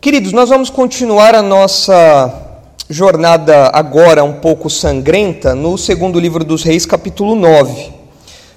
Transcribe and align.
Queridos, 0.00 0.32
nós 0.32 0.48
vamos 0.48 0.70
continuar 0.70 1.34
a 1.34 1.42
nossa 1.42 2.60
jornada 2.88 3.68
agora 3.74 4.22
um 4.22 4.34
pouco 4.34 4.70
sangrenta 4.70 5.56
no 5.56 5.76
segundo 5.76 6.20
livro 6.20 6.44
dos 6.44 6.62
Reis, 6.62 6.86
capítulo 6.86 7.34
9. 7.34 7.90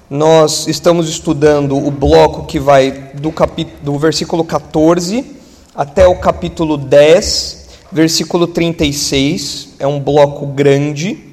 Nós 0.08 0.68
estamos 0.68 1.08
estudando 1.08 1.76
o 1.76 1.90
bloco 1.90 2.46
que 2.46 2.60
vai 2.60 2.92
do, 3.14 3.34
do 3.82 3.98
versículo 3.98 4.44
14 4.44 5.34
até 5.74 6.06
o 6.06 6.14
capítulo 6.14 6.76
10, 6.76 7.70
versículo 7.90 8.46
36. 8.46 9.70
É 9.80 9.86
um 9.86 9.98
bloco 9.98 10.46
grande. 10.46 11.32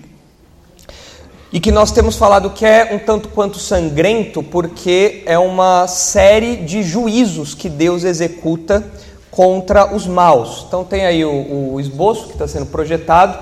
E 1.53 1.59
que 1.59 1.71
nós 1.71 1.91
temos 1.91 2.15
falado 2.15 2.49
que 2.49 2.65
é 2.65 2.95
um 2.95 2.97
tanto 2.97 3.29
quanto 3.29 3.59
sangrento, 3.59 4.41
porque 4.41 5.21
é 5.27 5.37
uma 5.37 5.87
série 5.87 6.55
de 6.55 6.81
juízos 6.81 7.53
que 7.53 7.69
Deus 7.69 8.03
executa 8.03 8.83
contra 9.31 9.93
os 9.93 10.07
maus. 10.07 10.65
Então 10.67 10.83
tem 10.83 11.05
aí 11.05 11.23
o, 11.23 11.73
o 11.73 11.79
esboço 11.79 12.27
que 12.27 12.33
está 12.33 12.47
sendo 12.47 12.65
projetado. 12.65 13.37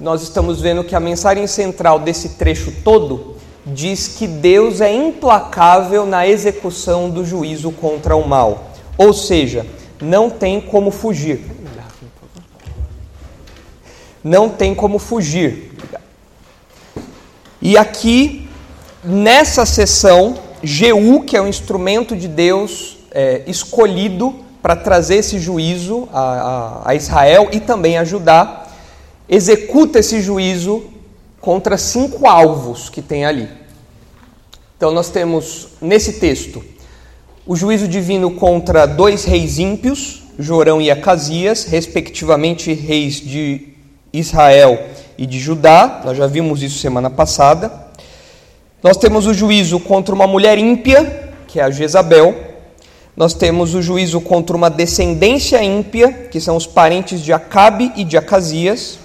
Nós 0.00 0.22
estamos 0.22 0.60
vendo 0.60 0.84
que 0.84 0.94
a 0.94 1.00
mensagem 1.00 1.46
central 1.46 1.98
desse 1.98 2.30
trecho 2.30 2.72
todo 2.82 3.36
diz 3.64 4.08
que 4.08 4.26
Deus 4.26 4.80
é 4.80 4.92
implacável 4.92 6.04
na 6.04 6.26
execução 6.26 7.08
do 7.08 7.24
juízo 7.24 7.70
contra 7.70 8.16
o 8.16 8.26
mal. 8.26 8.72
Ou 8.98 9.12
seja, 9.12 9.66
não 10.00 10.28
tem 10.28 10.60
como 10.60 10.90
fugir. 10.90 11.40
Não 14.22 14.48
tem 14.48 14.74
como 14.74 14.98
fugir. 14.98 15.72
E 17.60 17.76
aqui, 17.76 18.48
nessa 19.04 19.64
sessão, 19.64 20.36
Jeú, 20.62 21.22
que 21.22 21.36
é 21.36 21.40
o 21.40 21.46
instrumento 21.46 22.16
de 22.16 22.26
Deus 22.26 22.98
é, 23.10 23.42
escolhido 23.46 24.34
para 24.62 24.76
trazer 24.76 25.16
esse 25.16 25.40
juízo 25.40 26.08
a, 26.12 26.20
a, 26.20 26.90
a 26.90 26.94
Israel 26.94 27.48
e 27.52 27.58
também 27.58 27.98
a 27.98 28.04
Judá, 28.04 28.66
executa 29.28 29.98
esse 29.98 30.20
juízo 30.20 30.84
contra 31.40 31.76
cinco 31.76 32.28
alvos 32.28 32.88
que 32.88 33.02
tem 33.02 33.24
ali. 33.24 33.48
Então, 34.76 34.92
nós 34.92 35.10
temos 35.10 35.68
nesse 35.80 36.14
texto 36.14 36.62
o 37.44 37.56
juízo 37.56 37.88
divino 37.88 38.30
contra 38.30 38.86
dois 38.86 39.24
reis 39.24 39.58
ímpios, 39.58 40.22
Jorão 40.38 40.80
e 40.80 40.90
Acasias, 40.90 41.64
respectivamente 41.64 42.72
reis 42.72 43.16
de 43.16 43.74
Israel 44.12 44.86
e 45.18 45.26
de 45.26 45.40
Judá. 45.40 46.02
Nós 46.04 46.16
já 46.16 46.26
vimos 46.26 46.62
isso 46.62 46.78
semana 46.78 47.10
passada. 47.10 47.72
Nós 48.82 48.96
temos 48.96 49.26
o 49.26 49.34
juízo 49.34 49.80
contra 49.80 50.14
uma 50.14 50.26
mulher 50.26 50.58
ímpia, 50.58 51.32
que 51.48 51.58
é 51.58 51.64
a 51.64 51.70
Jezabel. 51.70 52.51
Nós 53.14 53.34
temos 53.34 53.74
o 53.74 53.82
juízo 53.82 54.22
contra 54.22 54.56
uma 54.56 54.70
descendência 54.70 55.62
ímpia, 55.62 56.10
que 56.30 56.40
são 56.40 56.56
os 56.56 56.66
parentes 56.66 57.20
de 57.20 57.30
Acabe 57.30 57.92
e 57.94 58.04
de 58.04 58.16
Acasias. 58.16 58.98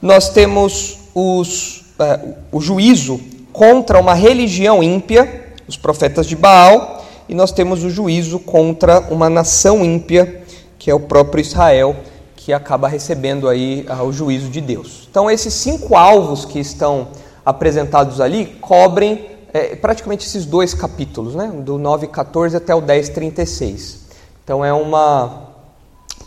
Nós 0.00 0.30
temos 0.30 1.00
os, 1.14 1.84
uh, 2.00 2.34
o 2.50 2.60
juízo 2.62 3.20
contra 3.52 4.00
uma 4.00 4.14
religião 4.14 4.82
ímpia, 4.82 5.52
os 5.68 5.76
profetas 5.76 6.26
de 6.26 6.34
Baal. 6.34 7.04
E 7.28 7.34
nós 7.34 7.52
temos 7.52 7.84
o 7.84 7.90
juízo 7.90 8.38
contra 8.38 9.00
uma 9.10 9.28
nação 9.28 9.84
ímpia, 9.84 10.42
que 10.78 10.90
é 10.90 10.94
o 10.94 11.00
próprio 11.00 11.42
Israel, 11.42 11.94
que 12.34 12.54
acaba 12.54 12.88
recebendo 12.88 13.50
aí 13.50 13.86
uh, 13.86 14.02
o 14.02 14.12
juízo 14.14 14.48
de 14.48 14.62
Deus. 14.62 15.06
Então, 15.10 15.30
esses 15.30 15.52
cinco 15.52 15.94
alvos 15.94 16.46
que 16.46 16.58
estão 16.58 17.08
apresentados 17.44 18.18
ali 18.18 18.46
cobrem 18.62 19.26
é, 19.52 19.76
praticamente 19.76 20.26
esses 20.26 20.46
dois 20.46 20.72
capítulos, 20.72 21.34
né? 21.34 21.52
do 21.54 21.74
9,14 21.74 22.56
até 22.56 22.74
o 22.74 22.80
10,36. 22.80 23.96
Então 24.42 24.64
é 24.64 24.72
uma 24.72 25.50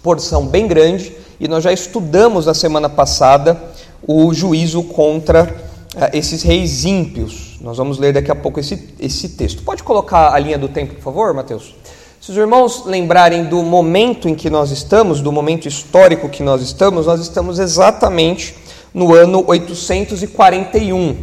porção 0.03 0.45
bem 0.45 0.67
grande 0.67 1.15
e 1.39 1.47
nós 1.47 1.63
já 1.63 1.73
estudamos 1.73 2.45
na 2.45 2.53
semana 2.53 2.87
passada 2.87 3.61
o 4.07 4.31
juízo 4.33 4.83
contra 4.83 5.55
é, 5.95 6.17
esses 6.17 6.43
reis 6.43 6.85
ímpios. 6.85 7.57
Nós 7.59 7.77
vamos 7.77 7.97
ler 7.97 8.13
daqui 8.13 8.29
a 8.29 8.35
pouco 8.35 8.59
esse, 8.59 8.93
esse 8.99 9.29
texto. 9.29 9.63
Pode 9.63 9.81
colocar 9.81 10.31
a 10.31 10.37
linha 10.37 10.57
do 10.57 10.69
tempo, 10.69 10.93
por 10.95 11.01
favor, 11.01 11.33
Mateus? 11.33 11.75
Se 12.21 12.31
os 12.31 12.37
irmãos 12.37 12.85
lembrarem 12.85 13.45
do 13.45 13.61
momento 13.63 14.29
em 14.29 14.35
que 14.35 14.49
nós 14.49 14.71
estamos, 14.71 15.21
do 15.21 15.31
momento 15.31 15.67
histórico 15.67 16.29
que 16.29 16.43
nós 16.43 16.61
estamos, 16.61 17.05
nós 17.05 17.19
estamos 17.21 17.59
exatamente 17.59 18.55
no 18.93 19.13
ano 19.13 19.43
841. 19.47 21.17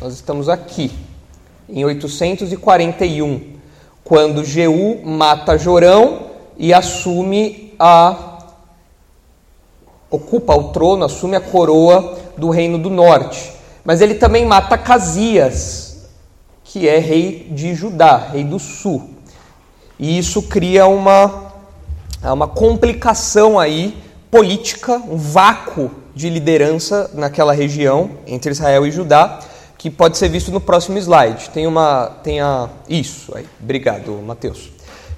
Nós 0.00 0.14
estamos 0.14 0.48
aqui 0.48 0.90
em 1.68 1.84
841, 1.84 3.58
quando 4.02 4.44
Jeú 4.44 5.00
mata 5.04 5.58
Jorão 5.58 6.28
e 6.56 6.72
assume 6.72 7.74
a 7.78 8.24
ocupa 10.10 10.54
o 10.54 10.72
trono, 10.72 11.04
assume 11.04 11.36
a 11.36 11.40
coroa 11.40 12.16
do 12.36 12.48
reino 12.48 12.78
do 12.78 12.88
norte. 12.88 13.52
Mas 13.84 14.00
ele 14.00 14.14
também 14.14 14.46
mata 14.46 14.78
Casias, 14.78 16.08
que 16.64 16.88
é 16.88 16.98
rei 16.98 17.48
de 17.50 17.74
Judá, 17.74 18.16
rei 18.32 18.44
do 18.44 18.58
sul. 18.58 19.10
E 19.98 20.16
isso 20.16 20.42
cria 20.42 20.86
uma, 20.86 21.52
uma 22.22 22.48
complicação 22.48 23.58
aí 23.58 23.96
política, 24.30 24.94
um 24.94 25.16
vácuo 25.16 25.90
de 26.14 26.30
liderança 26.30 27.10
naquela 27.14 27.52
região 27.52 28.10
entre 28.26 28.50
Israel 28.50 28.86
e 28.86 28.90
Judá 28.90 29.40
que 29.78 29.88
pode 29.88 30.18
ser 30.18 30.28
visto 30.28 30.50
no 30.50 30.60
próximo 30.60 30.98
slide. 30.98 31.50
Tem 31.50 31.66
uma, 31.66 32.10
tem 32.22 32.40
a, 32.40 32.68
isso 32.88 33.32
aí. 33.34 33.46
Obrigado, 33.62 34.12
Mateus. 34.26 34.70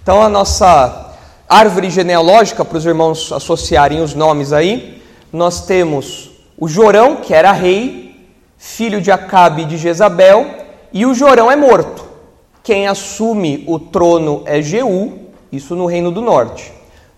Então 0.03 0.23
a 0.23 0.29
nossa 0.29 1.17
árvore 1.49 1.89
genealógica 1.91 2.65
para 2.65 2.79
os 2.79 2.85
irmãos 2.85 3.33
associarem 3.33 4.03
os 4.03 4.15
nomes 4.15 4.53
aí, 4.53 5.03
nós 5.33 5.65
temos 5.65 6.31
o 6.59 6.69
Jorão, 6.69 7.17
que 7.17 7.33
era 7.33 7.51
rei, 7.53 8.29
filho 8.59 9.01
de 9.01 9.11
Acabe 9.11 9.63
e 9.63 9.65
de 9.65 9.79
Jezabel, 9.79 10.47
e 10.93 11.07
o 11.07 11.15
Jorão 11.15 11.51
é 11.51 11.57
morto. 11.57 12.05
Quem 12.63 12.87
assume 12.87 13.65
o 13.67 13.79
trono 13.79 14.43
é 14.45 14.61
Jeú, 14.61 15.31
isso 15.51 15.75
no 15.75 15.87
reino 15.87 16.11
do 16.11 16.21
norte. 16.21 16.71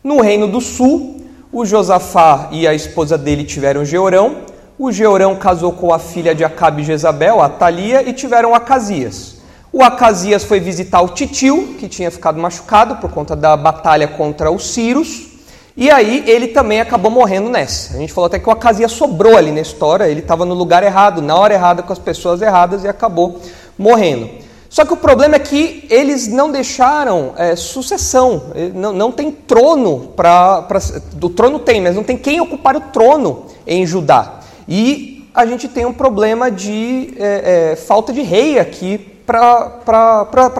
No 0.04 0.20
reino 0.20 0.46
do 0.46 0.60
sul, 0.60 1.26
o 1.52 1.66
Josafá 1.66 2.48
e 2.52 2.66
a 2.66 2.72
esposa 2.72 3.18
dele 3.18 3.44
tiveram 3.44 3.84
Jeorão, 3.84 4.42
o 4.84 4.90
Georão 4.90 5.36
casou 5.36 5.70
com 5.70 5.94
a 5.94 5.98
filha 6.00 6.34
de 6.34 6.42
Acabe 6.42 6.82
e 6.82 6.84
Jezabel, 6.84 7.40
a 7.40 7.48
Thalia, 7.48 8.02
e 8.02 8.12
tiveram 8.12 8.52
Acasias. 8.52 9.36
O 9.72 9.80
Acasias 9.80 10.42
foi 10.42 10.58
visitar 10.58 11.00
o 11.02 11.10
titio, 11.10 11.76
que 11.78 11.88
tinha 11.88 12.10
ficado 12.10 12.40
machucado 12.40 12.96
por 12.96 13.08
conta 13.08 13.36
da 13.36 13.56
batalha 13.56 14.08
contra 14.08 14.50
os 14.50 14.72
Círios, 14.74 15.28
e 15.76 15.88
aí 15.88 16.24
ele 16.26 16.48
também 16.48 16.80
acabou 16.80 17.12
morrendo 17.12 17.48
nessa. 17.48 17.94
A 17.94 18.00
gente 18.00 18.12
falou 18.12 18.26
até 18.26 18.40
que 18.40 18.48
o 18.48 18.50
Acasias 18.50 18.90
sobrou 18.90 19.36
ali 19.36 19.52
na 19.52 19.60
história, 19.60 20.08
ele 20.08 20.18
estava 20.18 20.44
no 20.44 20.52
lugar 20.52 20.82
errado, 20.82 21.22
na 21.22 21.36
hora 21.36 21.54
errada, 21.54 21.84
com 21.84 21.92
as 21.92 22.00
pessoas 22.00 22.42
erradas 22.42 22.82
e 22.82 22.88
acabou 22.88 23.40
morrendo. 23.78 24.28
Só 24.68 24.84
que 24.84 24.92
o 24.92 24.96
problema 24.96 25.36
é 25.36 25.38
que 25.38 25.86
eles 25.90 26.26
não 26.26 26.50
deixaram 26.50 27.34
é, 27.36 27.54
sucessão, 27.54 28.42
não, 28.74 28.92
não 28.92 29.12
tem 29.12 29.30
trono 29.30 30.08
para. 30.16 30.66
O 31.22 31.30
trono 31.30 31.60
tem, 31.60 31.80
mas 31.80 31.94
não 31.94 32.02
tem 32.02 32.16
quem 32.16 32.40
ocupar 32.40 32.74
o 32.74 32.80
trono 32.80 33.44
em 33.64 33.86
Judá. 33.86 34.41
E 34.74 35.28
a 35.34 35.44
gente 35.44 35.68
tem 35.68 35.84
um 35.84 35.92
problema 35.92 36.50
de 36.50 37.12
é, 37.18 37.72
é, 37.72 37.76
falta 37.76 38.10
de 38.10 38.22
rei 38.22 38.58
aqui 38.58 38.96
para 39.26 39.82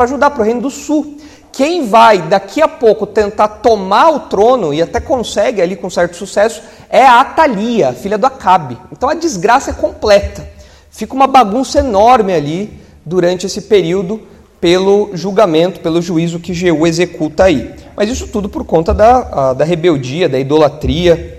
ajudar 0.01 0.29
para 0.29 0.43
o 0.43 0.45
Reino 0.45 0.61
do 0.61 0.69
Sul. 0.69 1.17
Quem 1.51 1.87
vai 1.87 2.21
daqui 2.21 2.61
a 2.61 2.69
pouco 2.69 3.07
tentar 3.07 3.49
tomar 3.49 4.11
o 4.11 4.21
trono, 4.21 4.75
e 4.75 4.83
até 4.83 5.01
consegue 5.01 5.63
ali 5.63 5.77
com 5.77 5.89
certo 5.89 6.15
sucesso, 6.15 6.61
é 6.91 7.07
a 7.07 7.21
Atalia, 7.21 7.95
filha 7.95 8.19
do 8.19 8.27
Acabe. 8.27 8.77
Então 8.93 9.09
a 9.09 9.15
desgraça 9.15 9.71
é 9.71 9.73
completa. 9.73 10.47
Fica 10.91 11.15
uma 11.15 11.27
bagunça 11.27 11.79
enorme 11.79 12.35
ali 12.35 12.71
durante 13.07 13.47
esse 13.47 13.63
período 13.63 14.21
pelo 14.61 15.09
julgamento, 15.15 15.81
pelo 15.81 16.03
juízo 16.03 16.39
que 16.39 16.53
Jeú 16.53 16.87
executa 16.87 17.45
aí. 17.45 17.75
Mas 17.97 18.11
isso 18.11 18.29
tudo 18.29 18.47
por 18.47 18.63
conta 18.67 18.93
da, 18.93 19.55
da 19.55 19.65
rebeldia, 19.65 20.29
da 20.29 20.39
idolatria, 20.39 21.32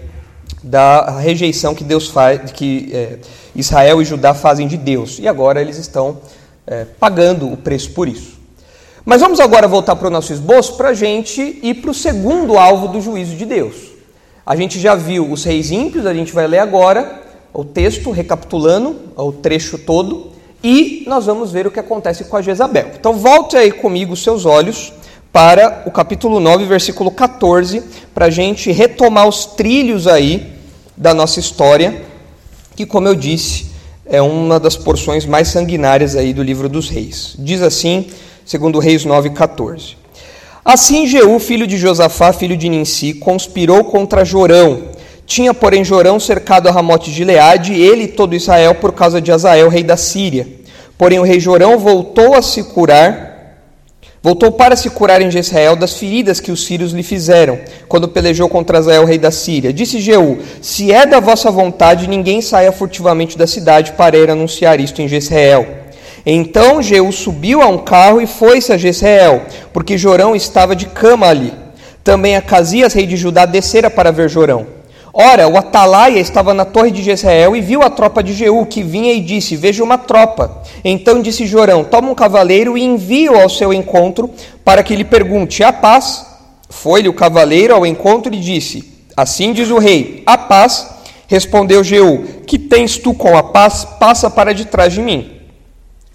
da 0.63 1.19
rejeição 1.19 1.75
que 1.75 1.83
Deus 1.83 2.07
faz, 2.07 2.51
que 2.51 2.89
é, 2.94 3.18
Israel 3.54 4.01
e 4.01 4.06
Judá 4.06 4.33
fazem 4.33 4.68
de 4.68 4.77
Deus. 4.77 5.19
E 5.19 5.27
agora 5.27 5.62
eles 5.62 5.77
estão 5.77 6.19
é, 6.65 6.86
pagando 7.00 7.51
o 7.51 7.57
preço 7.57 7.92
por 7.92 8.07
isso. 8.07 8.42
Mas 9.06 9.19
vamos 9.19 9.42
agora 9.42 9.68
voltar 9.68 9.98
para 9.98 10.07
o 10.07 10.12
nosso 10.12 10.31
esboço 10.31 10.77
para 10.77 10.89
a 10.89 10.94
gente 10.94 11.60
ir 11.62 11.75
para 11.75 11.92
o 11.92 11.94
segundo 11.94 12.57
alvo 12.57 12.88
do 12.88 13.01
juízo 13.01 13.36
de 13.36 13.45
Deus. 13.45 13.75
A 14.45 14.56
gente 14.56 14.80
já 14.80 14.95
viu 14.95 15.30
os 15.30 15.44
reis 15.44 15.71
ímpios, 15.71 16.06
a 16.06 16.13
gente 16.13 16.31
vai 16.31 16.48
ler 16.48 16.60
agora 16.60 17.21
o 17.54 17.65
texto, 17.65 18.12
recapitulando 18.12 18.95
o 19.15 19.31
trecho 19.31 19.77
todo, 19.77 20.31
e 20.63 21.04
nós 21.06 21.25
vamos 21.25 21.51
ver 21.51 21.68
o 21.68 21.71
que 21.71 21.80
acontece 21.80 22.24
com 22.24 22.38
a 22.38 22.42
Jezabel. 22.42 22.92
Então 22.98 23.13
volte 23.13 23.57
aí 23.57 23.71
comigo 23.71 24.15
seus 24.15 24.45
olhos 24.45 24.94
para 25.31 25.83
o 25.86 25.92
capítulo 25.92 26.39
9, 26.39 26.65
versículo 26.65 27.12
14, 27.12 27.83
para 28.13 28.27
a 28.27 28.30
gente 28.30 28.71
retomar 28.71 29.27
os 29.27 29.45
trilhos 29.45 30.07
aí 30.07 30.53
da 30.95 31.13
nossa 31.13 31.40
história, 31.40 32.04
que, 32.75 32.86
como 32.86 33.07
eu 33.07 33.16
disse, 33.16 33.68
é 34.06 34.22
uma 34.22 34.60
das 34.60 34.75
porções 34.75 35.25
mais 35.25 35.48
sanguinárias 35.48 36.16
aí 36.16 36.34
do 36.34 36.44
livro 36.44 36.68
dos 36.68 36.90
reis. 36.90 37.36
Diz 37.38 37.62
assim, 37.62 38.07
segundo 38.45 38.80
Reis 38.80 39.06
9,14. 39.06 39.95
Assim 40.66 41.07
Jeú, 41.07 41.40
filho 41.40 41.68
de 41.68 41.78
Josafá, 41.78 42.31
filho 42.31 42.56
de 42.56 42.69
Ninsi, 42.69 43.13
conspirou 43.13 43.84
contra 43.84 44.24
Jorão. 44.24 44.84
Tinha, 45.25 45.54
porém, 45.54 45.84
Jorão 45.84 46.19
cercado 46.19 46.68
a 46.68 46.72
Ramote 46.72 47.12
de 47.12 47.24
Leade, 47.24 47.74
ele 47.74 48.04
e 48.04 48.07
todo 48.07 48.36
Israel, 48.36 48.75
por 48.75 48.94
causa 48.94 49.22
de 49.22 49.31
Azael, 49.31 49.69
rei 49.69 49.84
da 49.84 49.98
Síria. 49.98 50.48
Porém, 50.98 51.19
o 51.19 51.24
rei 51.24 51.39
Jorão 51.39 51.78
voltou 51.78 52.34
a 52.34 52.42
se 52.42 52.63
curar, 52.63 53.33
voltou 54.24 54.54
para 54.54 54.78
se 54.78 54.90
curar 54.90 55.22
em 55.22 55.30
Jezreel 55.30 55.75
das 55.75 55.98
feridas 55.98 56.40
que 56.40 56.52
os 56.52 56.66
sírios 56.66 56.94
lhe 56.94 57.04
fizeram, 57.04 57.60
quando 57.90 58.08
pelejou 58.08 58.48
contra 58.48 58.78
Azael, 58.78 59.04
rei 59.04 59.18
da 59.18 59.30
Síria. 59.30 59.74
Disse 59.74 60.00
Jeú: 60.00 60.40
Se 60.62 60.94
é 60.94 61.06
da 61.06 61.20
vossa 61.20 61.52
vontade, 61.52 62.08
ninguém 62.08 62.42
saia 62.42 62.72
furtivamente 62.72 63.38
da 63.38 63.46
cidade 63.46 63.92
para 63.92 64.18
ir 64.18 64.31
anunciar 64.31 64.80
isto 64.80 65.02
em 65.02 65.10
Jezreel. 65.10 65.68
Então 66.25 66.81
Jeú 66.81 67.12
subiu 67.12 67.62
a 67.62 67.68
um 67.68 67.80
carro 67.80 68.22
e 68.22 68.25
foi-se 68.25 68.72
a 68.72 68.78
Jezreel, 68.78 69.42
porque 69.74 69.98
Jorão 69.98 70.34
estava 70.34 70.74
de 70.74 70.86
cama 70.86 71.28
ali. 71.28 71.54
Também 72.02 72.38
Acasias, 72.38 72.94
rei 72.94 73.06
de 73.06 73.18
Judá, 73.18 73.46
descera 73.46 73.90
para 73.90 74.12
ver 74.12 74.30
Jorão. 74.30 74.83
Ora, 75.15 75.48
o 75.48 75.56
atalaia 75.56 76.19
estava 76.19 76.56
na 76.56 76.65
torre 76.65 76.89
de 76.89 77.04
Jezreel 77.04 77.56
e 77.56 77.62
viu 77.62 77.83
a 77.83 77.89
tropa 77.92 78.24
de 78.24 78.33
Jeú, 78.33 78.65
que 78.65 78.81
vinha 78.81 79.13
e 79.13 79.21
disse: 79.21 79.56
Veja 79.56 79.83
uma 79.83 79.95
tropa. 79.95 80.63
Então 80.83 81.21
disse 81.21 81.45
Jorão: 81.45 81.83
Toma 81.83 82.10
um 82.10 82.15
cavaleiro 82.15 82.75
e 82.75 82.83
envie-o 82.83 83.39
ao 83.39 83.48
seu 83.48 83.71
encontro, 83.71 84.31
para 84.65 84.81
que 84.81 84.95
lhe 84.95 85.04
pergunte: 85.04 85.63
A 85.63 85.71
paz? 85.71 86.25
Foi-lhe 86.68 87.07
o 87.07 87.13
cavaleiro 87.13 87.75
ao 87.75 87.86
encontro 87.86 88.33
e 88.33 88.39
disse: 88.39 88.92
Assim 89.15 89.54
diz 89.54 89.69
o 89.69 89.77
rei: 89.77 90.24
A 90.25 90.36
paz? 90.36 90.89
Respondeu 91.27 91.83
Jeú: 91.83 92.24
Que 92.48 92.57
tens 92.57 92.98
tu 92.98 93.13
com 93.13 93.38
a 93.38 93.44
paz? 93.44 93.86
Passa 94.00 94.31
para 94.31 94.51
de 94.51 94.65
trás 94.65 94.94
de 94.94 95.01
mim. 95.04 95.42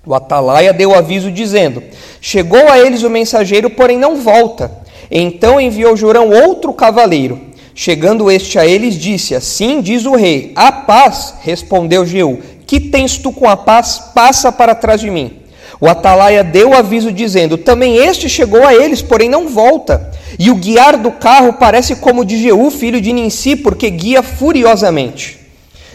O 0.05 0.13
atalaia 0.13 0.73
deu 0.73 0.93
aviso 0.93 1.31
dizendo: 1.31 1.85
Chegou 2.21 2.69
a 2.69 2.81
eles 2.81 3.05
o 3.05 3.11
mensageiro, 3.11 3.71
porém 3.71 3.97
não 3.97 4.17
volta. 4.17 4.73
Então 5.09 5.61
enviou 5.61 5.97
Jorão 5.97 6.31
outro 6.31 6.73
cavaleiro. 6.73 7.48
Chegando 7.81 8.29
este 8.29 8.59
a 8.59 8.67
eles, 8.67 8.97
disse: 8.97 9.37
Assim 9.37 9.81
diz 9.81 10.05
o 10.05 10.17
rei: 10.17 10.51
A 10.57 10.73
paz, 10.73 11.35
respondeu 11.43 12.05
Jeú. 12.05 12.41
Que 12.67 12.81
tens 12.81 13.17
tu 13.17 13.31
com 13.31 13.49
a 13.49 13.57
paz? 13.57 14.03
Passa 14.13 14.51
para 14.51 14.75
trás 14.75 15.01
de 15.01 15.09
mim. 15.09 15.43
O 15.81 15.87
atalaia 15.87 16.43
deu 16.43 16.75
aviso 16.75 17.13
dizendo: 17.13 17.57
Também 17.57 17.95
este 17.95 18.29
chegou 18.29 18.67
a 18.67 18.75
eles, 18.75 19.01
porém 19.01 19.29
não 19.29 19.47
volta. 19.47 20.11
E 20.41 20.51
o 20.51 20.57
guiar 20.57 20.97
do 20.99 21.13
carro 21.13 21.53
parece 21.53 21.95
como 21.95 22.25
de 22.25 22.43
Jeú, 22.43 22.69
filho 22.69 23.01
de 23.01 23.13
Ninsi, 23.13 23.55
porque 23.55 23.89
guia 23.91 24.25
furiosamente. 24.25 25.39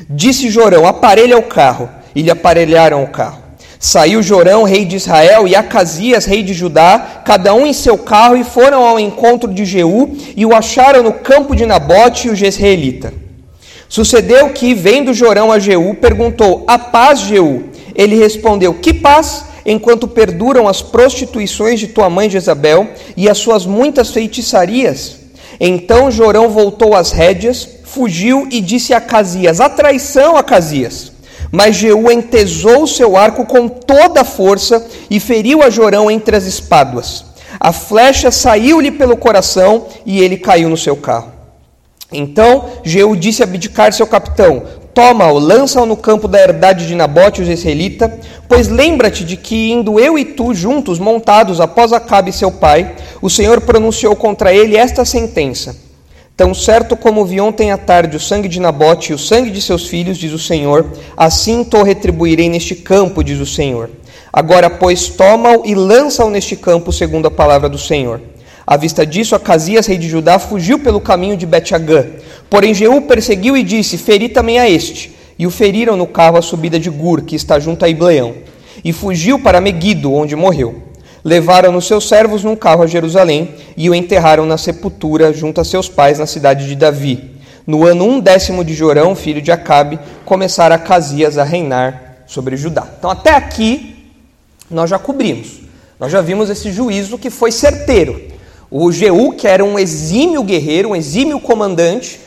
Disse 0.10 0.50
Jorão: 0.50 0.88
Aparelha 0.88 1.38
o 1.38 1.44
carro. 1.44 1.90
E 2.16 2.22
lhe 2.22 2.32
aparelharam 2.32 3.04
o 3.04 3.08
carro. 3.08 3.43
Saiu 3.84 4.24
Jorão, 4.24 4.64
rei 4.64 4.86
de 4.86 4.96
Israel, 4.96 5.46
e 5.46 5.58
Acasias, 5.58 6.24
rei 6.24 6.42
de 6.42 6.54
Judá, 6.54 7.22
cada 7.26 7.54
um 7.54 7.68
em 7.68 7.74
seu 7.74 7.98
carro, 7.98 8.38
e 8.38 8.42
foram 8.42 8.86
ao 8.86 8.98
encontro 8.98 9.54
de 9.54 9.66
Jeú, 9.66 10.16
e 10.38 10.46
o 10.46 10.56
acharam 10.56 11.04
no 11.04 11.12
campo 11.12 11.54
de 11.54 11.66
Nabote, 11.66 12.30
o 12.30 12.36
jezreelita. 12.36 13.14
Sucedeu 13.90 14.52
que, 14.52 14.74
vendo 14.74 15.14
Jorão 15.14 15.52
a 15.52 15.60
Jeú, 15.60 15.96
perguntou: 15.96 16.64
A 16.66 16.80
paz, 16.80 17.20
Jeú? 17.20 17.66
Ele 17.94 18.16
respondeu: 18.16 18.74
Que 18.76 18.94
paz? 18.94 19.48
Enquanto 19.66 20.08
perduram 20.08 20.66
as 20.66 20.82
prostituições 20.82 21.78
de 21.78 21.88
tua 21.88 22.10
mãe 22.10 22.30
Jezabel 22.30 22.88
e 23.18 23.30
as 23.30 23.38
suas 23.38 23.66
muitas 23.66 24.12
feitiçarias. 24.12 25.18
Então 25.60 26.10
Jorão 26.10 26.48
voltou 26.48 26.96
às 26.96 27.12
rédeas, 27.12 27.68
fugiu 27.84 28.48
e 28.50 28.62
disse 28.62 28.94
a 28.94 28.98
Acasias: 29.00 29.60
A 29.60 29.68
traição, 29.68 30.38
Acasias! 30.38 31.13
Mas 31.56 31.76
Jeú 31.76 32.12
entesou 32.12 32.88
seu 32.88 33.16
arco 33.16 33.46
com 33.46 33.68
toda 33.68 34.22
a 34.22 34.26
força 34.26 34.84
e 35.08 35.20
feriu 35.20 35.62
a 35.62 35.70
Jorão 35.70 36.10
entre 36.10 36.36
as 36.36 36.46
espáduas. 36.46 37.26
A 37.60 37.72
flecha 37.72 38.32
saiu-lhe 38.32 38.90
pelo 38.90 39.16
coração 39.16 39.86
e 40.04 40.20
ele 40.20 40.36
caiu 40.36 40.68
no 40.68 40.76
seu 40.76 40.96
carro. 40.96 41.32
Então 42.12 42.72
Jeú 42.84 43.16
disse 43.16 43.44
a 43.44 43.46
Abdicar, 43.46 43.94
seu 43.94 44.08
capitão: 44.08 44.64
Toma-o, 44.96 45.38
lança-o 45.38 45.86
no 45.86 45.96
campo 45.96 46.28
da 46.28 46.42
herdade 46.42 46.88
de 46.88 46.96
Nabote, 46.96 47.44
os 47.44 47.48
israelita, 47.48 48.20
pois 48.50 48.68
lembra-te 48.68 49.24
de 49.24 49.38
que, 49.38 49.72
indo 49.72 50.00
eu 50.00 50.18
e 50.18 50.26
tu 50.26 50.56
juntos, 50.56 50.98
montados 50.98 51.62
após 51.62 51.94
Acabe 51.94 52.32
seu 52.32 52.52
pai, 52.52 52.96
o 53.22 53.30
Senhor 53.30 53.62
pronunciou 53.62 54.16
contra 54.16 54.52
ele 54.52 54.76
esta 54.76 55.06
sentença: 55.06 55.76
Tão 56.36 56.52
certo 56.52 56.98
como 56.98 57.24
vi 57.24 57.40
ontem 57.40 57.72
à 57.72 57.78
tarde 57.78 58.18
o 58.18 58.20
sangue 58.20 58.48
de 58.48 58.60
Nabote 58.60 59.12
e 59.12 59.16
o 59.16 59.20
sangue 59.20 59.52
de 59.52 59.62
seus 59.62 59.88
filhos, 59.88 60.18
diz 60.18 60.34
o 60.34 60.40
Senhor, 60.40 60.84
assim 61.16 61.64
to 61.64 61.84
retribuirei 61.84 62.50
neste 62.50 62.74
campo, 62.74 63.24
diz 63.24 63.40
o 63.40 63.46
Senhor. 63.46 63.92
Agora, 64.32 64.68
pois, 64.68 65.10
toma-o 65.10 65.62
e 65.64 65.76
lança-o 65.76 66.32
neste 66.32 66.56
campo, 66.56 66.92
segundo 66.92 67.28
a 67.28 67.32
palavra 67.32 67.70
do 67.70 67.78
Senhor. 67.78 68.20
À 68.66 68.76
vista 68.76 69.06
disso, 69.06 69.36
Acasias, 69.36 69.86
rei 69.86 70.00
de 70.00 70.10
Judá, 70.10 70.40
fugiu 70.40 70.80
pelo 70.80 71.00
caminho 71.00 71.38
de 71.38 71.46
Bet-Agã. 71.46 72.08
Porém, 72.50 72.74
Jeú 72.74 73.02
perseguiu 73.02 73.56
e 73.56 73.62
disse: 73.62 73.96
Feri 73.96 74.28
também 74.28 74.58
a 74.58 74.68
este. 74.68 75.14
E 75.38 75.46
o 75.46 75.52
feriram 75.52 75.96
no 75.96 76.08
carro 76.08 76.38
à 76.38 76.42
subida 76.42 76.80
de 76.80 76.90
Gur, 76.90 77.22
que 77.22 77.36
está 77.36 77.60
junto 77.60 77.86
a 77.86 77.90
Ibleão. 77.90 78.34
E 78.84 78.92
fugiu 78.92 79.38
para 79.38 79.62
Meguido, 79.62 80.12
onde 80.12 80.36
morreu. 80.36 80.82
Levaram 81.24 81.76
os 81.78 81.88
seus 81.88 82.08
servos 82.08 82.44
num 82.44 82.56
carro 82.56 82.84
a 82.84 82.88
Jerusalém 82.88 83.56
e 83.78 83.90
o 83.90 83.96
enterraram 83.96 84.46
na 84.46 84.58
sepultura 84.58 85.32
junto 85.32 85.62
a 85.62 85.64
seus 85.64 85.88
pais 85.88 86.20
na 86.20 86.26
cidade 86.26 86.68
de 86.68 86.76
Davi. 86.76 87.32
No 87.66 87.86
ano 87.86 88.06
um 88.06 88.20
décimo 88.20 88.64
de 88.64 88.74
Jorão, 88.74 89.16
filho 89.16 89.42
de 89.42 89.52
Acabe, 89.52 89.98
começara 90.26 90.78
Casias 90.78 91.38
a 91.38 91.44
reinar 91.44 92.26
sobre 92.28 92.58
Judá. 92.58 92.86
Então, 92.98 93.10
até 93.10 93.34
aqui, 93.36 94.12
nós 94.70 94.90
já 94.90 95.00
cobrimos. 95.00 95.62
Nós 95.98 96.12
já 96.12 96.20
vimos 96.20 96.50
esse 96.50 96.72
juízo 96.72 97.18
que 97.18 97.30
foi 97.30 97.52
certeiro. 97.52 98.20
O 98.70 98.92
Jeú, 98.92 99.34
que 99.34 99.48
era 99.48 99.64
um 99.64 99.80
exímio 99.80 100.44
guerreiro, 100.44 100.90
um 100.90 100.96
exímio 100.96 101.40
comandante, 101.40 102.20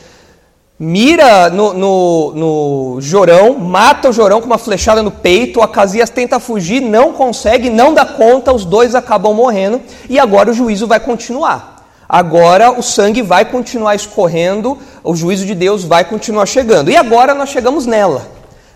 mira 0.79 1.49
no, 1.49 1.73
no, 1.73 2.33
no, 2.35 3.01
Jorão, 3.01 3.57
mata 3.57 4.09
o 4.09 4.13
Jorão 4.13 4.39
com 4.39 4.45
uma 4.45 4.57
flechada 4.57 5.01
no 5.01 5.09
peito, 5.09 5.59
o 5.59 5.63
Acasias 5.63 6.09
tenta 6.09 6.39
fugir, 6.39 6.81
não 6.81 7.13
consegue, 7.13 7.69
não 7.69 7.93
dá 7.93 8.05
conta, 8.05 8.53
os 8.53 8.63
dois 8.63 8.93
acabam 8.93 9.33
morrendo, 9.33 9.81
e 10.07 10.19
agora 10.19 10.51
o 10.51 10.53
juízo 10.53 10.85
vai 10.85 10.99
continuar. 10.99 11.77
Agora 12.07 12.71
o 12.71 12.81
sangue 12.81 13.21
vai 13.21 13.43
continuar 13.43 13.95
escorrendo, 13.95 14.77
o 15.03 15.15
juízo 15.15 15.45
de 15.45 15.53
Deus 15.53 15.83
vai 15.83 16.05
continuar 16.05 16.45
chegando. 16.45 16.89
E 16.89 16.95
agora 16.95 17.33
nós 17.33 17.49
chegamos 17.49 17.85
nela, 17.85 18.25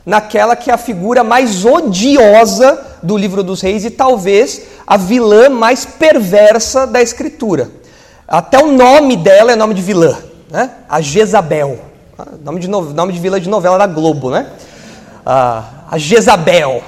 naquela 0.06 0.56
que 0.56 0.69
é 0.69 0.74
a 0.74 0.77
figura 0.77 1.24
mais 1.24 1.63
odiosa 1.63 2.77
do 3.01 3.15
livro 3.15 3.42
dos 3.42 3.62
reis 3.62 3.86
e 3.86 3.89
talvez 3.89 4.63
a 4.86 4.98
vilã 4.98 5.50
mais 5.50 5.86
perversa 5.86 6.86
da 6.86 7.01
escritura. 7.01 7.69
Até 8.27 8.62
o 8.62 8.71
nome 8.71 9.15
dela 9.15 9.53
é 9.53 9.56
nome 9.56 9.74
de 9.74 9.81
vilã, 9.81 10.18
né? 10.50 10.71
A 10.89 11.00
Jezabel. 11.00 11.90
Nome 12.44 12.60
de, 12.60 12.68
no... 12.68 12.82
nome 12.82 13.13
de 13.13 13.20
vila 13.20 13.40
de 13.40 13.50
novela 13.50 13.78
da 13.78 13.88
Globo, 13.88 14.30
né? 14.30 14.48
Ah, 15.25 15.63
a 15.90 15.98
Jezabel. 15.98 16.84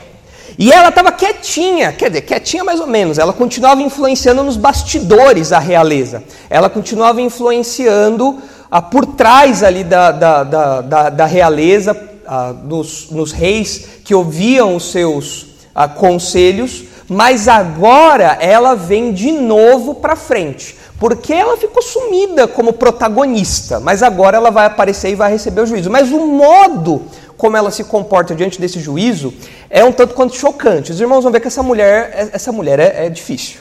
E 0.57 0.71
ela 0.71 0.89
estava 0.89 1.11
quietinha, 1.11 1.91
quer 1.91 2.09
dizer, 2.09 2.21
quietinha 2.21 2.63
mais 2.63 2.79
ou 2.79 2.87
menos. 2.87 3.17
Ela 3.17 3.33
continuava 3.33 3.81
influenciando 3.81 4.43
nos 4.43 4.57
bastidores 4.57 5.51
a 5.51 5.59
realeza. 5.59 6.23
Ela 6.49 6.69
continuava 6.69 7.21
influenciando 7.21 8.39
ah, 8.69 8.81
por 8.81 9.05
trás 9.05 9.63
ali 9.63 9.83
da, 9.83 10.11
da, 10.11 10.43
da, 10.43 10.81
da, 10.81 11.09
da 11.09 11.25
realeza, 11.25 11.97
ah, 12.27 12.53
nos, 12.63 13.31
reis 13.31 13.85
que 14.03 14.13
ouviam 14.13 14.75
os 14.75 14.91
seus 14.91 15.47
ah, 15.73 15.87
conselhos. 15.87 16.83
Mas 17.09 17.47
agora 17.47 18.37
ela 18.39 18.75
vem 18.75 19.11
de 19.11 19.31
novo 19.31 19.95
para 19.95 20.15
frente 20.15 20.82
porque 20.99 21.33
ela 21.33 21.57
ficou 21.57 21.81
sumida 21.81 22.47
como 22.47 22.73
protagonista, 22.73 23.79
mas 23.79 24.01
agora 24.01 24.37
ela 24.37 24.51
vai 24.51 24.65
aparecer 24.65 25.09
e 25.09 25.15
vai 25.15 25.31
receber 25.31 25.61
o 25.61 25.65
juízo. 25.65 25.89
Mas 25.89 26.11
o 26.11 26.25
modo 26.27 27.01
como 27.35 27.57
ela 27.57 27.71
se 27.71 27.83
comporta 27.83 28.33
diante 28.33 28.59
desse 28.59 28.79
juízo 28.79 29.33
é 29.69 29.83
um 29.83 29.91
tanto 29.91 30.13
quanto 30.13 30.35
chocante. 30.35 30.91
Os 30.91 31.01
irmãos 31.01 31.23
vão 31.23 31.31
ver 31.31 31.41
que 31.41 31.47
essa 31.47 31.63
mulher, 31.63 32.29
essa 32.31 32.51
mulher 32.51 32.79
é, 32.79 33.05
é 33.05 33.09
difícil. 33.09 33.59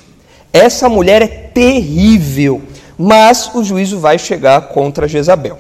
Essa 0.53 0.89
mulher 0.89 1.23
é 1.23 1.27
terrível, 1.27 2.63
mas 2.97 3.51
o 3.55 3.65
juízo 3.65 3.99
vai 3.99 4.19
chegar 4.19 4.69
contra 4.69 5.09
Jezabel. 5.09 5.59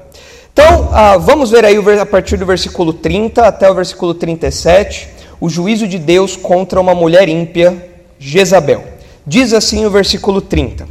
Então, 0.52 0.90
ah, 0.92 1.16
vamos 1.16 1.50
ver 1.50 1.64
aí 1.64 1.76
a 1.98 2.04
partir 2.04 2.36
do 2.36 2.44
versículo 2.44 2.92
30 2.92 3.46
até 3.46 3.70
o 3.70 3.74
versículo 3.74 4.12
37, 4.12 5.08
o 5.40 5.48
juízo 5.48 5.88
de 5.88 5.98
Deus 5.98 6.36
contra 6.36 6.78
uma 6.78 6.94
mulher 6.94 7.26
ímpia, 7.28 7.90
Jezabel. 8.18 8.84
Diz 9.26 9.54
assim 9.54 9.86
o 9.86 9.90
versículo 9.90 10.42
30. 10.42 10.86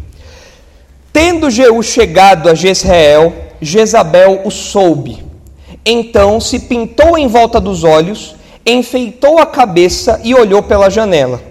Tendo 1.13 1.49
Jeú 1.49 1.83
chegado 1.83 2.49
a 2.49 2.55
Jezreel, 2.55 3.33
Jezabel 3.61 4.41
o 4.45 4.51
soube. 4.51 5.23
Então 5.85 6.39
se 6.39 6.59
pintou 6.59 7.17
em 7.17 7.27
volta 7.27 7.59
dos 7.59 7.83
olhos, 7.83 8.35
enfeitou 8.65 9.37
a 9.39 9.45
cabeça 9.45 10.21
e 10.23 10.33
olhou 10.33 10.63
pela 10.63 10.89
janela. 10.89 11.41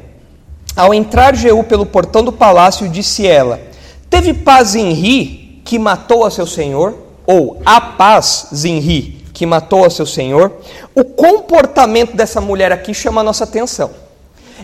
Ao 0.75 0.95
entrar 0.95 1.35
Jeú 1.37 1.63
pelo 1.65 1.85
portão 1.85 2.25
do 2.25 2.33
palácio, 2.33 2.89
disse 2.89 3.27
ela: 3.27 3.61
Teve 4.09 4.33
paz 4.33 4.69
Zinri, 4.69 5.61
que 5.65 5.79
matou 5.79 6.25
a 6.25 6.31
seu 6.31 6.47
senhor? 6.47 6.95
Ou 7.27 7.61
a 7.67 7.81
paz 7.81 8.47
Zinri, 8.55 9.25
que 9.35 9.45
matou 9.45 9.85
a 9.85 9.91
seu 9.91 10.07
senhor? 10.07 10.53
O 10.95 11.05
comportamento 11.05 12.17
dessa 12.17 12.41
mulher 12.41 12.73
aqui 12.73 12.95
chama 12.95 13.21
a 13.21 13.25
nossa 13.25 13.45
atenção. 13.45 13.91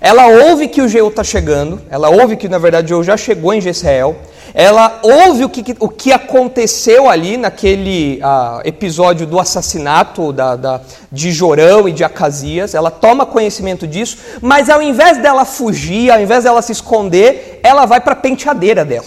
ela 0.01 0.27
ouve 0.27 0.69
que 0.69 0.81
o 0.81 0.89
Jeú 0.89 1.09
está 1.09 1.23
chegando, 1.23 1.83
ela 1.91 2.09
ouve 2.09 2.37
que 2.37 2.49
na 2.49 2.59
verdade 2.59 2.87
o 2.87 2.97
Jeú 2.97 3.05
já 3.05 3.17
chegou 3.17 3.53
em 3.53 3.61
Jezreel, 3.61 4.17
ela 4.59 5.01
ouve 5.03 5.45
o 5.45 5.51
que, 5.51 5.77
o 5.79 5.87
que 5.87 6.11
aconteceu 6.11 7.11
ali 7.11 7.37
naquele 7.37 8.19
uh, 8.23 8.63
episódio 8.65 9.27
do 9.27 9.39
assassinato 9.39 10.33
da, 10.33 10.57
da, 10.57 10.81
de 11.13 11.31
Jorão 11.31 11.87
e 11.87 11.93
de 11.93 12.03
Acasias, 12.03 12.75
ela 12.75 12.91
toma 12.91 13.27
conhecimento 13.27 13.87
disso, 13.87 14.17
mas 14.41 14.71
ao 14.71 14.81
invés 14.81 15.19
dela 15.19 15.45
fugir, 15.45 16.11
ao 16.11 16.19
invés 16.19 16.45
dela 16.45 16.63
se 16.63 16.73
esconder, 16.73 17.61
ela 17.63 17.85
vai 17.85 18.01
para 18.01 18.15
a 18.15 18.17
penteadeira 18.17 18.83
dela. 18.83 19.05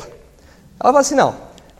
Ela 0.80 0.94
fala 0.94 1.00
assim: 1.00 1.16
não, 1.16 1.34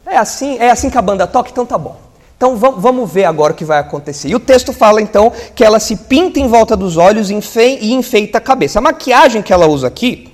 é 0.04 0.18
assim, 0.18 0.58
é 0.58 0.72
assim 0.72 0.90
que 0.90 0.98
a 0.98 1.02
banda 1.04 1.28
toca, 1.28 1.52
então 1.52 1.64
tá 1.64 1.78
bom. 1.78 1.96
Então 2.36 2.56
vamos 2.56 3.12
ver 3.12 3.26
agora 3.26 3.54
o 3.54 3.56
que 3.56 3.66
vai 3.66 3.78
acontecer. 3.78 4.30
E 4.30 4.36
o 4.36 4.40
texto 4.40 4.74
fala 4.74 5.00
então 5.00 5.32
que 5.54 5.64
ela 5.64 5.80
se 5.80 5.96
pinta 5.96 6.40
em 6.40 6.48
volta 6.48 6.76
dos 6.76 6.98
olhos 6.98 7.30
e 7.30 7.94
enfeita 7.94 8.40
a 8.40 8.42
cabeça. 8.42 8.80
A 8.80 8.82
maquiagem 8.82 9.44
que 9.44 9.54
ela 9.54 9.68
usa 9.68 9.86
aqui, 9.86 10.34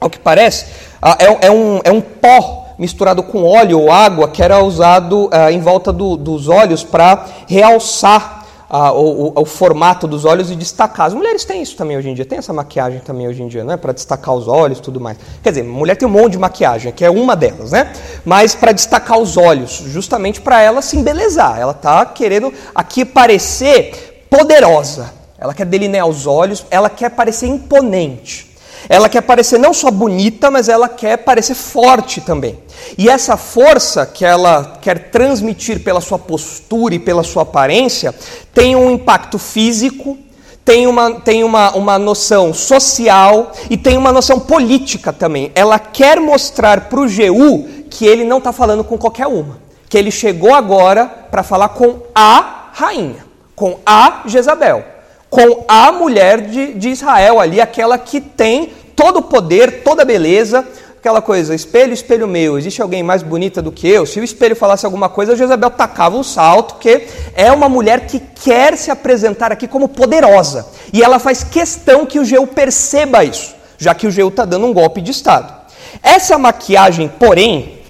ao 0.00 0.10
que 0.10 0.18
parece, 0.18 0.66
ah, 1.00 1.16
é, 1.20 1.46
é, 1.46 1.50
um, 1.52 1.80
é 1.84 1.92
um 1.92 2.00
pó 2.00 2.63
misturado 2.78 3.22
com 3.22 3.44
óleo 3.44 3.80
ou 3.80 3.92
água 3.92 4.28
que 4.28 4.42
era 4.42 4.62
usado 4.62 5.26
uh, 5.26 5.50
em 5.50 5.60
volta 5.60 5.92
do, 5.92 6.16
dos 6.16 6.48
olhos 6.48 6.82
para 6.82 7.26
realçar 7.46 8.44
uh, 8.70 8.92
o, 8.92 9.28
o, 9.28 9.42
o, 9.42 9.44
formato 9.44 10.06
dos 10.06 10.24
olhos 10.24 10.50
e 10.50 10.56
destacar. 10.56 11.06
As 11.06 11.14
mulheres 11.14 11.44
têm 11.44 11.62
isso 11.62 11.76
também 11.76 11.96
hoje 11.96 12.08
em 12.08 12.14
dia, 12.14 12.24
tem 12.24 12.38
essa 12.38 12.52
maquiagem 12.52 13.00
também 13.00 13.28
hoje 13.28 13.42
em 13.42 13.48
dia, 13.48 13.64
né? 13.64 13.76
Para 13.76 13.92
destacar 13.92 14.34
os 14.34 14.48
olhos 14.48 14.78
e 14.78 14.82
tudo 14.82 15.00
mais. 15.00 15.16
Quer 15.42 15.50
dizer, 15.50 15.62
mulher 15.62 15.96
tem 15.96 16.08
um 16.08 16.10
monte 16.10 16.32
de 16.32 16.38
maquiagem, 16.38 16.92
que 16.92 17.04
é 17.04 17.10
uma 17.10 17.36
delas, 17.36 17.70
né? 17.70 17.92
Mas 18.24 18.54
para 18.54 18.72
destacar 18.72 19.18
os 19.18 19.36
olhos, 19.36 19.82
justamente 19.86 20.40
para 20.40 20.60
ela 20.60 20.82
se 20.82 20.96
embelezar. 20.96 21.58
Ela 21.58 21.72
está 21.72 22.04
querendo 22.06 22.52
aqui 22.74 23.04
parecer 23.04 24.26
poderosa. 24.28 25.12
Ela 25.38 25.52
quer 25.52 25.66
delinear 25.66 26.06
os 26.06 26.26
olhos, 26.26 26.64
ela 26.70 26.88
quer 26.88 27.10
parecer 27.10 27.46
imponente. 27.46 28.53
Ela 28.88 29.08
quer 29.08 29.22
parecer 29.22 29.58
não 29.58 29.72
só 29.72 29.90
bonita, 29.90 30.50
mas 30.50 30.68
ela 30.68 30.88
quer 30.88 31.18
parecer 31.18 31.54
forte 31.54 32.20
também. 32.20 32.58
E 32.98 33.08
essa 33.08 33.36
força 33.36 34.06
que 34.06 34.24
ela 34.24 34.78
quer 34.80 35.10
transmitir 35.10 35.82
pela 35.82 36.00
sua 36.00 36.18
postura 36.18 36.94
e 36.94 36.98
pela 36.98 37.22
sua 37.22 37.42
aparência 37.42 38.14
tem 38.52 38.76
um 38.76 38.90
impacto 38.90 39.38
físico, 39.38 40.18
tem 40.64 40.86
uma, 40.86 41.20
tem 41.20 41.44
uma, 41.44 41.74
uma 41.74 41.98
noção 41.98 42.54
social 42.54 43.52
e 43.68 43.76
tem 43.76 43.96
uma 43.96 44.12
noção 44.12 44.38
política 44.40 45.12
também. 45.12 45.50
Ela 45.54 45.78
quer 45.78 46.20
mostrar 46.20 46.82
para 46.82 47.00
o 47.00 47.08
Jeú 47.08 47.68
que 47.90 48.06
ele 48.06 48.24
não 48.24 48.38
está 48.38 48.52
falando 48.52 48.84
com 48.84 48.98
qualquer 48.98 49.26
uma, 49.26 49.58
que 49.88 49.96
ele 49.96 50.10
chegou 50.10 50.54
agora 50.54 51.06
para 51.06 51.42
falar 51.42 51.68
com 51.70 51.98
a 52.14 52.70
rainha, 52.72 53.24
com 53.54 53.78
a 53.86 54.22
Jezabel 54.26 54.93
com 55.34 55.64
a 55.66 55.90
mulher 55.90 56.42
de, 56.42 56.74
de 56.74 56.90
Israel 56.90 57.40
ali, 57.40 57.60
aquela 57.60 57.98
que 57.98 58.20
tem 58.20 58.72
todo 58.94 59.16
o 59.16 59.22
poder, 59.22 59.82
toda 59.82 60.02
a 60.02 60.04
beleza, 60.04 60.64
aquela 60.96 61.20
coisa, 61.20 61.56
espelho, 61.56 61.92
espelho 61.92 62.28
meu, 62.28 62.56
existe 62.56 62.80
alguém 62.80 63.02
mais 63.02 63.20
bonita 63.20 63.60
do 63.60 63.72
que 63.72 63.88
eu? 63.88 64.06
Se 64.06 64.20
o 64.20 64.24
espelho 64.24 64.54
falasse 64.54 64.86
alguma 64.86 65.08
coisa, 65.08 65.34
Jezabel 65.34 65.72
tacava 65.72 66.16
um 66.16 66.22
salto, 66.22 66.74
porque 66.74 67.08
é 67.34 67.50
uma 67.50 67.68
mulher 67.68 68.06
que 68.06 68.20
quer 68.20 68.78
se 68.78 68.92
apresentar 68.92 69.50
aqui 69.50 69.66
como 69.66 69.88
poderosa. 69.88 70.68
E 70.92 71.02
ela 71.02 71.18
faz 71.18 71.42
questão 71.42 72.06
que 72.06 72.20
o 72.20 72.24
Geu 72.24 72.46
perceba 72.46 73.24
isso, 73.24 73.56
já 73.76 73.92
que 73.92 74.06
o 74.06 74.12
Geu 74.12 74.28
está 74.28 74.44
dando 74.44 74.66
um 74.66 74.72
golpe 74.72 75.00
de 75.00 75.10
Estado. 75.10 75.52
Essa 76.00 76.38
maquiagem, 76.38 77.08
porém, 77.08 77.80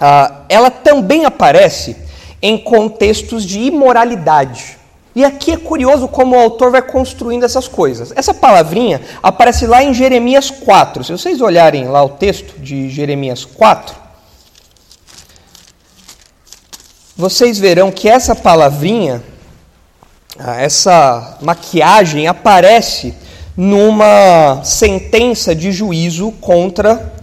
ah, 0.00 0.40
ela 0.48 0.68
também 0.68 1.24
aparece 1.24 1.96
em 2.42 2.58
contextos 2.58 3.44
de 3.44 3.60
imoralidade. 3.60 4.76
E 5.16 5.24
aqui 5.24 5.52
é 5.52 5.56
curioso 5.56 6.06
como 6.06 6.36
o 6.36 6.38
autor 6.38 6.70
vai 6.70 6.82
construindo 6.82 7.42
essas 7.42 7.66
coisas. 7.66 8.12
Essa 8.14 8.34
palavrinha 8.34 9.00
aparece 9.22 9.66
lá 9.66 9.82
em 9.82 9.94
Jeremias 9.94 10.50
4. 10.50 11.04
Se 11.04 11.12
vocês 11.12 11.40
olharem 11.40 11.88
lá 11.88 12.04
o 12.04 12.10
texto 12.10 12.60
de 12.60 12.90
Jeremias 12.90 13.42
4, 13.42 13.96
vocês 17.16 17.58
verão 17.58 17.90
que 17.90 18.10
essa 18.10 18.34
palavrinha, 18.34 19.24
ah, 20.38 20.60
essa 20.60 21.38
maquiagem, 21.40 22.26
aparece 22.26 23.14
numa 23.56 24.60
sentença 24.64 25.54
de 25.54 25.72
juízo 25.72 26.30
contra 26.42 27.14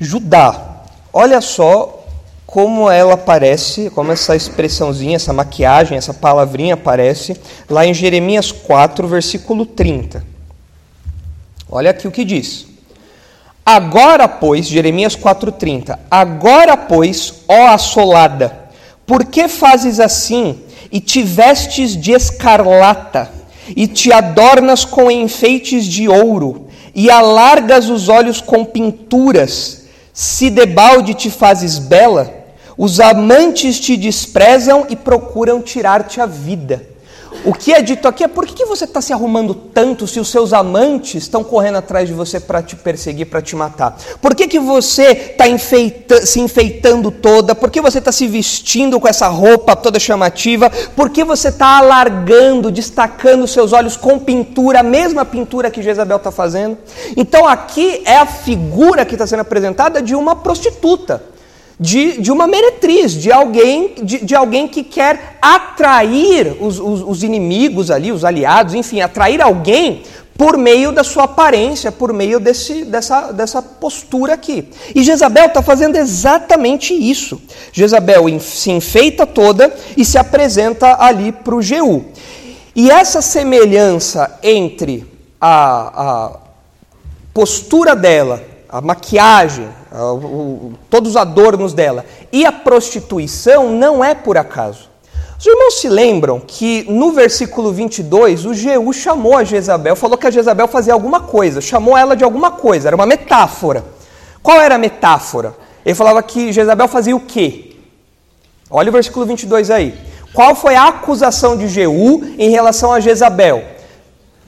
Judá. 0.00 0.84
Olha 1.12 1.42
só 1.42 1.95
como 2.46 2.88
ela 2.88 3.14
aparece, 3.14 3.90
como 3.90 4.12
essa 4.12 4.36
expressãozinha, 4.36 5.16
essa 5.16 5.32
maquiagem, 5.32 5.98
essa 5.98 6.14
palavrinha 6.14 6.74
aparece 6.74 7.36
lá 7.68 7.84
em 7.84 7.92
Jeremias 7.92 8.52
4, 8.52 9.08
versículo 9.08 9.66
30. 9.66 10.22
Olha 11.68 11.90
aqui 11.90 12.06
o 12.06 12.12
que 12.12 12.24
diz. 12.24 12.66
Agora, 13.64 14.28
pois, 14.28 14.66
Jeremias 14.66 15.16
4:30. 15.16 15.98
Agora, 16.08 16.76
pois, 16.76 17.42
ó 17.48 17.66
assolada, 17.66 18.56
por 19.04 19.24
que 19.24 19.48
fazes 19.48 19.98
assim 19.98 20.60
e 20.92 21.00
te 21.00 21.24
vestes 21.24 21.96
de 21.96 22.12
escarlata 22.12 23.28
e 23.74 23.88
te 23.88 24.12
adornas 24.12 24.84
com 24.84 25.10
enfeites 25.10 25.84
de 25.84 26.08
ouro 26.08 26.68
e 26.94 27.10
alargas 27.10 27.88
os 27.88 28.08
olhos 28.08 28.40
com 28.40 28.64
pinturas? 28.64 29.85
Se 30.18 30.48
debalde 30.48 31.12
te 31.12 31.30
fazes 31.30 31.78
bela, 31.78 32.32
os 32.74 33.00
amantes 33.00 33.78
te 33.78 33.98
desprezam 33.98 34.86
e 34.88 34.96
procuram 34.96 35.60
tirar-te 35.60 36.22
a 36.22 36.24
vida. 36.24 36.82
O 37.44 37.52
que 37.52 37.72
é 37.72 37.80
dito 37.80 38.08
aqui 38.08 38.24
é 38.24 38.28
por 38.28 38.46
que 38.46 38.64
você 38.64 38.84
está 38.84 39.00
se 39.00 39.12
arrumando 39.12 39.54
tanto 39.54 40.06
se 40.06 40.18
os 40.18 40.28
seus 40.28 40.52
amantes 40.52 41.22
estão 41.22 41.44
correndo 41.44 41.76
atrás 41.76 42.08
de 42.08 42.14
você 42.14 42.40
para 42.40 42.62
te 42.62 42.74
perseguir, 42.74 43.26
para 43.26 43.40
te 43.40 43.54
matar? 43.54 43.96
Por 44.20 44.34
que, 44.34 44.48
que 44.48 44.58
você 44.58 45.30
está 45.32 45.46
enfeita, 45.46 46.26
se 46.26 46.40
enfeitando 46.40 47.10
toda? 47.10 47.54
Por 47.54 47.70
que 47.70 47.80
você 47.80 47.98
está 47.98 48.10
se 48.10 48.26
vestindo 48.26 48.98
com 48.98 49.06
essa 49.06 49.28
roupa 49.28 49.76
toda 49.76 49.98
chamativa? 49.98 50.70
Por 50.94 51.10
que 51.10 51.22
você 51.22 51.48
está 51.48 51.78
alargando, 51.78 52.70
destacando 52.70 53.46
seus 53.46 53.72
olhos 53.72 53.96
com 53.96 54.18
pintura, 54.18 54.80
a 54.80 54.82
mesma 54.82 55.24
pintura 55.24 55.70
que 55.70 55.82
Jezabel 55.82 56.16
está 56.16 56.30
fazendo? 56.30 56.78
Então 57.16 57.46
aqui 57.46 58.02
é 58.04 58.16
a 58.16 58.26
figura 58.26 59.04
que 59.04 59.14
está 59.14 59.26
sendo 59.26 59.40
apresentada 59.40 60.02
de 60.02 60.14
uma 60.14 60.36
prostituta 60.36 61.35
de, 61.78 62.20
de 62.20 62.32
uma 62.32 62.46
meretriz, 62.46 63.12
de 63.12 63.30
alguém, 63.30 63.94
de, 64.02 64.24
de 64.24 64.34
alguém 64.34 64.66
que 64.66 64.82
quer 64.82 65.38
atrair 65.42 66.56
os, 66.60 66.78
os, 66.78 67.02
os 67.02 67.22
inimigos 67.22 67.90
ali, 67.90 68.10
os 68.10 68.24
aliados, 68.24 68.74
enfim, 68.74 69.00
atrair 69.00 69.42
alguém 69.42 70.02
por 70.36 70.56
meio 70.58 70.92
da 70.92 71.02
sua 71.02 71.24
aparência, 71.24 71.90
por 71.90 72.12
meio 72.12 72.38
desse, 72.38 72.84
dessa, 72.84 73.32
dessa 73.32 73.62
postura 73.62 74.34
aqui. 74.34 74.68
E 74.94 75.02
Jezabel 75.02 75.46
está 75.46 75.62
fazendo 75.62 75.96
exatamente 75.96 76.92
isso. 76.92 77.40
Jezabel 77.72 78.24
se 78.40 78.70
enfeita 78.70 79.26
toda 79.26 79.74
e 79.96 80.04
se 80.04 80.18
apresenta 80.18 81.02
ali 81.02 81.32
para 81.32 81.54
o 81.54 81.62
Jeú. 81.62 82.04
E 82.74 82.90
essa 82.90 83.22
semelhança 83.22 84.38
entre 84.42 85.06
a, 85.40 86.02
a 86.04 86.38
postura 87.32 87.96
dela, 87.96 88.42
a 88.68 88.80
maquiagem, 88.82 89.68
todos 90.90 91.10
os 91.10 91.16
adornos 91.16 91.72
dela. 91.72 92.04
E 92.32 92.44
a 92.44 92.52
prostituição 92.52 93.72
não 93.72 94.04
é 94.04 94.14
por 94.14 94.36
acaso. 94.36 94.88
Os 95.38 95.44
irmãos 95.44 95.80
se 95.80 95.88
lembram 95.88 96.40
que 96.40 96.86
no 96.88 97.12
versículo 97.12 97.70
22 97.70 98.46
o 98.46 98.54
Jeú 98.54 98.92
chamou 98.92 99.36
a 99.36 99.44
Jezabel, 99.44 99.94
falou 99.94 100.16
que 100.16 100.26
a 100.26 100.30
Jezabel 100.30 100.66
fazia 100.66 100.94
alguma 100.94 101.20
coisa, 101.20 101.60
chamou 101.60 101.96
ela 101.96 102.16
de 102.16 102.24
alguma 102.24 102.50
coisa, 102.50 102.88
era 102.88 102.96
uma 102.96 103.04
metáfora. 103.04 103.84
Qual 104.42 104.60
era 104.60 104.76
a 104.76 104.78
metáfora? 104.78 105.54
Ele 105.84 105.94
falava 105.94 106.22
que 106.22 106.52
Jezabel 106.52 106.88
fazia 106.88 107.14
o 107.14 107.20
quê? 107.20 107.76
Olha 108.70 108.88
o 108.88 108.92
versículo 108.92 109.26
22 109.26 109.70
aí. 109.70 109.94
Qual 110.32 110.54
foi 110.54 110.74
a 110.74 110.88
acusação 110.88 111.56
de 111.56 111.68
Jeú 111.68 112.24
em 112.38 112.50
relação 112.50 112.92
a 112.92 113.00
Jezabel? 113.00 113.62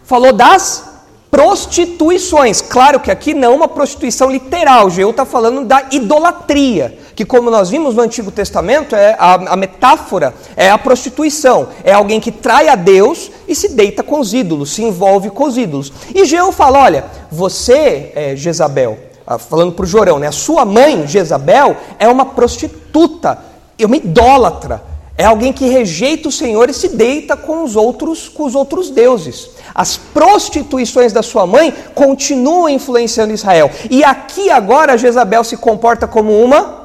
Falou 0.05 0.33
das 0.33 0.88
prostituições. 1.30 2.61
Claro 2.61 3.00
que 3.00 3.11
aqui 3.11 3.35
não 3.35 3.54
uma 3.54 3.68
prostituição 3.68 4.30
literal, 4.30 4.90
Geu 4.90 5.11
está 5.11 5.25
falando 5.25 5.64
da 5.64 5.85
idolatria, 5.90 6.99
que 7.14 7.25
como 7.25 7.50
nós 7.50 7.70
vimos 7.70 7.94
no 7.94 8.02
Antigo 8.02 8.30
Testamento, 8.30 8.94
é 8.94 9.14
a, 9.18 9.35
a, 9.52 9.56
metáfora 9.56 10.35
é 10.56 10.70
a 10.70 10.78
prostituição, 10.78 11.68
é 11.85 11.92
alguém 11.92 12.20
que 12.20 12.32
trai 12.32 12.68
a 12.68 12.75
Deus 12.75 13.30
e 13.47 13.54
se 13.54 13.68
deita 13.68 14.02
com 14.02 14.20
os 14.20 14.32
ídolos, 14.32 14.70
se 14.70 14.82
envolve 14.82 15.30
com 15.30 15.44
os 15.44 15.56
ídolos. 15.56 15.92
E 16.14 16.25
Geu 16.25 16.50
fala, 16.50 16.80
olha, 16.80 17.04
você, 17.30 18.12
é, 18.14 18.37
Jezabel, 18.37 18.99
ah, 19.26 19.38
falando 19.38 19.73
para 19.73 19.85
o 19.85 19.87
Jorão, 19.87 20.18
né, 20.18 20.28
a 20.28 20.32
sua 20.32 20.64
mãe, 20.64 21.06
Jezabel, 21.06 21.76
é 21.99 22.08
uma 22.08 22.25
prostituta, 22.25 23.38
é 23.78 23.85
uma 23.85 23.97
idólatra, 23.97 24.82
é 25.18 25.25
alguém 25.25 25.52
que 25.52 25.66
rejeita 25.66 26.28
o 26.28 26.32
Senhor 26.32 26.70
e 26.70 26.72
se 26.72 26.90
deita 26.90 27.37
com 27.37 27.64
os 27.64 27.75
outros, 27.75 28.28
com 28.28 28.44
os 28.44 28.54
outros 28.54 28.88
deuses. 28.88 29.50
As 29.75 29.96
prostituições 29.96 31.12
da 31.12 31.25
sua 31.25 31.44
mãe 31.44 31.75
continuam 31.92 32.68
influenciando 32.68 33.34
Israel. 33.34 33.68
E 33.90 34.04
aqui 34.04 34.48
agora 34.48 34.96
Jezabel 34.96 35.42
se 35.42 35.56
comporta 35.56 36.06
como 36.06 36.32
uma 36.40 36.84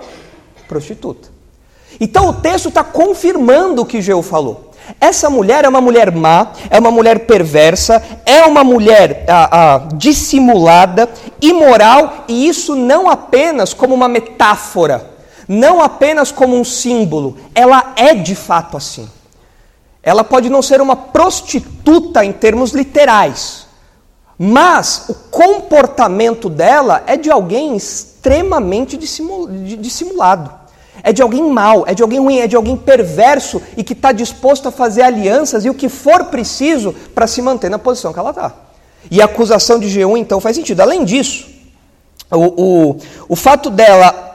prostituta. 0.67 1.29
Então 1.99 2.29
o 2.29 2.33
texto 2.33 2.69
está 2.69 2.83
confirmando 2.83 3.83
o 3.83 3.85
que 3.85 4.01
Jeú 4.01 4.23
falou. 4.23 4.71
Essa 4.99 5.29
mulher 5.29 5.63
é 5.63 5.69
uma 5.69 5.79
mulher 5.79 6.11
má, 6.11 6.53
é 6.71 6.79
uma 6.79 6.89
mulher 6.89 7.27
perversa, 7.27 8.03
é 8.25 8.43
uma 8.45 8.63
mulher 8.63 9.25
ah, 9.29 9.49
ah, 9.51 9.87
dissimulada, 9.93 11.07
imoral, 11.39 12.25
e 12.27 12.47
isso 12.47 12.75
não 12.75 13.07
apenas 13.07 13.75
como 13.75 13.93
uma 13.93 14.09
metáfora, 14.09 15.12
não 15.47 15.81
apenas 15.81 16.31
como 16.31 16.57
um 16.57 16.63
símbolo, 16.63 17.37
ela 17.53 17.93
é 17.95 18.13
de 18.13 18.35
fato 18.35 18.77
assim. 18.77 19.09
Ela 20.01 20.23
pode 20.23 20.49
não 20.49 20.61
ser 20.61 20.81
uma 20.81 20.95
prostituta 20.95 22.25
em 22.25 22.31
termos 22.31 22.71
literais, 22.71 23.67
mas 24.37 25.05
o 25.07 25.13
comportamento 25.13 26.49
dela 26.49 27.03
é 27.07 27.15
de 27.15 27.31
alguém 27.31 27.75
extremamente 27.75 28.97
dissimulado. 28.97 30.63
É 31.01 31.11
de 31.11 31.21
alguém 31.21 31.43
mau, 31.43 31.83
é 31.87 31.93
de 31.93 32.03
alguém 32.03 32.19
ruim, 32.19 32.39
é 32.39 32.47
de 32.47 32.55
alguém 32.55 32.77
perverso 32.77 33.61
e 33.75 33.83
que 33.83 33.93
está 33.93 34.11
disposto 34.11 34.67
a 34.67 34.71
fazer 34.71 35.01
alianças 35.01 35.65
e 35.65 35.69
o 35.69 35.73
que 35.73 35.89
for 35.89 36.25
preciso 36.25 36.93
para 37.13 37.27
se 37.27 37.41
manter 37.41 37.69
na 37.69 37.79
posição 37.79 38.13
que 38.13 38.19
ela 38.19 38.29
está. 38.29 38.53
E 39.11 39.21
a 39.21 39.25
acusação 39.25 39.79
de 39.79 39.87
G1 39.87 40.17
então 40.17 40.39
faz 40.39 40.55
sentido. 40.55 40.81
Além 40.81 41.03
disso, 41.03 41.49
o, 42.31 42.91
o, 42.91 42.97
o 43.29 43.35
fato 43.35 43.69
dela 43.69 44.32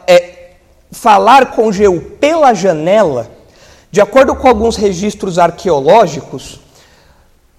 falar 0.91 1.53
com 1.53 1.69
G1 1.69 2.01
pela 2.21 2.55
janela, 2.55 3.31
de 3.91 4.01
acordo 4.01 4.35
com 4.35 4.49
alguns 4.49 4.77
registros 4.77 5.39
arqueológicos, 5.39 6.61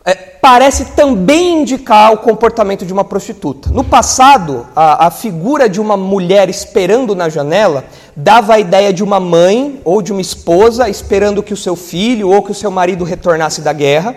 é, 0.06 0.16
parece 0.16 0.86
também 0.86 1.62
indicar 1.62 2.14
o 2.14 2.18
comportamento 2.18 2.86
de 2.86 2.94
uma 2.94 3.04
prostituta. 3.04 3.70
No 3.70 3.84
passado, 3.84 4.66
a, 4.76 5.08
a, 5.08 5.12
figura 5.12 5.68
de 5.68 5.80
uma 5.80 5.98
mulher 5.98 6.50
esperando 6.50 7.16
na 7.16 7.30
janela 7.30 7.84
dava 8.16 8.54
a 8.54 8.60
ideia 8.60 8.94
de 8.94 9.04
uma 9.04 9.20
mãe 9.20 9.82
ou 9.84 10.02
de 10.02 10.12
uma 10.12 10.22
esposa 10.22 10.90
esperando 10.90 11.44
que 11.44 11.54
o 11.54 11.58
seu 11.58 11.76
filho 11.76 12.30
ou 12.30 12.42
que 12.42 12.52
o 12.52 12.56
seu 12.56 12.72
marido 12.72 13.04
retornasse 13.04 13.62
da 13.62 13.74
guerra, 13.74 14.16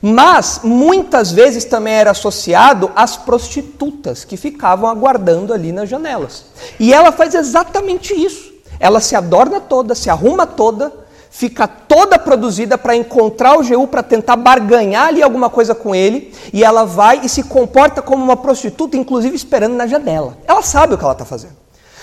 mas 0.00 0.60
muitas 0.62 1.32
vezes 1.32 1.64
também 1.64 1.94
era 1.94 2.10
associado 2.10 2.90
às 2.94 3.16
prostitutas 3.16 4.24
que 4.24 4.36
ficavam 4.36 4.88
aguardando 4.88 5.52
ali 5.52 5.72
nas 5.72 5.88
janelas. 5.88 6.44
E 6.78 6.92
ela 6.92 7.10
faz 7.10 7.34
exatamente 7.34 8.12
isso. 8.12 8.51
Ela 8.82 8.98
se 8.98 9.14
adorna 9.14 9.60
toda, 9.60 9.94
se 9.94 10.10
arruma 10.10 10.44
toda, 10.44 10.92
fica 11.30 11.68
toda 11.68 12.18
produzida 12.18 12.76
para 12.76 12.96
encontrar 12.96 13.56
o 13.56 13.62
GU, 13.62 13.86
para 13.86 14.02
tentar 14.02 14.34
barganhar 14.34 15.06
ali 15.06 15.22
alguma 15.22 15.48
coisa 15.48 15.72
com 15.72 15.94
ele, 15.94 16.34
e 16.52 16.64
ela 16.64 16.84
vai 16.84 17.20
e 17.22 17.28
se 17.28 17.44
comporta 17.44 18.02
como 18.02 18.24
uma 18.24 18.36
prostituta, 18.36 18.96
inclusive 18.96 19.36
esperando 19.36 19.74
na 19.74 19.86
janela. 19.86 20.36
Ela 20.48 20.62
sabe 20.62 20.94
o 20.94 20.98
que 20.98 21.04
ela 21.04 21.12
está 21.12 21.24
fazendo. 21.24 21.54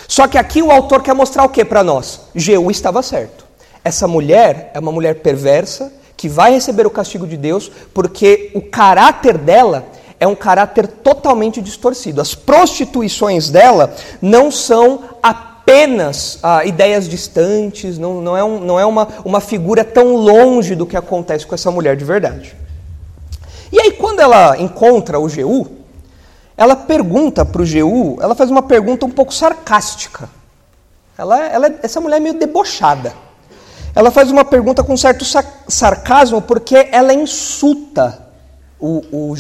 Só 0.08 0.26
que 0.26 0.38
aqui 0.38 0.62
o 0.62 0.72
autor 0.72 1.04
quer 1.04 1.14
mostrar 1.14 1.44
o 1.44 1.50
que 1.50 1.66
para 1.66 1.84
nós? 1.84 2.22
GU 2.34 2.72
estava 2.72 3.04
certo. 3.04 3.46
Essa 3.84 4.08
mulher 4.08 4.72
é 4.74 4.80
uma 4.80 4.92
mulher 4.92 5.16
perversa 5.16 5.92
que 6.16 6.30
vai 6.30 6.54
receber 6.54 6.88
o 6.88 6.90
castigo 6.90 7.28
de 7.28 7.36
Deus 7.36 7.70
porque 7.94 8.52
o 8.56 8.62
caráter 8.62 9.38
dela 9.38 9.86
é 10.18 10.26
um 10.26 10.36
caráter 10.36 10.88
totalmente 10.88 11.62
distorcido. 11.62 12.22
As 12.22 12.34
prostituições 12.34 13.50
dela 13.50 13.94
não 14.22 14.50
são 14.50 15.02
apenas 15.22 15.49
apenas 15.70 16.40
ah, 16.42 16.66
ideias 16.66 17.08
distantes, 17.08 18.00
não, 18.00 18.20
não 18.22 18.36
é, 18.36 18.44
um, 18.44 18.60
não 18.60 18.80
é 18.80 18.86
uma, 18.86 19.08
uma 19.24 19.40
figura 19.40 19.84
tão 19.84 20.16
longe 20.16 20.74
do 20.74 20.86
que 20.86 20.98
acontece 20.98 21.46
com 21.46 21.54
essa 21.54 21.70
mulher 21.70 21.96
de 21.96 22.04
verdade. 22.04 22.56
E 23.72 23.80
aí, 23.80 23.92
quando 23.92 24.20
ela 24.20 24.58
encontra 24.58 25.20
o 25.20 25.30
Geu, 25.30 25.68
ela 26.58 26.76
pergunta 26.76 27.46
para 27.46 27.62
o 27.62 27.66
Geu, 27.66 28.18
ela 28.20 28.34
faz 28.34 28.50
uma 28.50 28.64
pergunta 28.64 29.06
um 29.06 29.12
pouco 29.12 29.32
sarcástica. 29.32 30.28
Ela, 31.16 31.46
ela, 31.46 31.76
essa 31.84 32.02
mulher 32.02 32.18
é 32.18 32.20
meio 32.20 32.40
debochada. 32.40 33.14
Ela 33.94 34.10
faz 34.10 34.32
uma 34.32 34.44
pergunta 34.44 34.84
com 34.84 34.98
certo 34.98 35.24
sarcasmo 35.68 36.42
porque 36.42 36.90
ela 36.92 37.14
insulta 37.14 38.28
o, 38.80 39.04
o. 39.12 39.36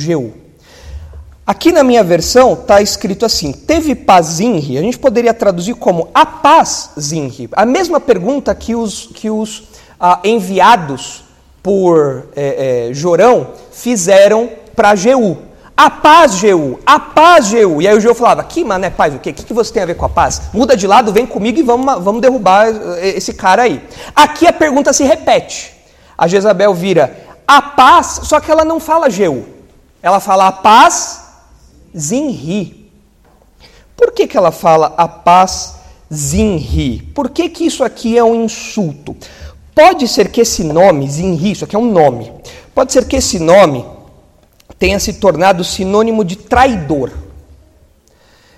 Aqui 1.49 1.71
na 1.71 1.83
minha 1.83 2.03
versão 2.03 2.53
está 2.53 2.79
escrito 2.79 3.25
assim: 3.25 3.51
teve 3.51 3.95
paz 3.95 4.27
Zinri, 4.33 4.77
a 4.77 4.81
gente 4.81 4.99
poderia 4.99 5.33
traduzir 5.33 5.73
como 5.73 6.07
a 6.13 6.23
paz 6.23 6.91
Zinri. 6.99 7.49
A 7.53 7.65
mesma 7.65 7.99
pergunta 7.99 8.53
que 8.53 8.75
os, 8.75 9.07
que 9.15 9.31
os 9.31 9.63
ah, 9.99 10.19
enviados 10.23 11.23
por 11.63 12.27
é, 12.35 12.89
é, 12.89 12.93
Jorão 12.93 13.47
fizeram 13.71 14.47
para 14.75 14.93
Jeú. 14.93 15.39
A 15.75 15.89
paz, 15.89 16.33
Jeú, 16.33 16.77
a 16.85 16.99
paz, 16.99 17.47
Jeú. 17.47 17.81
E 17.81 17.87
aí 17.87 17.97
o 17.97 17.99
Jeú 17.99 18.13
falava: 18.13 18.43
Que 18.43 18.63
mané, 18.63 18.91
paz, 18.91 19.15
o 19.15 19.17
quê? 19.17 19.31
O 19.31 19.33
que, 19.33 19.43
que 19.43 19.53
você 19.53 19.73
tem 19.73 19.81
a 19.81 19.87
ver 19.87 19.95
com 19.95 20.05
a 20.05 20.09
paz? 20.09 20.43
Muda 20.53 20.77
de 20.77 20.85
lado, 20.85 21.11
vem 21.11 21.25
comigo 21.25 21.57
e 21.57 21.63
vamos, 21.63 22.03
vamos 22.03 22.21
derrubar 22.21 22.67
eh, 22.67 23.17
esse 23.17 23.33
cara 23.33 23.63
aí. 23.63 23.83
Aqui 24.15 24.45
a 24.45 24.53
pergunta 24.53 24.93
se 24.93 25.03
repete. 25.03 25.73
A 26.15 26.27
Jezabel 26.27 26.75
vira 26.75 27.11
a 27.47 27.59
paz, 27.59 28.19
só 28.25 28.39
que 28.39 28.51
ela 28.51 28.63
não 28.63 28.79
fala 28.79 29.09
Jeú. 29.09 29.47
Ela 30.03 30.19
fala 30.19 30.45
a 30.45 30.51
paz 30.51 31.28
Zinri. 31.97 32.91
Por 33.95 34.11
que, 34.11 34.27
que 34.27 34.37
ela 34.37 34.51
fala 34.51 34.93
a 34.97 35.07
paz 35.07 35.75
Zinri? 36.13 37.01
Por 37.13 37.29
que, 37.29 37.49
que 37.49 37.65
isso 37.65 37.83
aqui 37.83 38.17
é 38.17 38.23
um 38.23 38.43
insulto? 38.43 39.15
Pode 39.75 40.07
ser 40.07 40.29
que 40.29 40.41
esse 40.41 40.63
nome, 40.63 41.09
Zinri, 41.09 41.51
isso 41.51 41.65
aqui 41.65 41.75
é 41.75 41.79
um 41.79 41.91
nome, 41.91 42.31
pode 42.73 42.91
ser 42.91 43.05
que 43.05 43.15
esse 43.15 43.39
nome 43.39 43.85
tenha 44.77 44.99
se 44.99 45.13
tornado 45.13 45.63
sinônimo 45.63 46.23
de 46.23 46.35
traidor. 46.35 47.11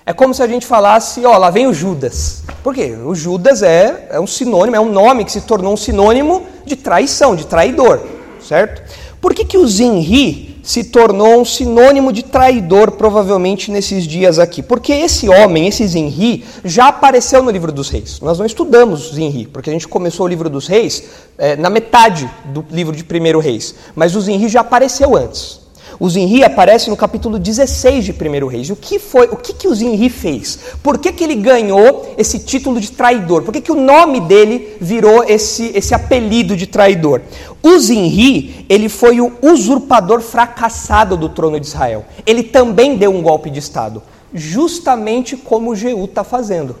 É 0.04 0.12
como 0.12 0.34
se 0.34 0.42
a 0.42 0.48
gente 0.48 0.66
falasse, 0.66 1.24
ó, 1.24 1.36
lá 1.36 1.50
vem 1.50 1.66
o 1.66 1.72
Judas. 1.72 2.42
Por 2.62 2.74
quê? 2.74 2.96
O 3.04 3.14
Judas 3.14 3.62
é, 3.62 4.08
é 4.10 4.20
um 4.20 4.26
sinônimo, 4.26 4.76
é 4.76 4.80
um 4.80 4.90
nome 4.90 5.24
que 5.24 5.30
se 5.30 5.42
tornou 5.42 5.74
um 5.74 5.76
sinônimo 5.76 6.44
de 6.64 6.74
traição, 6.74 7.36
de 7.36 7.46
traidor, 7.46 8.00
certo? 8.40 8.82
Por 9.20 9.32
que, 9.32 9.44
que 9.44 9.58
o 9.58 9.66
Zinri 9.66 10.51
se 10.62 10.84
tornou 10.84 11.40
um 11.40 11.44
sinônimo 11.44 12.12
de 12.12 12.22
traidor, 12.22 12.92
provavelmente, 12.92 13.70
nesses 13.70 14.06
dias 14.06 14.38
aqui. 14.38 14.62
Porque 14.62 14.92
esse 14.92 15.28
homem, 15.28 15.66
esse 15.66 15.86
Zinri, 15.86 16.44
já 16.64 16.88
apareceu 16.88 17.42
no 17.42 17.50
livro 17.50 17.72
dos 17.72 17.88
reis. 17.88 18.20
Nós 18.20 18.38
não 18.38 18.46
estudamos 18.46 19.14
Zinri, 19.14 19.46
porque 19.46 19.70
a 19.70 19.72
gente 19.72 19.88
começou 19.88 20.26
o 20.26 20.28
livro 20.28 20.48
dos 20.48 20.66
reis 20.66 21.04
é, 21.36 21.56
na 21.56 21.70
metade 21.70 22.30
do 22.46 22.64
livro 22.70 22.94
de 22.94 23.02
primeiro 23.02 23.40
reis. 23.40 23.74
Mas 23.94 24.14
o 24.14 24.20
Zinri 24.20 24.48
já 24.48 24.60
apareceu 24.60 25.16
antes. 25.16 25.61
O 26.02 26.10
Zinri 26.10 26.42
aparece 26.42 26.90
no 26.90 26.96
capítulo 26.96 27.38
16 27.38 28.04
de 28.04 28.10
1 28.10 28.46
Reis. 28.48 28.70
O 28.70 28.74
que 28.74 28.98
foi? 28.98 29.28
O 29.28 29.36
que, 29.36 29.52
que 29.52 29.68
o 29.68 29.74
Zinri 29.76 30.10
fez? 30.10 30.58
Por 30.82 30.98
que, 30.98 31.12
que 31.12 31.22
ele 31.22 31.36
ganhou 31.36 32.12
esse 32.18 32.40
título 32.40 32.80
de 32.80 32.90
traidor? 32.90 33.42
Por 33.44 33.54
que, 33.54 33.60
que 33.60 33.70
o 33.70 33.80
nome 33.80 34.20
dele 34.20 34.76
virou 34.80 35.22
esse, 35.22 35.70
esse 35.76 35.94
apelido 35.94 36.56
de 36.56 36.66
traidor? 36.66 37.20
O 37.62 37.78
Zinri, 37.78 38.66
ele 38.68 38.88
foi 38.88 39.20
o 39.20 39.32
usurpador 39.40 40.20
fracassado 40.20 41.16
do 41.16 41.28
trono 41.28 41.60
de 41.60 41.68
Israel. 41.68 42.04
Ele 42.26 42.42
também 42.42 42.96
deu 42.96 43.14
um 43.14 43.22
golpe 43.22 43.48
de 43.48 43.60
Estado, 43.60 44.02
justamente 44.34 45.36
como 45.36 45.76
Jeú 45.76 46.06
está 46.06 46.24
fazendo. 46.24 46.74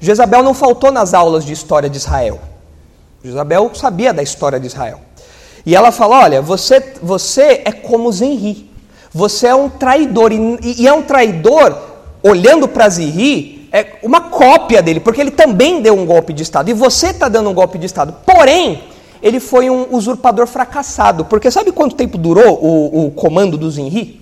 Jezabel 0.00 0.42
não 0.42 0.52
faltou 0.52 0.90
nas 0.90 1.14
aulas 1.14 1.44
de 1.44 1.52
história 1.52 1.88
de 1.88 1.98
Israel. 1.98 2.40
Jezabel 3.22 3.70
sabia 3.72 4.12
da 4.12 4.20
história 4.20 4.58
de 4.58 4.66
Israel. 4.66 4.98
E 5.66 5.74
ela 5.74 5.90
fala: 5.90 6.20
Olha, 6.20 6.42
você, 6.42 6.94
você 7.02 7.62
é 7.64 7.72
como 7.72 8.12
Zenri. 8.12 8.70
Você 9.12 9.46
é 9.46 9.54
um 9.54 9.68
traidor. 9.68 10.32
E, 10.32 10.82
e 10.82 10.88
é 10.88 10.92
um 10.92 11.02
traidor, 11.02 11.76
olhando 12.22 12.66
para 12.66 12.88
Zenri, 12.88 13.68
é 13.72 13.98
uma 14.02 14.22
cópia 14.22 14.82
dele, 14.82 15.00
porque 15.00 15.20
ele 15.20 15.30
também 15.30 15.80
deu 15.80 15.94
um 15.94 16.04
golpe 16.04 16.32
de 16.32 16.42
Estado. 16.42 16.70
E 16.70 16.74
você 16.74 17.08
está 17.08 17.28
dando 17.28 17.50
um 17.50 17.54
golpe 17.54 17.78
de 17.78 17.86
Estado. 17.86 18.14
Porém, 18.24 18.84
ele 19.22 19.40
foi 19.40 19.70
um 19.70 19.94
usurpador 19.94 20.46
fracassado. 20.46 21.24
Porque 21.24 21.50
sabe 21.50 21.72
quanto 21.72 21.96
tempo 21.96 22.18
durou 22.18 22.58
o, 22.62 23.06
o 23.06 23.10
comando 23.12 23.56
do 23.56 23.70
Zenri? 23.70 24.20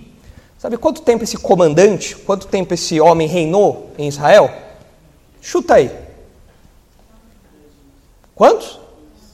Sabe 0.57 0.77
quanto 0.77 1.01
tempo 1.01 1.25
esse 1.25 1.37
comandante, 1.37 2.15
quanto 2.15 2.47
tempo 2.47 2.73
esse 2.73 3.01
homem 3.01 3.27
reinou 3.27 3.91
em 3.97 4.07
Israel? 4.07 4.49
Chuta 5.41 5.73
aí. 5.73 5.91
Quantos? 8.33 8.79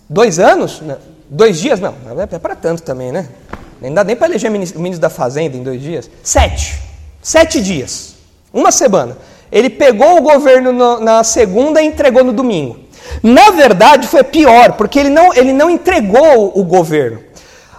Dois 0.10 0.40
anos? 0.40 0.82
Não. 0.82 0.98
Dois 1.30 1.60
dias? 1.60 1.80
Não, 1.80 1.94
é 2.18 2.40
para 2.40 2.56
tanto 2.56 2.82
também, 2.82 3.12
né? 3.12 3.30
Nem 3.80 3.94
dá 3.94 4.04
nem 4.04 4.16
para 4.16 4.28
eleger 4.28 4.50
ministro 4.50 5.00
da 5.00 5.10
Fazenda 5.10 5.56
em 5.56 5.64
dois 5.64 5.82
dias. 5.82 6.10
Sete. 6.24 6.82
Sete 7.22 7.62
dias. 7.62 8.16
Uma 8.52 8.72
semana. 8.72 9.18
Ele 9.52 9.70
pegou 9.70 10.18
o 10.18 10.22
governo 10.22 10.72
no, 10.72 11.00
na 11.00 11.24
segunda 11.24 11.82
e 11.82 11.86
entregou 11.86 12.24
no 12.24 12.34
domingo. 12.34 12.78
Na 13.24 13.52
verdade, 13.52 14.08
foi 14.08 14.24
pior, 14.24 14.74
porque 14.74 15.00
ele 15.00 15.10
não, 15.10 15.34
ele 15.34 15.54
não 15.54 15.70
entregou 15.70 16.52
o, 16.54 16.64
governo. 16.64 17.20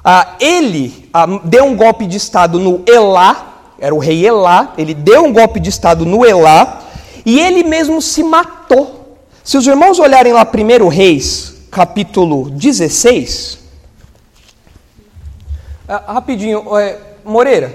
Ah, 0.05 0.37
ele 0.41 1.09
ah, 1.13 1.27
deu 1.45 1.65
um 1.65 1.77
golpe 1.77 2.07
de 2.07 2.17
Estado 2.17 2.59
no 2.59 2.83
Elá, 2.87 3.63
era 3.79 3.95
o 3.95 3.99
rei 3.99 4.27
Elá, 4.27 4.73
ele 4.77 4.95
deu 4.95 5.25
um 5.25 5.33
golpe 5.33 5.61
de 5.61 5.69
Estado 5.69 6.05
no 6.05 6.25
Elá, 6.25 6.81
e 7.25 7.39
ele 7.39 7.63
mesmo 7.63 8.01
se 8.01 8.23
matou. 8.23 9.19
Se 9.45 9.57
os 9.57 9.67
irmãos 9.67 9.99
olharem 9.99 10.33
lá, 10.33 10.45
primeiro 10.45 10.89
Reis, 10.89 11.55
capítulo 11.71 12.51
16. 12.51 13.59
Ah, 15.87 16.15
rapidinho, 16.15 16.77
é, 16.77 16.99
Moreira, 17.25 17.73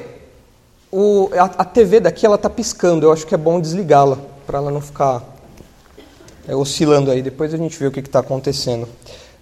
o, 0.92 1.30
a, 1.34 1.44
a, 1.44 1.66
TV 1.66 2.00
daqui 2.00 2.26
ela 2.26 2.36
está 2.36 2.50
piscando, 2.50 3.06
eu 3.06 3.12
acho 3.12 3.26
que 3.26 3.34
é 3.34 3.38
bom 3.38 3.60
desligá-la, 3.60 4.18
para 4.46 4.58
ela 4.60 4.72
não 4.72 4.82
ficar 4.82 5.24
é, 6.48 6.56
oscilando 6.56 7.10
aí. 7.10 7.22
Depois 7.22 7.54
a 7.54 7.58
gente 7.58 7.78
vê 7.78 7.88
o 7.88 7.92
que 7.92 8.02
está 8.02 8.20
acontecendo. 8.20 8.88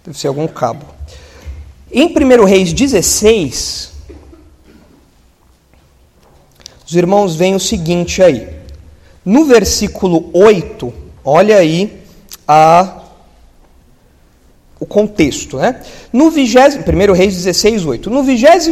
Deve 0.04 0.18
ser 0.18 0.28
algum 0.28 0.46
cabo. 0.46 0.86
Em 1.90 2.06
1 2.06 2.44
Reis 2.44 2.72
16, 2.72 3.92
os 6.86 6.94
irmãos 6.94 7.34
veem 7.34 7.54
o 7.54 7.60
seguinte 7.60 8.22
aí. 8.22 8.56
No 9.24 9.46
versículo 9.46 10.30
8, 10.32 10.92
olha 11.24 11.56
aí 11.56 12.04
a, 12.46 13.03
o 14.84 14.86
contexto. 14.86 15.56
Né? 15.56 15.80
No 16.12 16.30
20, 16.30 16.56
1 17.08 17.12
Reis 17.12 17.34
16, 17.34 17.86
8. 17.86 18.10
No 18.10 18.22
26 18.22 18.70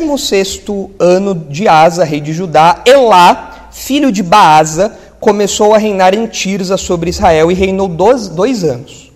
ano 0.98 1.34
de 1.34 1.66
Asa, 1.66 2.04
rei 2.04 2.20
de 2.20 2.32
Judá, 2.32 2.82
Elá, 2.86 3.70
filho 3.72 4.12
de 4.12 4.22
Baasa, 4.22 4.96
começou 5.18 5.74
a 5.74 5.78
reinar 5.78 6.14
em 6.14 6.26
Tirza 6.26 6.76
sobre 6.76 7.10
Israel 7.10 7.50
e 7.50 7.54
reinou 7.54 7.88
dois, 7.88 8.28
dois 8.28 8.62
anos. 8.62 9.10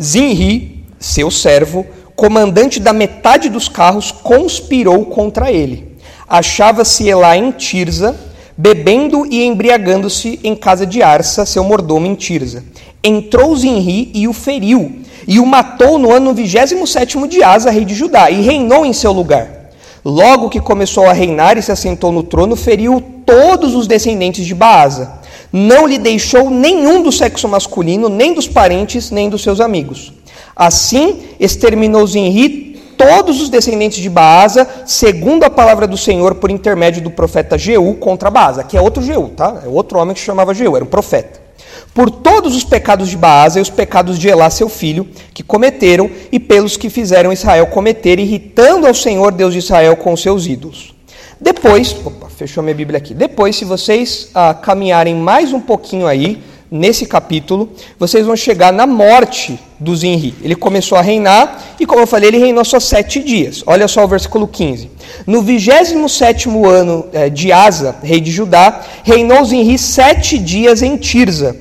Zinri, 0.00 0.84
seu 0.98 1.30
servo, 1.30 1.86
comandante 2.16 2.80
da 2.80 2.92
metade 2.92 3.48
dos 3.48 3.68
carros, 3.68 4.10
conspirou 4.10 5.04
contra 5.06 5.52
ele. 5.52 5.96
Achava-se 6.26 7.08
Elá 7.08 7.36
em 7.36 7.50
Tirza, 7.50 8.16
bebendo 8.56 9.26
e 9.26 9.44
embriagando-se 9.44 10.40
em 10.42 10.56
casa 10.56 10.86
de 10.86 11.02
Arsa, 11.02 11.44
seu 11.44 11.62
mordomo 11.62 12.06
em 12.06 12.14
Tirza. 12.14 12.64
Entrou 13.02 13.54
Zinri 13.56 14.10
e 14.12 14.26
o 14.26 14.32
feriu, 14.32 15.00
e 15.26 15.38
o 15.38 15.46
matou 15.46 15.98
no 15.98 16.12
ano 16.12 16.34
27 16.34 17.28
de 17.28 17.42
Asa, 17.42 17.70
rei 17.70 17.84
de 17.84 17.94
Judá, 17.94 18.30
e 18.30 18.40
reinou 18.40 18.84
em 18.84 18.92
seu 18.92 19.12
lugar. 19.12 19.70
Logo 20.04 20.48
que 20.48 20.60
começou 20.60 21.06
a 21.06 21.12
reinar 21.12 21.58
e 21.58 21.62
se 21.62 21.70
assentou 21.70 22.10
no 22.10 22.22
trono, 22.22 22.56
feriu 22.56 23.02
todos 23.24 23.74
os 23.74 23.86
descendentes 23.86 24.46
de 24.46 24.54
Baasa. 24.54 25.12
Não 25.52 25.86
lhe 25.86 25.98
deixou 25.98 26.50
nenhum 26.50 27.02
do 27.02 27.12
sexo 27.12 27.48
masculino, 27.48 28.08
nem 28.08 28.34
dos 28.34 28.48
parentes, 28.48 29.10
nem 29.10 29.28
dos 29.28 29.42
seus 29.42 29.60
amigos. 29.60 30.12
Assim, 30.56 31.22
exterminou 31.38 32.06
Zinri 32.06 32.80
todos 32.96 33.40
os 33.40 33.48
descendentes 33.48 33.98
de 34.02 34.10
Baasa, 34.10 34.68
segundo 34.84 35.44
a 35.44 35.50
palavra 35.50 35.86
do 35.86 35.96
Senhor 35.96 36.34
por 36.34 36.50
intermédio 36.50 37.00
do 37.00 37.10
profeta 37.10 37.56
Jeú 37.56 37.94
contra 37.94 38.28
Baasa, 38.28 38.64
que 38.64 38.76
é 38.76 38.80
outro 38.80 39.02
Jeú, 39.02 39.28
tá? 39.28 39.62
É 39.64 39.68
outro 39.68 39.98
homem 39.98 40.14
que 40.14 40.20
se 40.20 40.26
chamava 40.26 40.52
Jeú, 40.52 40.74
era 40.74 40.84
um 40.84 40.88
profeta. 40.88 41.47
Por 41.94 42.10
todos 42.10 42.54
os 42.54 42.64
pecados 42.64 43.08
de 43.08 43.16
Baasa 43.16 43.58
e 43.58 43.62
os 43.62 43.70
pecados 43.70 44.18
de 44.18 44.28
Elá, 44.28 44.50
seu 44.50 44.68
filho, 44.68 45.08
que 45.34 45.42
cometeram, 45.42 46.10
e 46.30 46.38
pelos 46.38 46.76
que 46.76 46.90
fizeram 46.90 47.32
Israel 47.32 47.66
cometer, 47.66 48.18
irritando 48.18 48.86
ao 48.86 48.94
Senhor 48.94 49.32
Deus 49.32 49.52
de 49.52 49.58
Israel 49.58 49.96
com 49.96 50.16
seus 50.16 50.46
ídolos. 50.46 50.94
Depois, 51.40 51.94
opa, 52.04 52.28
fechou 52.28 52.62
minha 52.62 52.74
Bíblia 52.74 52.98
aqui. 52.98 53.14
Depois, 53.14 53.56
se 53.56 53.64
vocês 53.64 54.30
ah, 54.34 54.54
caminharem 54.54 55.14
mais 55.14 55.52
um 55.52 55.60
pouquinho 55.60 56.06
aí, 56.06 56.42
nesse 56.70 57.06
capítulo, 57.06 57.70
vocês 57.98 58.26
vão 58.26 58.36
chegar 58.36 58.72
na 58.72 58.86
morte 58.86 59.58
do 59.78 59.94
Zinri. 59.96 60.34
Ele 60.42 60.54
começou 60.54 60.98
a 60.98 61.02
reinar 61.02 61.76
e, 61.80 61.86
como 61.86 62.00
eu 62.02 62.06
falei, 62.06 62.28
ele 62.28 62.38
reinou 62.38 62.64
só 62.64 62.78
sete 62.78 63.22
dias. 63.22 63.62
Olha 63.66 63.88
só 63.88 64.04
o 64.04 64.08
versículo 64.08 64.46
15. 64.46 64.90
No 65.26 65.42
27 65.42 66.48
ano 66.48 67.06
eh, 67.12 67.30
de 67.30 67.52
Asa, 67.52 67.96
rei 68.02 68.20
de 68.20 68.30
Judá, 68.30 68.82
reinou 69.02 69.44
Zinri 69.44 69.78
sete 69.78 70.38
dias 70.38 70.82
em 70.82 70.96
Tirza. 70.96 71.56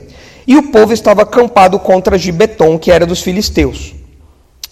E 0.47 0.55
o 0.55 0.71
povo 0.71 0.93
estava 0.93 1.23
acampado 1.23 1.77
contra 1.77 2.17
Gibeton, 2.17 2.79
que 2.79 2.89
era 2.89 3.05
dos 3.05 3.21
filisteus. 3.21 3.93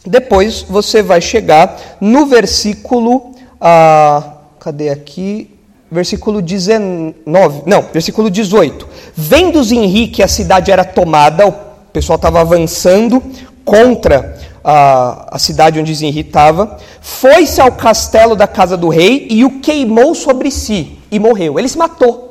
Depois 0.06 0.62
você 0.62 1.04
vai 1.04 1.20
chegar 1.20 1.98
no 2.00 2.26
versículo. 2.26 3.34
Ah, 3.60 4.38
cadê 4.60 4.90
aqui? 4.90 5.56
versículo 5.92 6.42
19, 6.42 7.64
não, 7.66 7.82
versículo 7.94 8.30
18. 8.30 8.88
Vendo 9.16 9.64
Zinri 9.64 10.08
que 10.08 10.24
a 10.24 10.28
cidade 10.28 10.72
era 10.72 10.84
tomada, 10.84 11.48
o 11.48 11.54
pessoal 11.94 12.18
estava 12.18 12.42
avançando 12.42 13.22
contra 13.64 14.38
a, 14.64 15.36
a 15.36 15.40
cidade 15.40 15.80
onde 15.80 15.94
Zinri 15.94 16.22
estava, 16.22 16.78
foi-se 17.02 17.62
ao 17.62 17.72
castelo 17.72 18.36
da 18.36 18.48
casa 18.48 18.76
do 18.76 18.90
rei 18.90 19.28
e 19.30 19.46
o 19.46 19.60
queimou 19.60 20.14
sobre 20.16 20.52
si 20.52 21.00
e 21.12 21.20
morreu. 21.20 21.58
Ele 21.58 21.70
se 21.70 21.78
matou. 21.78 22.25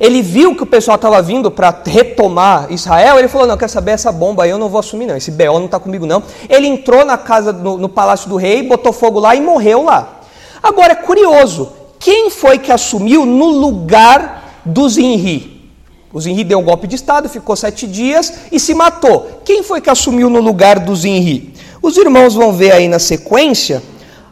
Ele 0.00 0.22
viu 0.22 0.56
que 0.56 0.62
o 0.62 0.66
pessoal 0.66 0.94
estava 0.94 1.20
vindo 1.20 1.50
para 1.50 1.82
retomar 1.84 2.72
Israel, 2.72 3.18
ele 3.18 3.28
falou: 3.28 3.46
Não, 3.46 3.58
quer 3.58 3.68
saber 3.68 3.90
essa 3.90 4.10
bomba 4.10 4.44
aí, 4.44 4.50
eu 4.50 4.56
não 4.56 4.70
vou 4.70 4.80
assumir, 4.80 5.04
não. 5.04 5.14
Esse 5.14 5.30
BO 5.30 5.58
não 5.58 5.66
está 5.66 5.78
comigo, 5.78 6.06
não. 6.06 6.22
Ele 6.48 6.66
entrou 6.66 7.04
na 7.04 7.18
casa, 7.18 7.52
no, 7.52 7.76
no 7.76 7.88
palácio 7.88 8.28
do 8.30 8.36
rei, 8.36 8.62
botou 8.62 8.94
fogo 8.94 9.20
lá 9.20 9.36
e 9.36 9.42
morreu 9.42 9.84
lá. 9.84 10.20
Agora 10.62 10.92
é 10.92 10.96
curioso, 10.96 11.72
quem 11.98 12.30
foi 12.30 12.58
que 12.58 12.72
assumiu 12.72 13.26
no 13.26 13.46
lugar 13.50 14.62
do 14.64 14.88
Zinri? 14.88 15.70
O 16.12 16.20
Zinri 16.20 16.44
deu 16.44 16.58
um 16.58 16.64
golpe 16.64 16.86
de 16.86 16.96
Estado, 16.96 17.28
ficou 17.28 17.54
sete 17.54 17.86
dias 17.86 18.32
e 18.50 18.58
se 18.58 18.74
matou. 18.74 19.42
Quem 19.44 19.62
foi 19.62 19.82
que 19.82 19.90
assumiu 19.90 20.30
no 20.30 20.40
lugar 20.40 20.78
do 20.78 20.96
Zinri? 20.96 21.54
Os 21.82 21.96
irmãos 21.98 22.34
vão 22.34 22.52
ver 22.52 22.72
aí 22.72 22.88
na 22.88 22.98
sequência 22.98 23.82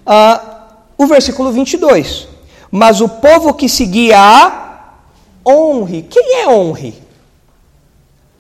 uh, 0.07 0.49
o 0.97 1.07
versículo 1.07 1.53
22. 1.53 2.27
Mas 2.71 3.01
o 3.01 3.09
povo 3.09 3.55
que 3.55 3.69
seguia 3.69 4.19
a 4.19 4.68
honre. 5.49 6.03
Quem 6.03 6.43
é 6.43 6.49
honre? 6.49 7.03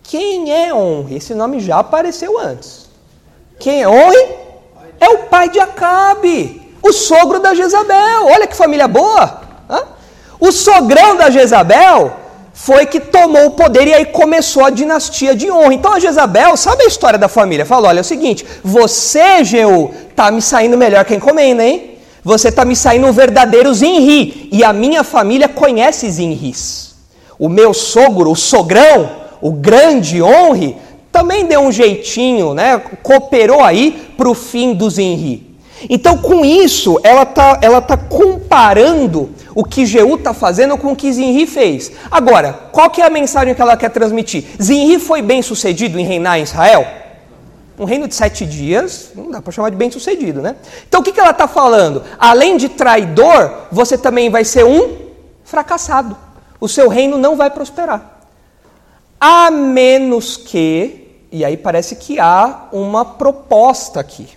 Quem 0.02 0.52
é 0.52 0.74
honre? 0.74 1.16
Esse 1.16 1.34
nome 1.34 1.60
já 1.60 1.78
apareceu 1.78 2.38
antes. 2.38 2.88
Quem 3.58 3.82
é 3.82 3.88
honre? 3.88 4.28
É 5.00 5.08
o 5.08 5.24
pai 5.24 5.48
de 5.48 5.58
Acabe 5.58 6.68
o 6.82 6.92
sogro 6.92 7.38
da 7.38 7.54
Jezabel. 7.54 8.26
Olha 8.26 8.46
que 8.46 8.56
família 8.56 8.88
boa! 8.88 9.42
Hã? 9.68 9.82
O 10.40 10.50
sogrão 10.52 11.16
da 11.16 11.30
Jezabel 11.30 12.16
foi 12.52 12.86
que 12.86 12.98
tomou 12.98 13.46
o 13.46 13.50
poder 13.52 13.86
e 13.86 13.94
aí 13.94 14.06
começou 14.06 14.64
a 14.64 14.70
dinastia 14.70 15.34
de 15.34 15.50
honra. 15.50 15.74
Então 15.74 15.92
a 15.92 16.00
Jezabel, 16.00 16.56
sabe 16.56 16.84
a 16.84 16.86
história 16.86 17.18
da 17.18 17.28
família? 17.28 17.66
Falou: 17.66 17.88
olha, 17.88 17.98
é 17.98 18.00
o 18.00 18.04
seguinte, 18.04 18.46
você, 18.64 19.44
Jeú, 19.44 19.92
tá 20.16 20.30
me 20.30 20.40
saindo 20.40 20.76
melhor 20.76 21.04
que 21.04 21.14
a 21.14 21.16
encomenda, 21.16 21.64
hein? 21.64 21.98
Você 22.24 22.50
tá 22.50 22.64
me 22.64 22.76
saindo 22.76 23.06
um 23.06 23.12
verdadeiro 23.12 23.72
Zinri. 23.72 24.48
E 24.52 24.64
a 24.64 24.72
minha 24.72 25.04
família 25.04 25.48
conhece 25.48 26.10
Zinris. 26.10 26.88
O 27.38 27.48
meu 27.48 27.72
sogro, 27.72 28.31
o 28.31 28.37
sogrão, 28.37 29.11
o 29.40 29.53
grande 29.53 30.22
honre, 30.22 30.77
também 31.12 31.46
deu 31.46 31.61
um 31.61 31.72
jeitinho, 31.72 32.55
né? 32.55 32.79
Cooperou 33.03 33.62
aí 33.62 34.12
para 34.16 34.29
o 34.29 34.35
fim 34.35 34.74
do 34.74 34.88
Zinri. 34.90 35.48
Então, 35.88 36.18
com 36.18 36.44
isso, 36.44 36.98
ela 37.05 37.22
está 37.22 37.59
ela 37.62 37.81
tá 37.81 37.96
comparando 37.96 39.31
o 39.55 39.64
que 39.64 39.87
Jeú 39.87 40.16
está 40.16 40.35
fazendo 40.35 40.77
com 40.77 40.92
o 40.92 40.96
que 40.96 41.12
Zinri 41.12 41.46
fez. 41.46 41.92
Agora, 42.11 42.53
qual 42.72 42.90
que 42.90 43.01
é 43.01 43.07
a 43.07 43.11
mensagem 43.11 43.55
que 43.55 43.62
ela 43.62 43.77
quer 43.77 43.90
transmitir? 43.90 44.44
Zinri 44.61 44.98
foi 44.98 45.22
bem 45.22 45.42
sucedido 45.42 45.98
em 45.98 46.05
reinar 46.05 46.38
em 46.38 46.42
Israel? 46.42 46.87
Um 47.79 47.85
reino 47.85 48.09
de 48.09 48.14
sete 48.14 48.44
dias, 48.44 49.12
não 49.14 49.31
dá 49.31 49.40
para 49.40 49.53
chamar 49.53 49.70
de 49.70 49.77
bem 49.77 49.88
sucedido, 49.88 50.42
né? 50.42 50.57
Então, 50.88 51.01
o 51.01 51.05
que, 51.05 51.12
que 51.12 51.20
ela 51.20 51.31
está 51.31 51.46
falando? 51.46 52.03
Além 52.18 52.57
de 52.57 52.68
traidor, 52.68 53.53
você 53.70 53.96
também 53.96 54.31
vai 54.31 54.44
ser 54.44 54.64
um 54.64 54.96
fracassado. 55.44 56.16
O 56.60 56.68
seu 56.68 56.88
reino 56.88 57.16
não 57.16 57.36
vai 57.36 57.50
prosperar. 57.50 58.20
A 59.20 59.50
menos 59.50 60.36
que, 60.36 61.24
e 61.30 61.44
aí 61.44 61.56
parece 61.56 61.96
que 61.96 62.18
há 62.18 62.68
uma 62.72 63.04
proposta 63.04 64.00
aqui. 64.00 64.28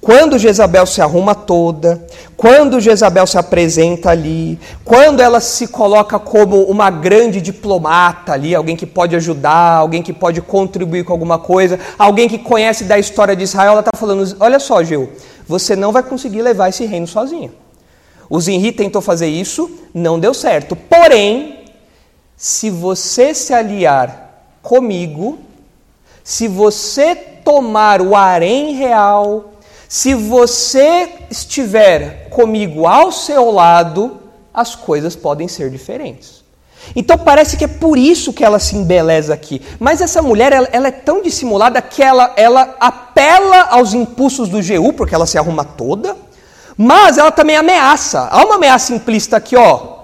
Quando 0.00 0.38
Jezabel 0.38 0.86
se 0.86 1.02
arruma 1.02 1.34
toda, 1.34 2.06
quando 2.34 2.80
Jezabel 2.80 3.26
se 3.26 3.36
apresenta 3.36 4.08
ali, 4.08 4.58
quando 4.82 5.20
ela 5.20 5.40
se 5.40 5.68
coloca 5.68 6.18
como 6.18 6.62
uma 6.62 6.88
grande 6.88 7.38
diplomata 7.38 8.32
ali, 8.32 8.54
alguém 8.54 8.74
que 8.74 8.86
pode 8.86 9.14
ajudar, 9.14 9.76
alguém 9.76 10.02
que 10.02 10.14
pode 10.14 10.40
contribuir 10.40 11.04
com 11.04 11.12
alguma 11.12 11.38
coisa, 11.38 11.78
alguém 11.98 12.30
que 12.30 12.38
conhece 12.38 12.84
da 12.84 12.98
história 12.98 13.36
de 13.36 13.44
Israel, 13.44 13.72
ela 13.72 13.80
está 13.80 13.90
falando: 13.94 14.36
olha 14.40 14.58
só, 14.58 14.82
Gil, 14.82 15.10
você 15.46 15.76
não 15.76 15.92
vai 15.92 16.02
conseguir 16.02 16.40
levar 16.40 16.70
esse 16.70 16.86
reino 16.86 17.06
sozinho. 17.06 17.52
O 18.30 18.40
Zinri 18.40 18.70
tentou 18.70 19.02
fazer 19.02 19.26
isso, 19.26 19.68
não 19.92 20.20
deu 20.20 20.32
certo. 20.32 20.76
Porém, 20.76 21.64
se 22.36 22.70
você 22.70 23.34
se 23.34 23.52
aliar 23.52 24.46
comigo, 24.62 25.38
se 26.22 26.46
você 26.46 27.16
tomar 27.16 28.00
o 28.00 28.14
harém 28.14 28.74
real, 28.74 29.52
se 29.88 30.14
você 30.14 31.08
estiver 31.28 32.28
comigo 32.30 32.86
ao 32.86 33.10
seu 33.10 33.50
lado, 33.50 34.20
as 34.54 34.76
coisas 34.76 35.16
podem 35.16 35.48
ser 35.48 35.68
diferentes. 35.68 36.44
Então 36.94 37.18
parece 37.18 37.56
que 37.56 37.64
é 37.64 37.68
por 37.68 37.98
isso 37.98 38.32
que 38.32 38.44
ela 38.44 38.60
se 38.60 38.76
embeleza 38.76 39.34
aqui. 39.34 39.60
Mas 39.78 40.00
essa 40.00 40.22
mulher, 40.22 40.52
ela, 40.52 40.68
ela, 40.72 40.88
é 40.88 40.92
tão 40.92 41.20
dissimulada 41.20 41.82
que 41.82 42.02
ela, 42.02 42.32
ela 42.36 42.76
apela 42.78 43.62
aos 43.70 43.92
impulsos 43.92 44.48
do 44.48 44.62
Jeú, 44.62 44.92
porque 44.92 45.14
ela 45.14 45.26
se 45.26 45.36
arruma 45.36 45.64
toda, 45.64 46.16
mas 46.82 47.18
ela 47.18 47.30
também 47.30 47.56
ameaça. 47.56 48.26
Há 48.30 48.42
uma 48.42 48.54
ameaça 48.54 48.94
implícita 48.94 49.36
aqui, 49.36 49.54
ó. 49.54 49.98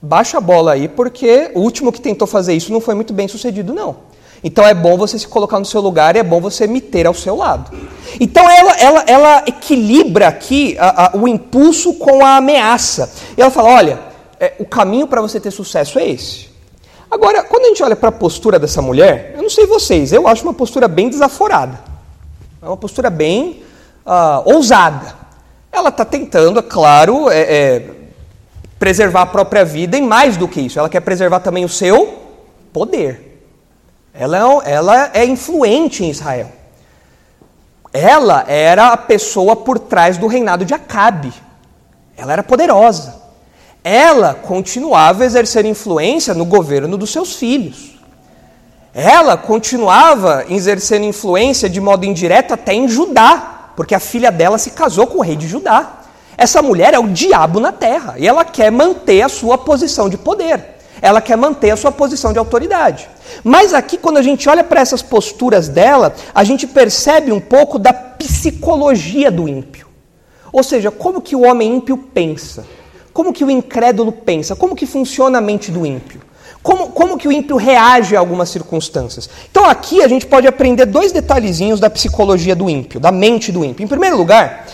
Baixa 0.00 0.38
a 0.38 0.40
bola 0.40 0.72
aí, 0.72 0.88
porque 0.88 1.50
o 1.54 1.60
último 1.60 1.92
que 1.92 2.00
tentou 2.00 2.26
fazer 2.26 2.54
isso 2.54 2.72
não 2.72 2.80
foi 2.80 2.94
muito 2.94 3.12
bem 3.12 3.28
sucedido, 3.28 3.74
não. 3.74 3.96
Então 4.42 4.66
é 4.66 4.72
bom 4.72 4.96
você 4.96 5.18
se 5.18 5.28
colocar 5.28 5.58
no 5.58 5.66
seu 5.66 5.82
lugar 5.82 6.16
e 6.16 6.20
é 6.20 6.22
bom 6.22 6.40
você 6.40 6.66
me 6.66 6.80
ter 6.80 7.06
ao 7.06 7.12
seu 7.12 7.36
lado. 7.36 7.70
Então 8.18 8.48
ela, 8.48 8.72
ela, 8.78 9.04
ela 9.06 9.44
equilibra 9.46 10.28
aqui 10.28 10.74
a, 10.78 11.08
a, 11.08 11.16
o 11.18 11.28
impulso 11.28 11.92
com 11.98 12.24
a 12.24 12.36
ameaça. 12.36 13.12
E 13.36 13.42
ela 13.42 13.50
fala: 13.50 13.68
olha, 13.68 14.00
é, 14.40 14.54
o 14.58 14.64
caminho 14.64 15.06
para 15.06 15.20
você 15.20 15.38
ter 15.38 15.50
sucesso 15.50 15.98
é 15.98 16.08
esse. 16.08 16.48
Agora, 17.10 17.44
quando 17.44 17.66
a 17.66 17.68
gente 17.68 17.82
olha 17.82 17.94
para 17.94 18.08
a 18.08 18.12
postura 18.12 18.58
dessa 18.58 18.80
mulher, 18.80 19.34
eu 19.36 19.42
não 19.42 19.50
sei 19.50 19.66
vocês, 19.66 20.14
eu 20.14 20.26
acho 20.26 20.44
uma 20.44 20.54
postura 20.54 20.88
bem 20.88 21.10
desaforada. 21.10 21.78
É 22.62 22.64
uma 22.64 22.78
postura 22.78 23.10
bem 23.10 23.62
uh, 24.06 24.50
ousada. 24.50 25.20
Ela 25.72 25.88
está 25.88 26.04
tentando, 26.04 26.58
é 26.58 26.62
claro, 26.62 27.30
é, 27.30 27.40
é, 27.40 27.90
preservar 28.78 29.22
a 29.22 29.26
própria 29.26 29.64
vida 29.64 29.96
e 29.96 30.02
mais 30.02 30.36
do 30.36 30.46
que 30.46 30.60
isso, 30.60 30.78
ela 30.78 30.88
quer 30.88 31.00
preservar 31.00 31.40
também 31.40 31.64
o 31.64 31.68
seu 31.68 32.20
poder. 32.72 33.32
Ela, 34.12 34.36
é 34.38 34.72
ela 34.72 35.10
é 35.14 35.24
influente 35.24 36.04
em 36.04 36.10
Israel. 36.10 36.52
Ela 37.92 38.44
era 38.46 38.88
a 38.88 38.96
pessoa 38.96 39.56
por 39.56 39.78
trás 39.78 40.18
do 40.18 40.26
reinado 40.26 40.64
de 40.64 40.74
Acabe. 40.74 41.32
Ela 42.16 42.34
era 42.34 42.42
poderosa. 42.42 43.22
Ela 43.84 44.34
continuava 44.34 45.22
a 45.22 45.26
exercer 45.26 45.64
influência 45.64 46.34
no 46.34 46.44
governo 46.44 46.96
dos 46.96 47.10
seus 47.10 47.34
filhos. 47.34 47.98
Ela 48.94 49.36
continuava 49.36 50.44
exercendo 50.48 51.04
influência 51.04 51.68
de 51.68 51.80
modo 51.80 52.04
indireto 52.04 52.52
até 52.52 52.74
em 52.74 52.86
Judá, 52.86 53.51
porque 53.76 53.94
a 53.94 54.00
filha 54.00 54.30
dela 54.30 54.58
se 54.58 54.70
casou 54.70 55.06
com 55.06 55.18
o 55.18 55.22
rei 55.22 55.36
de 55.36 55.46
Judá. 55.46 56.00
Essa 56.36 56.62
mulher 56.62 56.94
é 56.94 56.98
o 56.98 57.08
diabo 57.08 57.60
na 57.60 57.72
terra 57.72 58.14
e 58.18 58.26
ela 58.26 58.44
quer 58.44 58.70
manter 58.70 59.22
a 59.22 59.28
sua 59.28 59.58
posição 59.58 60.08
de 60.08 60.16
poder. 60.16 60.78
Ela 61.00 61.20
quer 61.20 61.36
manter 61.36 61.70
a 61.70 61.76
sua 61.76 61.90
posição 61.90 62.32
de 62.32 62.38
autoridade. 62.38 63.08
Mas 63.42 63.74
aqui, 63.74 63.98
quando 63.98 64.18
a 64.18 64.22
gente 64.22 64.48
olha 64.48 64.62
para 64.62 64.80
essas 64.80 65.02
posturas 65.02 65.68
dela, 65.68 66.14
a 66.34 66.44
gente 66.44 66.66
percebe 66.66 67.32
um 67.32 67.40
pouco 67.40 67.78
da 67.78 67.92
psicologia 67.92 69.30
do 69.30 69.48
ímpio. 69.48 69.88
Ou 70.52 70.62
seja, 70.62 70.90
como 70.90 71.20
que 71.20 71.34
o 71.34 71.42
homem 71.42 71.76
ímpio 71.76 71.96
pensa? 71.96 72.64
Como 73.12 73.32
que 73.32 73.44
o 73.44 73.50
incrédulo 73.50 74.12
pensa? 74.12 74.54
Como 74.54 74.76
que 74.76 74.86
funciona 74.86 75.38
a 75.38 75.40
mente 75.40 75.70
do 75.70 75.84
ímpio? 75.84 76.20
Como, 76.62 76.88
como 76.88 77.18
que 77.18 77.26
o 77.26 77.32
ímpio 77.32 77.56
reage 77.56 78.14
a 78.14 78.20
algumas 78.20 78.48
circunstâncias? 78.48 79.28
Então 79.50 79.64
aqui 79.64 80.02
a 80.02 80.08
gente 80.08 80.26
pode 80.26 80.46
aprender 80.46 80.86
dois 80.86 81.10
detalhezinhos 81.10 81.80
da 81.80 81.90
psicologia 81.90 82.54
do 82.54 82.70
ímpio, 82.70 83.00
da 83.00 83.10
mente 83.10 83.50
do 83.50 83.64
ímpio. 83.64 83.82
Em 83.82 83.88
primeiro 83.88 84.16
lugar, 84.16 84.66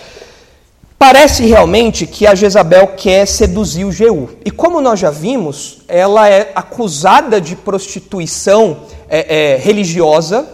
Parece 0.99 1.47
realmente 1.47 2.09
que 2.09 2.27
a 2.27 2.35
Jezabel 2.35 2.89
quer 2.97 3.25
seduzir 3.25 3.85
o 3.85 3.93
Jeú. 3.93 4.31
E 4.45 4.51
como 4.51 4.81
nós 4.81 4.99
já 4.99 5.11
vimos, 5.11 5.79
ela 5.87 6.29
é 6.29 6.51
acusada 6.57 7.41
de 7.41 7.55
prostituição 7.55 8.79
é, 9.09 9.53
é, 9.53 9.57
religiosa 9.59 10.49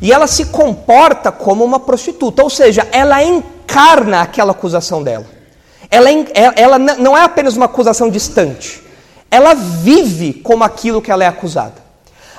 e 0.00 0.12
ela 0.12 0.28
se 0.28 0.46
comporta 0.46 1.32
como 1.32 1.64
uma 1.64 1.80
prostituta, 1.80 2.40
ou 2.40 2.48
seja, 2.48 2.86
ela 2.92 3.20
encarna 3.24 4.20
aquela 4.20 4.52
acusação 4.52 5.02
dela. 5.02 5.26
Ela, 5.90 6.08
é, 6.08 6.22
ela 6.54 6.78
não 6.78 7.18
é 7.18 7.24
apenas 7.24 7.56
uma 7.56 7.66
acusação 7.66 8.08
distante, 8.08 8.80
ela 9.30 9.54
vive 9.54 10.34
como 10.34 10.64
aquilo 10.64 11.00
que 11.00 11.10
ela 11.10 11.24
é 11.24 11.26
acusada. 11.26 11.90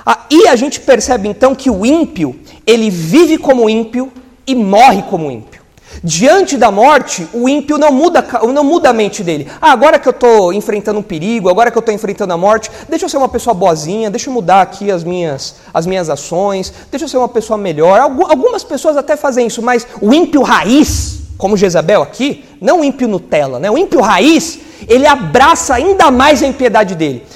Ah, 0.04 0.26
e 0.30 0.48
a 0.48 0.56
gente 0.56 0.80
percebe 0.80 1.28
então 1.28 1.54
que 1.54 1.70
o 1.70 1.86
ímpio, 1.86 2.38
ele 2.66 2.90
vive 2.90 3.38
como 3.38 3.70
ímpio 3.70 4.12
e 4.46 4.54
morre 4.54 5.02
como 5.02 5.30
ímpio. 5.30 5.62
Diante 6.02 6.56
da 6.56 6.70
morte, 6.70 7.28
o 7.32 7.48
ímpio 7.48 7.78
não 7.78 7.92
muda, 7.92 8.26
não 8.52 8.64
muda 8.64 8.90
a 8.90 8.92
mente 8.92 9.22
dele. 9.22 9.46
Ah, 9.60 9.72
agora 9.72 9.98
que 9.98 10.08
eu 10.08 10.12
estou 10.12 10.52
enfrentando 10.52 10.98
um 10.98 11.02
perigo, 11.02 11.48
agora 11.48 11.70
que 11.70 11.78
eu 11.78 11.80
estou 11.80 11.94
enfrentando 11.94 12.32
a 12.32 12.36
morte, 12.36 12.70
deixa 12.88 13.04
eu 13.04 13.08
ser 13.08 13.18
uma 13.18 13.28
pessoa 13.28 13.54
boazinha, 13.54 14.10
deixa 14.10 14.28
eu 14.28 14.34
mudar 14.34 14.62
aqui 14.62 14.90
as 14.90 15.04
minhas, 15.04 15.56
as 15.72 15.86
minhas 15.86 16.08
ações, 16.08 16.72
deixa 16.90 17.04
eu 17.04 17.08
ser 17.08 17.18
uma 17.18 17.28
pessoa 17.28 17.56
melhor. 17.56 18.00
Algumas 18.00 18.64
pessoas 18.64 18.96
até 18.96 19.16
fazem 19.16 19.46
isso, 19.46 19.62
mas 19.62 19.86
o 20.00 20.12
ímpio 20.12 20.42
raiz, 20.42 21.21
como 21.42 21.56
Jezabel 21.56 22.02
aqui, 22.02 22.44
não 22.60 22.82
o 22.82 22.84
ímpio 22.84 23.08
Nutella, 23.08 23.58
né? 23.58 23.68
o 23.68 23.76
ímpio 23.76 24.00
raiz, 24.00 24.60
ele 24.86 25.08
abraça 25.08 25.74
ainda 25.74 26.08
mais 26.08 26.40
a 26.40 26.46
impiedade 26.46 26.94
dele. 26.94 27.26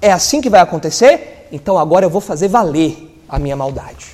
É 0.00 0.10
assim 0.10 0.40
que 0.40 0.48
vai 0.48 0.60
acontecer? 0.60 1.46
Então 1.52 1.76
agora 1.76 2.06
eu 2.06 2.08
vou 2.08 2.22
fazer 2.22 2.48
valer 2.48 3.20
a 3.28 3.38
minha 3.38 3.54
maldade. 3.54 4.06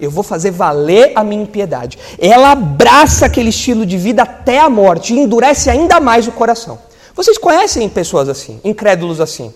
Eu 0.00 0.10
vou 0.10 0.24
fazer 0.24 0.52
valer 0.52 1.12
a 1.14 1.22
minha 1.22 1.42
impiedade. 1.42 1.98
Ela 2.18 2.52
abraça 2.52 3.26
aquele 3.26 3.50
estilo 3.50 3.84
de 3.84 3.98
vida 3.98 4.22
até 4.22 4.58
a 4.58 4.70
morte 4.70 5.12
e 5.12 5.18
endurece 5.18 5.68
ainda 5.68 6.00
mais 6.00 6.26
o 6.26 6.32
coração. 6.32 6.78
Vocês 7.14 7.36
conhecem 7.36 7.86
pessoas 7.90 8.26
assim, 8.30 8.58
incrédulos 8.64 9.20
assim? 9.20 9.52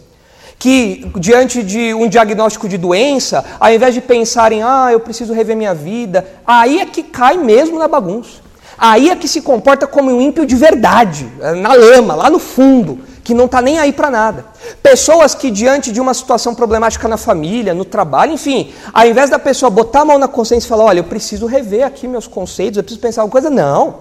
Que 0.58 1.10
diante 1.18 1.62
de 1.62 1.94
um 1.94 2.06
diagnóstico 2.06 2.68
de 2.68 2.76
doença, 2.76 3.42
ao 3.58 3.72
invés 3.72 3.94
de 3.94 4.02
pensarem, 4.02 4.62
ah, 4.62 4.90
eu 4.92 5.00
preciso 5.00 5.32
rever 5.32 5.56
minha 5.56 5.72
vida, 5.72 6.26
aí 6.46 6.80
é 6.80 6.84
que 6.84 7.02
cai 7.02 7.38
mesmo 7.38 7.78
na 7.78 7.88
bagunça. 7.88 8.46
Aí 8.78 9.10
é 9.10 9.16
que 9.16 9.26
se 9.26 9.42
comporta 9.42 9.86
como 9.86 10.10
um 10.10 10.20
ímpio 10.20 10.46
de 10.46 10.54
verdade, 10.54 11.28
na 11.56 11.74
lama, 11.74 12.14
lá 12.14 12.30
no 12.30 12.38
fundo 12.38 13.00
que 13.28 13.34
não 13.34 13.44
está 13.44 13.60
nem 13.60 13.78
aí 13.78 13.92
para 13.92 14.10
nada. 14.10 14.46
Pessoas 14.82 15.34
que, 15.34 15.50
diante 15.50 15.92
de 15.92 16.00
uma 16.00 16.14
situação 16.14 16.54
problemática 16.54 17.06
na 17.06 17.18
família, 17.18 17.74
no 17.74 17.84
trabalho, 17.84 18.32
enfim, 18.32 18.72
ao 18.90 19.06
invés 19.06 19.28
da 19.28 19.38
pessoa 19.38 19.68
botar 19.68 20.00
a 20.00 20.04
mão 20.06 20.18
na 20.18 20.26
consciência 20.26 20.66
e 20.66 20.68
falar: 20.68 20.84
olha, 20.84 21.00
eu 21.00 21.04
preciso 21.04 21.44
rever 21.44 21.84
aqui 21.84 22.08
meus 22.08 22.26
conceitos, 22.26 22.78
eu 22.78 22.82
preciso 22.82 23.02
pensar 23.02 23.20
alguma 23.20 23.32
coisa, 23.32 23.50
não. 23.50 23.96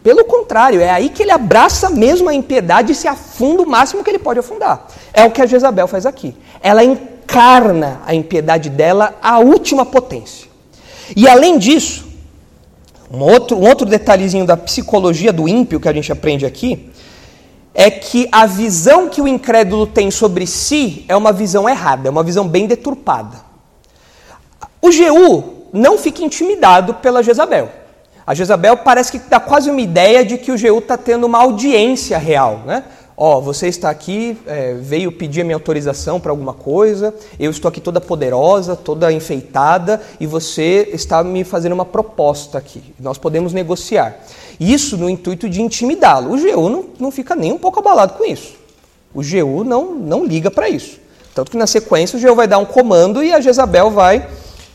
Pelo 0.00 0.24
contrário, 0.24 0.80
é 0.80 0.90
aí 0.90 1.08
que 1.08 1.24
ele 1.24 1.32
abraça 1.32 1.90
mesmo 1.90 2.28
a 2.28 2.34
impiedade 2.34 2.92
e 2.92 2.94
se 2.94 3.08
afunda 3.08 3.64
o 3.64 3.68
máximo 3.68 4.04
que 4.04 4.10
ele 4.10 4.18
pode 4.20 4.38
afundar. 4.38 4.86
É 5.12 5.24
o 5.24 5.30
que 5.32 5.42
a 5.42 5.46
Jezabel 5.46 5.88
faz 5.88 6.06
aqui. 6.06 6.36
Ela 6.62 6.84
encarna 6.84 8.00
a 8.06 8.14
impiedade 8.14 8.70
dela 8.70 9.16
à 9.20 9.40
última 9.40 9.84
potência. 9.84 10.46
E 11.16 11.28
além 11.28 11.58
disso, 11.58 12.07
um 13.10 13.20
outro, 13.20 13.56
um 13.56 13.66
outro 13.66 13.86
detalhezinho 13.86 14.44
da 14.44 14.56
psicologia 14.56 15.32
do 15.32 15.48
ímpio 15.48 15.80
que 15.80 15.88
a 15.88 15.92
gente 15.92 16.12
aprende 16.12 16.44
aqui 16.44 16.90
é 17.74 17.90
que 17.90 18.28
a 18.32 18.44
visão 18.44 19.08
que 19.08 19.20
o 19.20 19.28
incrédulo 19.28 19.86
tem 19.86 20.10
sobre 20.10 20.46
si 20.46 21.04
é 21.08 21.16
uma 21.16 21.32
visão 21.32 21.68
errada, 21.68 22.08
é 22.08 22.10
uma 22.10 22.22
visão 22.22 22.46
bem 22.46 22.66
deturpada. 22.66 23.36
O 24.82 24.90
Jeú 24.90 25.68
não 25.72 25.96
fica 25.96 26.24
intimidado 26.24 26.94
pela 26.94 27.22
Jezabel. 27.22 27.70
A 28.26 28.34
Jezabel 28.34 28.76
parece 28.78 29.12
que 29.12 29.18
dá 29.18 29.40
quase 29.40 29.70
uma 29.70 29.80
ideia 29.80 30.24
de 30.24 30.36
que 30.36 30.52
o 30.52 30.56
Jeú 30.56 30.78
está 30.78 30.98
tendo 30.98 31.24
uma 31.24 31.38
audiência 31.38 32.18
real, 32.18 32.62
né? 32.66 32.84
Ó, 33.20 33.38
oh, 33.38 33.40
você 33.40 33.66
está 33.66 33.90
aqui, 33.90 34.38
é, 34.46 34.74
veio 34.74 35.10
pedir 35.10 35.40
a 35.40 35.44
minha 35.44 35.56
autorização 35.56 36.20
para 36.20 36.30
alguma 36.30 36.54
coisa, 36.54 37.12
eu 37.36 37.50
estou 37.50 37.68
aqui 37.68 37.80
toda 37.80 38.00
poderosa, 38.00 38.76
toda 38.76 39.12
enfeitada, 39.12 40.00
e 40.20 40.26
você 40.26 40.88
está 40.92 41.24
me 41.24 41.42
fazendo 41.42 41.72
uma 41.72 41.84
proposta 41.84 42.58
aqui. 42.58 42.94
Nós 43.00 43.18
podemos 43.18 43.52
negociar. 43.52 44.20
Isso 44.60 44.96
no 44.96 45.10
intuito 45.10 45.48
de 45.48 45.60
intimidá-lo. 45.60 46.32
O 46.32 46.40
GU 46.40 46.68
não, 46.68 46.84
não 46.96 47.10
fica 47.10 47.34
nem 47.34 47.52
um 47.52 47.58
pouco 47.58 47.80
abalado 47.80 48.14
com 48.14 48.24
isso. 48.24 48.54
O 49.12 49.20
GU 49.20 49.64
não, 49.64 49.96
não 49.96 50.24
liga 50.24 50.48
para 50.48 50.68
isso. 50.68 51.00
Tanto 51.34 51.50
que 51.50 51.56
na 51.56 51.66
sequência 51.66 52.16
o 52.16 52.22
GU 52.22 52.36
vai 52.36 52.46
dar 52.46 52.58
um 52.58 52.64
comando 52.64 53.24
e 53.24 53.32
a 53.32 53.40
Jezabel 53.40 53.90
vai 53.90 54.28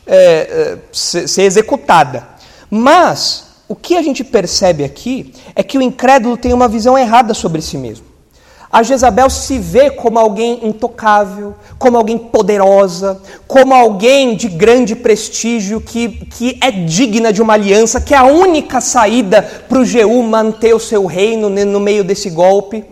é, 0.06 0.18
é, 0.18 0.78
ser, 0.92 1.30
ser 1.30 1.44
executada. 1.44 2.28
Mas 2.70 3.46
o 3.70 3.76
que 3.76 3.96
a 3.96 4.02
gente 4.02 4.22
percebe 4.22 4.84
aqui 4.84 5.34
é 5.56 5.64
que 5.64 5.78
o 5.78 5.82
incrédulo 5.82 6.36
tem 6.36 6.52
uma 6.52 6.68
visão 6.68 6.98
errada 6.98 7.34
sobre 7.34 7.62
si 7.62 7.78
mesmo. 7.78 8.12
A 8.74 8.82
Jezabel 8.82 9.30
se 9.30 9.60
vê 9.60 9.92
como 9.92 10.18
alguém 10.18 10.66
intocável, 10.68 11.54
como 11.78 11.96
alguém 11.96 12.18
poderosa, 12.18 13.22
como 13.48 13.72
alguém 13.72 14.36
de 14.36 14.50
grande 14.50 14.96
prestígio, 14.96 15.80
que, 15.80 16.26
que 16.26 16.58
é 16.60 16.72
digna 16.72 17.32
de 17.32 17.40
uma 17.40 17.54
aliança, 17.54 18.02
que 18.02 18.16
é 18.16 18.18
a 18.18 18.24
única 18.24 18.82
saída 18.82 19.44
para 19.70 19.78
o 19.78 19.86
Jeú 19.86 20.24
manter 20.24 20.74
o 20.74 20.80
seu 20.80 21.06
reino 21.06 21.50
no 21.50 21.80
meio 21.80 22.04
desse 22.04 22.32
golpe. 22.32 22.84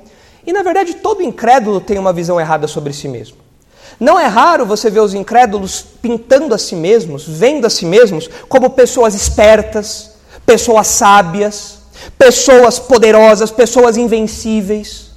E 0.46 0.54
na 0.54 0.62
verdade, 0.62 0.94
todo 0.98 1.24
incrédulo 1.24 1.82
tem 1.82 1.98
uma 1.98 2.14
visão 2.14 2.40
errada 2.40 2.68
sobre 2.68 2.94
si 2.94 3.08
mesmo. 3.08 3.38
Não 4.00 4.20
é 4.20 4.28
raro 4.28 4.68
você 4.68 4.88
ver 4.88 5.00
os 5.00 5.16
incrédulos 5.16 5.84
pintando 6.00 6.54
a 6.54 6.60
si 6.60 6.76
mesmos, 6.76 7.26
vendo 7.28 7.66
a 7.66 7.72
si 7.72 7.88
mesmos 7.88 8.30
como 8.48 8.70
pessoas 8.70 9.16
espertas, 9.16 10.12
pessoas 10.46 10.86
sábias, 10.86 11.80
pessoas 12.20 12.78
poderosas, 12.78 13.50
pessoas 13.50 13.98
invencíveis. 13.98 15.11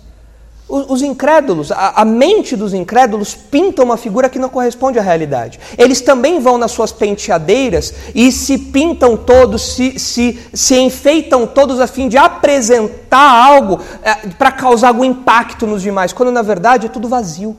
Os 0.66 1.02
incrédulos, 1.02 1.70
a, 1.70 2.06
mente 2.06 2.56
dos 2.56 2.72
incrédulos 2.72 3.34
pinta 3.34 3.82
uma 3.82 3.98
figura 3.98 4.30
que 4.30 4.38
não 4.38 4.48
corresponde 4.48 4.98
à 4.98 5.02
realidade. 5.02 5.60
Eles 5.76 6.00
também 6.00 6.40
vão 6.40 6.56
nas 6.56 6.72
suas 6.72 6.90
penteadeiras 6.90 7.92
e 8.14 8.32
se 8.32 8.56
pintam 8.56 9.14
todos, 9.14 9.74
se, 9.74 9.98
se, 9.98 10.38
se 10.54 10.78
enfeitam 10.78 11.46
todos 11.46 11.80
a 11.80 11.86
fim 11.86 12.08
de 12.08 12.16
apresentar 12.16 13.30
algo 13.30 13.78
é, 14.02 14.28
para 14.30 14.50
causar 14.50 14.88
algum 14.88 15.04
impacto 15.04 15.66
nos 15.66 15.82
demais, 15.82 16.14
quando 16.14 16.32
na 16.32 16.42
verdade 16.42 16.86
é 16.86 16.88
tudo 16.88 17.08
vazio. 17.08 17.54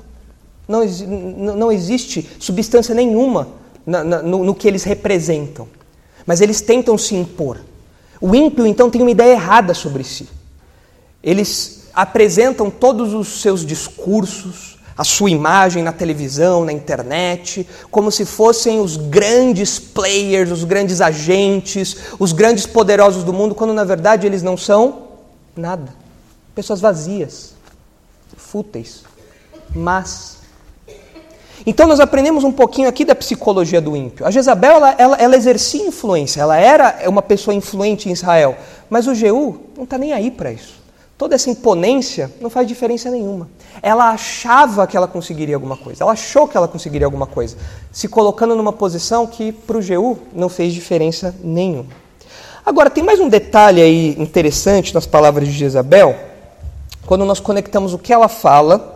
Não, 0.68 0.84
não 0.84 1.72
existe 1.72 2.28
substância 2.40 2.96
nenhuma 2.96 3.50
na, 3.86 4.04
na, 4.04 4.22
no, 4.24 4.44
no 4.44 4.56
que 4.56 4.68
eles 4.68 4.84
representam. 4.84 5.68
Mas 6.26 6.42
eles 6.42 6.60
tentam 6.60 6.98
se 6.98 7.14
impor. 7.14 7.60
O 8.20 8.34
ímpio, 8.34 8.66
então, 8.66 8.90
tem 8.90 9.02
uma 9.02 9.12
ideia 9.12 9.34
errada 9.34 9.76
sobre 9.76 10.04
si. 10.04 10.28
Eles 11.22 11.75
apresentam 11.96 12.70
todos 12.70 13.14
os 13.14 13.42
seus 13.42 13.66
discursos, 13.66 14.78
a 14.98 15.04
sua 15.04 15.30
imagem 15.30 15.82
na 15.82 15.92
televisão, 15.92 16.66
na 16.66 16.74
internet, 16.74 17.68
como 17.90 18.12
se 18.12 18.26
fossem 18.26 18.80
os 18.80 18.98
grandes 18.98 19.80
players, 19.80 20.52
os 20.52 20.64
grandes 20.64 21.02
agentes, 21.02 21.98
os 22.20 22.32
grandes 22.32 22.66
poderosos 22.66 23.24
do 23.24 23.34
mundo, 23.34 23.56
quando 23.56 23.74
na 23.74 23.84
verdade 23.84 24.28
eles 24.28 24.44
não 24.44 24.58
são 24.58 25.04
nada. 25.56 25.94
Pessoas 26.54 26.80
vazias, 26.80 27.54
fúteis, 28.38 29.04
mas. 29.74 30.38
Então 31.66 31.88
nós 31.88 32.00
aprendemos 32.00 32.44
um 32.44 32.52
pouquinho 32.52 32.88
aqui 32.88 33.04
da 33.04 33.16
psicologia 33.16 33.82
do 33.82 33.96
ímpio. 33.98 34.26
A 34.26 34.32
Jezabel 34.32 34.78
ela, 34.78 34.96
ela, 34.98 35.18
ela 35.18 35.36
exercia 35.36 35.86
influência, 35.86 36.42
ela 36.42 36.58
era 36.58 37.10
uma 37.10 37.22
pessoa 37.22 37.54
influente 37.54 38.08
em 38.08 38.12
Israel, 38.12 38.58
mas 38.90 39.08
o 39.08 39.16
Jeú 39.16 39.62
não 39.76 39.84
está 39.84 39.98
nem 39.98 40.14
aí 40.14 40.30
para 40.32 40.52
isso. 40.52 40.85
Toda 41.18 41.36
essa 41.36 41.50
imponência 41.50 42.30
não 42.42 42.50
faz 42.50 42.68
diferença 42.68 43.10
nenhuma. 43.10 43.48
Ela 43.82 44.10
achava 44.10 44.86
que 44.86 44.98
ela 44.98 45.08
conseguiria 45.08 45.56
alguma 45.56 45.78
coisa, 45.78 46.04
ela 46.04 46.12
achou 46.12 46.46
que 46.46 46.58
ela 46.58 46.68
conseguiria 46.68 47.08
alguma 47.08 47.26
coisa, 47.26 47.56
se 47.90 48.08
colocando 48.10 48.54
numa 48.54 48.74
posição 48.74 49.26
que 49.26 49.54
para 49.54 49.78
o 49.78 49.82
Jeú 49.82 50.18
não 50.34 50.50
fez 50.50 50.74
diferença 50.74 51.34
nenhuma. 51.42 51.90
Agora, 52.66 52.90
tem 52.90 53.04
mais 53.04 53.20
um 53.20 53.30
detalhe 53.30 53.82
aí 53.82 54.16
interessante 54.20 54.94
nas 54.94 55.06
palavras 55.06 55.48
de 55.48 55.54
Jezabel, 55.54 56.18
quando 57.06 57.24
nós 57.24 57.40
conectamos 57.40 57.94
o 57.94 58.00
que 58.00 58.12
ela 58.12 58.28
fala 58.28 58.96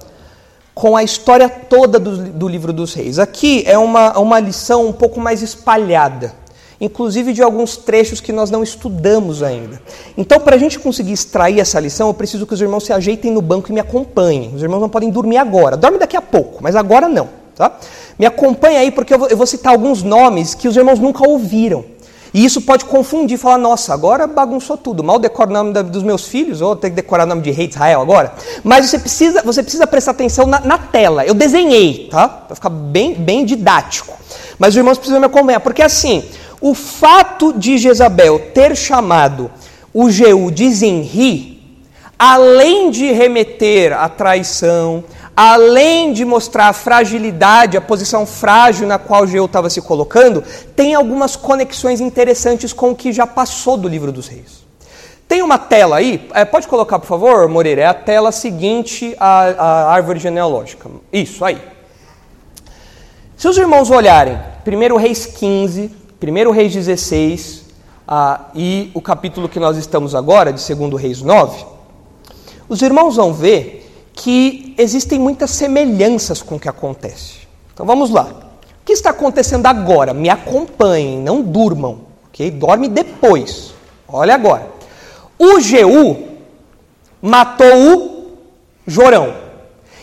com 0.74 0.98
a 0.98 1.04
história 1.04 1.48
toda 1.48 2.00
do, 2.00 2.18
do 2.32 2.48
livro 2.48 2.74
dos 2.74 2.94
reis. 2.94 3.18
Aqui 3.18 3.64
é 3.66 3.78
uma, 3.78 4.18
uma 4.20 4.40
lição 4.40 4.88
um 4.88 4.94
pouco 4.94 5.22
mais 5.22 5.42
espalhada 5.42 6.34
inclusive 6.80 7.34
de 7.34 7.42
alguns 7.42 7.76
trechos 7.76 8.22
que 8.22 8.32
nós 8.32 8.50
não 8.50 8.64
estudamos 8.64 9.44
ainda. 9.44 9.82
Então, 10.18 10.40
para 10.40 10.56
a 10.56 10.60
gente 10.60 10.80
conseguir 10.80 11.14
extrair 11.14 11.60
essa 11.60 11.80
lição, 11.80 12.08
eu 12.08 12.14
preciso 12.14 12.46
que 12.46 12.54
os 12.54 12.62
irmãos 12.62 12.86
se 12.86 12.94
ajeitem 12.94 13.32
no 13.32 13.42
banco 13.42 13.70
e 13.70 13.74
me 13.74 13.80
acompanhem. 13.80 14.54
Os 14.56 14.64
irmãos 14.64 14.80
não 14.80 14.90
podem 14.90 15.10
dormir 15.10 15.38
agora, 15.38 15.76
dorme 15.76 15.98
daqui 15.98 16.16
a 16.16 16.22
pouco, 16.22 16.62
mas 16.62 16.76
agora 16.76 17.10
não. 17.10 17.28
Tá? 17.56 17.74
Me 18.18 18.26
acompanhe 18.26 18.78
aí, 18.78 18.92
porque 18.92 19.14
eu 19.14 19.38
vou, 19.38 19.46
citar 19.46 19.74
alguns 19.74 20.02
nomes 20.02 20.54
que 20.54 20.68
os 20.68 20.78
irmãos 20.78 21.00
nunca 21.00 21.28
ouviram. 21.28 21.84
E 22.34 22.46
isso 22.46 22.62
pode 22.62 22.86
confundir, 22.86 23.38
falar, 23.38 23.58
nossa, 23.58 23.94
agora 23.94 24.28
bagunçou 24.28 24.78
tudo, 24.78 25.04
mal 25.04 25.18
decoro 25.18 25.50
o 25.50 25.54
nome 25.54 25.74
dos 25.84 26.04
meus 26.04 26.26
filhos, 26.28 26.62
ou 26.62 26.76
ter 26.76 26.92
que 26.92 26.96
decorar 26.96 27.24
o 27.24 27.28
nome 27.28 27.42
de 27.42 27.50
rei 27.50 27.68
de 27.68 27.74
Israel 27.74 28.02
agora. 28.02 28.34
Mas 28.64 28.86
você 28.86 29.00
precisa, 29.00 29.42
você 29.42 29.64
precisa 29.64 29.88
prestar 29.88 30.12
atenção 30.12 30.46
na, 30.46 30.60
na 30.60 30.78
tela. 30.78 31.26
Eu 31.26 31.34
desenhei, 31.34 32.08
tá? 32.10 32.28
Para 32.28 32.56
ficar 32.56 32.70
bem, 32.70 33.16
bem 33.16 33.44
didático. 33.44 34.14
Mas 34.60 34.70
os 34.70 34.78
irmãos 34.78 34.98
precisam 34.98 35.20
me 35.20 35.26
acompanhar, 35.26 35.60
porque 35.60 35.82
assim, 35.82 36.24
o 36.62 36.74
fato 36.74 37.54
de 37.54 37.78
Jezabel 37.78 38.40
ter 38.54 38.76
chamado 38.76 39.50
o 39.94 40.10
Jeú 40.10 40.52
de 40.52 40.70
Zinri, 40.70 41.60
além 42.18 42.92
de 42.92 43.12
remeter 43.12 43.94
à 43.94 44.10
traição, 44.10 45.04
além 45.36 46.12
de 46.12 46.26
mostrar 46.26 46.68
a 46.68 46.74
fragilidade, 46.74 47.78
a 47.78 47.82
posição 47.82 48.26
frágil 48.26 48.86
na 48.86 49.00
qual 49.00 49.26
Jeú 49.26 49.46
estava 49.46 49.70
se 49.70 49.82
colocando, 49.82 50.44
tem 50.76 50.94
algumas 50.94 51.38
conexões 51.38 52.02
interessantes 52.02 52.74
com 52.74 52.92
o 52.92 52.96
que 52.96 53.14
já 53.14 53.26
passou 53.26 53.78
do 53.78 53.88
livro 53.88 54.12
dos 54.12 54.28
reis. 54.28 54.68
Tem 55.30 55.42
uma 55.42 55.58
tela 55.58 55.98
aí, 55.98 56.28
é, 56.34 56.44
pode 56.44 56.68
colocar 56.68 57.00
por 57.00 57.06
favor, 57.06 57.48
Moreira, 57.48 57.84
é 57.84 57.86
a 57.86 57.94
tela 57.94 58.32
seguinte 58.32 59.16
à, 59.20 59.44
à 59.50 59.94
árvore 59.94 60.20
genealógica. 60.20 60.90
Isso, 61.14 61.46
aí. 61.46 61.62
Se 63.38 63.48
os 63.48 63.58
irmãos 63.58 63.90
olharem, 63.90 64.38
1 64.68 64.98
Reis 64.98 65.26
15, 65.26 65.92
1 66.22 66.52
Reis 66.52 66.74
16 66.74 67.64
ah, 68.08 68.48
e 68.54 68.92
o 68.94 69.02
capítulo 69.02 69.48
que 69.48 69.60
nós 69.60 69.78
estamos 69.78 70.14
agora, 70.14 70.52
de 70.52 70.76
2 70.76 71.02
Reis 71.02 71.22
9, 71.22 71.66
os 72.68 72.82
irmãos 72.82 73.16
vão 73.16 73.34
ver 73.34 73.90
que 74.14 74.76
existem 74.78 75.18
muitas 75.18 75.52
semelhanças 75.52 76.42
com 76.42 76.56
o 76.56 76.60
que 76.60 76.68
acontece. 76.68 77.48
Então 77.74 77.86
vamos 77.86 78.10
lá. 78.10 78.24
O 78.24 78.86
que 78.86 78.92
está 78.92 79.12
acontecendo 79.12 79.66
agora? 79.68 80.14
Me 80.14 80.30
acompanhem, 80.30 81.20
não 81.20 81.42
durmam, 81.42 82.02
ok? 82.28 82.52
Dorme 82.52 82.90
depois. 82.90 83.74
Olha 84.08 84.36
agora. 84.36 84.68
O 85.38 85.60
Jeú 85.62 86.28
matou 87.22 87.76
o 87.76 88.32
Jorão. 88.86 89.34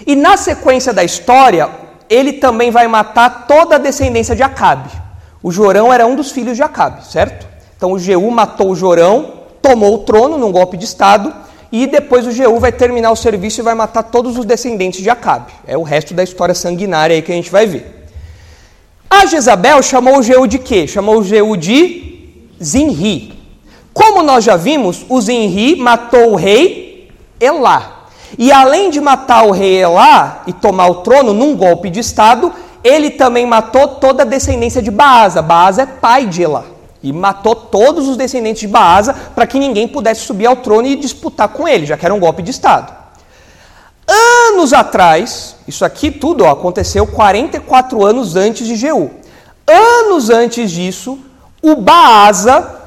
E 0.07 0.17
na 0.17 0.37
sequência 0.37 0.93
da 0.95 1.05
história, 1.05 1.69
ele 2.09 2.35
também 2.35 2.71
vai 2.71 2.89
matar 2.89 3.47
toda 3.47 3.75
a 3.77 3.79
descendência 3.79 4.35
de 4.35 4.43
Acabe. 4.43 5.06
O 5.43 5.51
Jorão 5.51 5.93
era 5.93 6.07
um 6.07 6.17
dos 6.17 6.31
filhos 6.31 6.57
de 6.57 6.63
Acabe, 6.63 7.07
certo? 7.07 7.47
Então 7.77 7.93
o 7.93 7.99
Jeú 7.99 8.31
matou 8.31 8.71
o 8.71 8.77
Jorão, 8.77 9.33
tomou 9.61 9.95
o 9.95 9.99
trono 9.99 10.39
num 10.39 10.51
golpe 10.51 10.77
de 10.77 10.85
Estado, 10.85 11.33
e 11.71 11.87
depois 11.87 12.27
o 12.27 12.31
Jeú 12.31 12.59
vai 12.59 12.73
terminar 12.73 13.11
o 13.11 13.17
serviço 13.17 13.61
e 13.61 13.63
vai 13.63 13.75
matar 13.75 14.05
todos 14.05 14.39
os 14.39 14.45
descendentes 14.45 15.03
de 15.03 15.11
Acabe. 15.11 15.53
É 15.67 15.77
o 15.77 15.83
resto 15.83 16.15
da 16.15 16.23
história 16.23 16.55
sanguinária 16.55 17.15
aí 17.15 17.23
que 17.23 17.33
a 17.33 17.35
gente 17.35 17.51
vai 17.51 17.67
ver. 17.67 18.07
A 19.11 19.27
Jezabel 19.27 19.83
chamou 19.83 20.19
o 20.19 20.23
Jeú 20.23 20.47
de 20.47 20.59
quê? 20.59 20.87
Chamou 20.87 21.19
o 21.19 21.25
Jeú 21.25 21.57
de 21.57 22.47
Zinri. 22.63 23.35
Como 23.93 24.23
nós 24.23 24.45
já 24.45 24.57
vimos, 24.57 25.05
o 25.09 25.21
Zinri 25.21 25.77
matou 25.77 26.33
o 26.33 26.37
rei 26.37 27.11
Elá. 27.41 28.09
E 28.39 28.53
além 28.53 28.91
de 28.91 29.01
matar 29.01 29.45
o 29.47 29.51
rei 29.51 29.83
Elá 29.83 30.43
e 30.47 30.53
tomar 30.53 30.89
o 30.89 30.97
trono 30.97 31.33
num 31.33 31.57
golpe 31.57 31.89
de 31.91 32.01
Estado, 32.01 32.53
ele 32.87 33.11
também 33.11 33.45
matou 33.45 33.89
toda 33.89 34.23
a 34.23 34.27
descendência 34.27 34.81
de 34.81 34.91
Baasa. 34.91 35.43
Baasa 35.43 35.83
é 35.83 35.87
pai 35.87 36.27
de 36.27 36.43
Elá. 36.43 36.65
E 37.03 37.13
matou 37.13 37.55
todos 37.55 38.09
os 38.09 38.17
descendentes 38.17 38.61
de 38.61 38.69
Baasa 38.69 39.13
para 39.35 39.47
que 39.47 39.59
ninguém 39.59 39.89
pudesse 39.89 40.23
subir 40.23 40.47
ao 40.47 40.57
trono 40.57 40.87
e 40.87 40.97
disputar 40.97 41.49
com 41.49 41.67
ele, 41.67 41.85
já 41.85 41.97
que 41.97 42.05
era 42.05 42.15
um 42.15 42.21
golpe 42.21 42.43
de 42.43 42.51
Estado. 42.51 42.95
Anos 44.07 44.73
atrás, 44.73 45.57
isso 45.67 45.85
aqui 45.85 46.11
tudo 46.13 46.45
ó, 46.45 46.51
aconteceu 46.51 47.07
44 47.07 48.05
anos 48.05 48.37
antes 48.37 48.67
de 48.67 48.77
Jeú. 48.77 49.11
Anos 49.67 50.31
antes 50.31 50.71
disso, 50.71 51.19
o 51.61 51.75
Baasa 51.75 52.83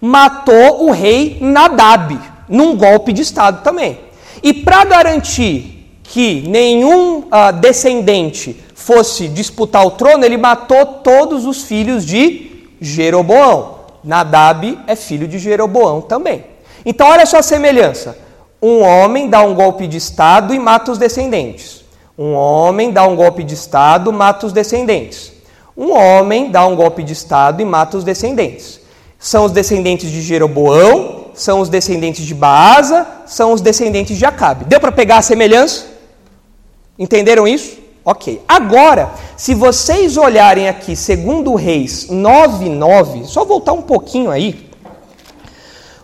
matou 0.00 0.86
o 0.86 0.90
rei 0.90 1.38
Nadab, 1.40 2.18
num 2.48 2.76
golpe 2.76 3.12
de 3.12 3.22
Estado 3.22 3.62
também. 3.62 4.00
E 4.42 4.52
para 4.52 4.84
garantir 4.84 5.80
que 6.02 6.42
nenhum 6.48 7.18
uh, 7.18 7.52
descendente 7.60 8.60
fosse 8.80 9.28
disputar 9.28 9.86
o 9.86 9.92
trono, 9.92 10.24
ele 10.24 10.36
matou 10.36 10.84
todos 10.86 11.44
os 11.44 11.62
filhos 11.62 12.04
de 12.04 12.68
Jeroboão. 12.80 13.80
Nadab 14.02 14.78
é 14.86 14.96
filho 14.96 15.28
de 15.28 15.38
Jeroboão 15.38 16.00
também. 16.00 16.44
Então, 16.84 17.08
olha 17.08 17.26
só 17.26 17.38
a 17.38 17.42
semelhança. 17.42 18.16
Um 18.62 18.80
homem 18.80 19.28
dá 19.28 19.42
um 19.42 19.54
golpe 19.54 19.86
de 19.86 19.98
Estado 19.98 20.54
e 20.54 20.58
mata 20.58 20.90
os 20.90 20.98
descendentes. 20.98 21.84
Um 22.18 22.32
homem 22.32 22.90
dá 22.90 23.06
um 23.06 23.14
golpe 23.16 23.44
de 23.44 23.54
Estado, 23.54 24.12
mata 24.12 24.46
os 24.46 24.52
descendentes. 24.52 25.32
Um 25.76 25.92
homem 25.92 26.50
dá 26.50 26.66
um 26.66 26.74
golpe 26.74 27.02
de 27.02 27.12
Estado 27.12 27.60
e 27.60 27.64
mata 27.64 27.98
os 27.98 28.04
descendentes. 28.04 28.80
São 29.18 29.44
os 29.44 29.52
descendentes 29.52 30.10
de 30.10 30.22
Jeroboão, 30.22 31.26
são 31.34 31.60
os 31.60 31.68
descendentes 31.68 32.24
de 32.24 32.34
Baasa, 32.34 33.06
são 33.26 33.52
os 33.52 33.60
descendentes 33.60 34.16
de 34.16 34.24
Acabe. 34.24 34.64
Deu 34.64 34.80
para 34.80 34.92
pegar 34.92 35.18
a 35.18 35.22
semelhança? 35.22 35.86
Entenderam 36.98 37.46
isso? 37.46 37.78
Ok. 38.10 38.42
Agora, 38.48 39.12
se 39.36 39.54
vocês 39.54 40.16
olharem 40.16 40.68
aqui, 40.68 40.96
segundo 40.96 41.54
Reis 41.54 42.08
9:9, 42.10 43.24
só 43.24 43.44
voltar 43.44 43.72
um 43.72 43.82
pouquinho 43.82 44.32
aí, 44.32 44.68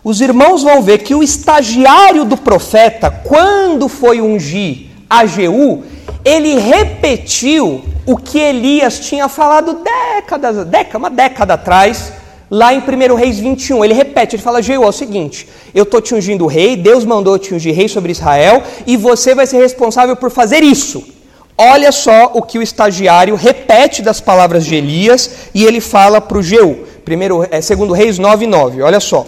os 0.04 0.20
irmãos 0.20 0.62
vão 0.62 0.82
ver 0.82 0.98
que 0.98 1.16
o 1.16 1.20
estagiário 1.20 2.24
do 2.24 2.36
profeta, 2.36 3.10
quando 3.10 3.88
foi 3.88 4.20
ungir 4.20 4.86
a 5.10 5.26
Jeú, 5.26 5.82
ele 6.24 6.56
repetiu 6.60 7.82
o 8.06 8.16
que 8.16 8.38
Elias 8.38 9.00
tinha 9.00 9.28
falado 9.28 9.80
décadas, 9.82 10.64
década, 10.64 10.98
uma 10.98 11.10
década 11.10 11.54
atrás, 11.54 12.12
lá 12.48 12.72
em 12.72 12.78
1 12.78 13.16
Reis 13.16 13.40
21. 13.40 13.84
Ele 13.84 13.94
repete, 13.94 14.36
ele 14.36 14.42
fala: 14.44 14.62
Jeú, 14.62 14.84
é 14.84 14.86
o 14.86 14.92
seguinte, 14.92 15.48
eu 15.74 15.82
estou 15.82 16.00
te 16.00 16.14
ungindo 16.14 16.46
rei, 16.46 16.76
Deus 16.76 17.04
mandou 17.04 17.36
te 17.36 17.52
ungir 17.52 17.74
rei 17.74 17.88
sobre 17.88 18.12
Israel, 18.12 18.62
e 18.86 18.96
você 18.96 19.34
vai 19.34 19.44
ser 19.44 19.58
responsável 19.58 20.14
por 20.14 20.30
fazer 20.30 20.62
isso. 20.62 21.15
Olha 21.58 21.90
só 21.90 22.32
o 22.34 22.42
que 22.42 22.58
o 22.58 22.62
estagiário 22.62 23.34
repete 23.34 24.02
das 24.02 24.20
palavras 24.20 24.66
de 24.66 24.74
Elias 24.74 25.30
e 25.54 25.64
ele 25.64 25.80
fala 25.80 26.20
para 26.20 26.36
o 26.36 26.42
Jeú. 26.42 26.84
Primeiro, 27.04 27.46
é, 27.50 27.60
segundo 27.62 27.94
Reis 27.94 28.18
9:9. 28.18 28.82
Olha 28.82 29.00
só. 29.00 29.26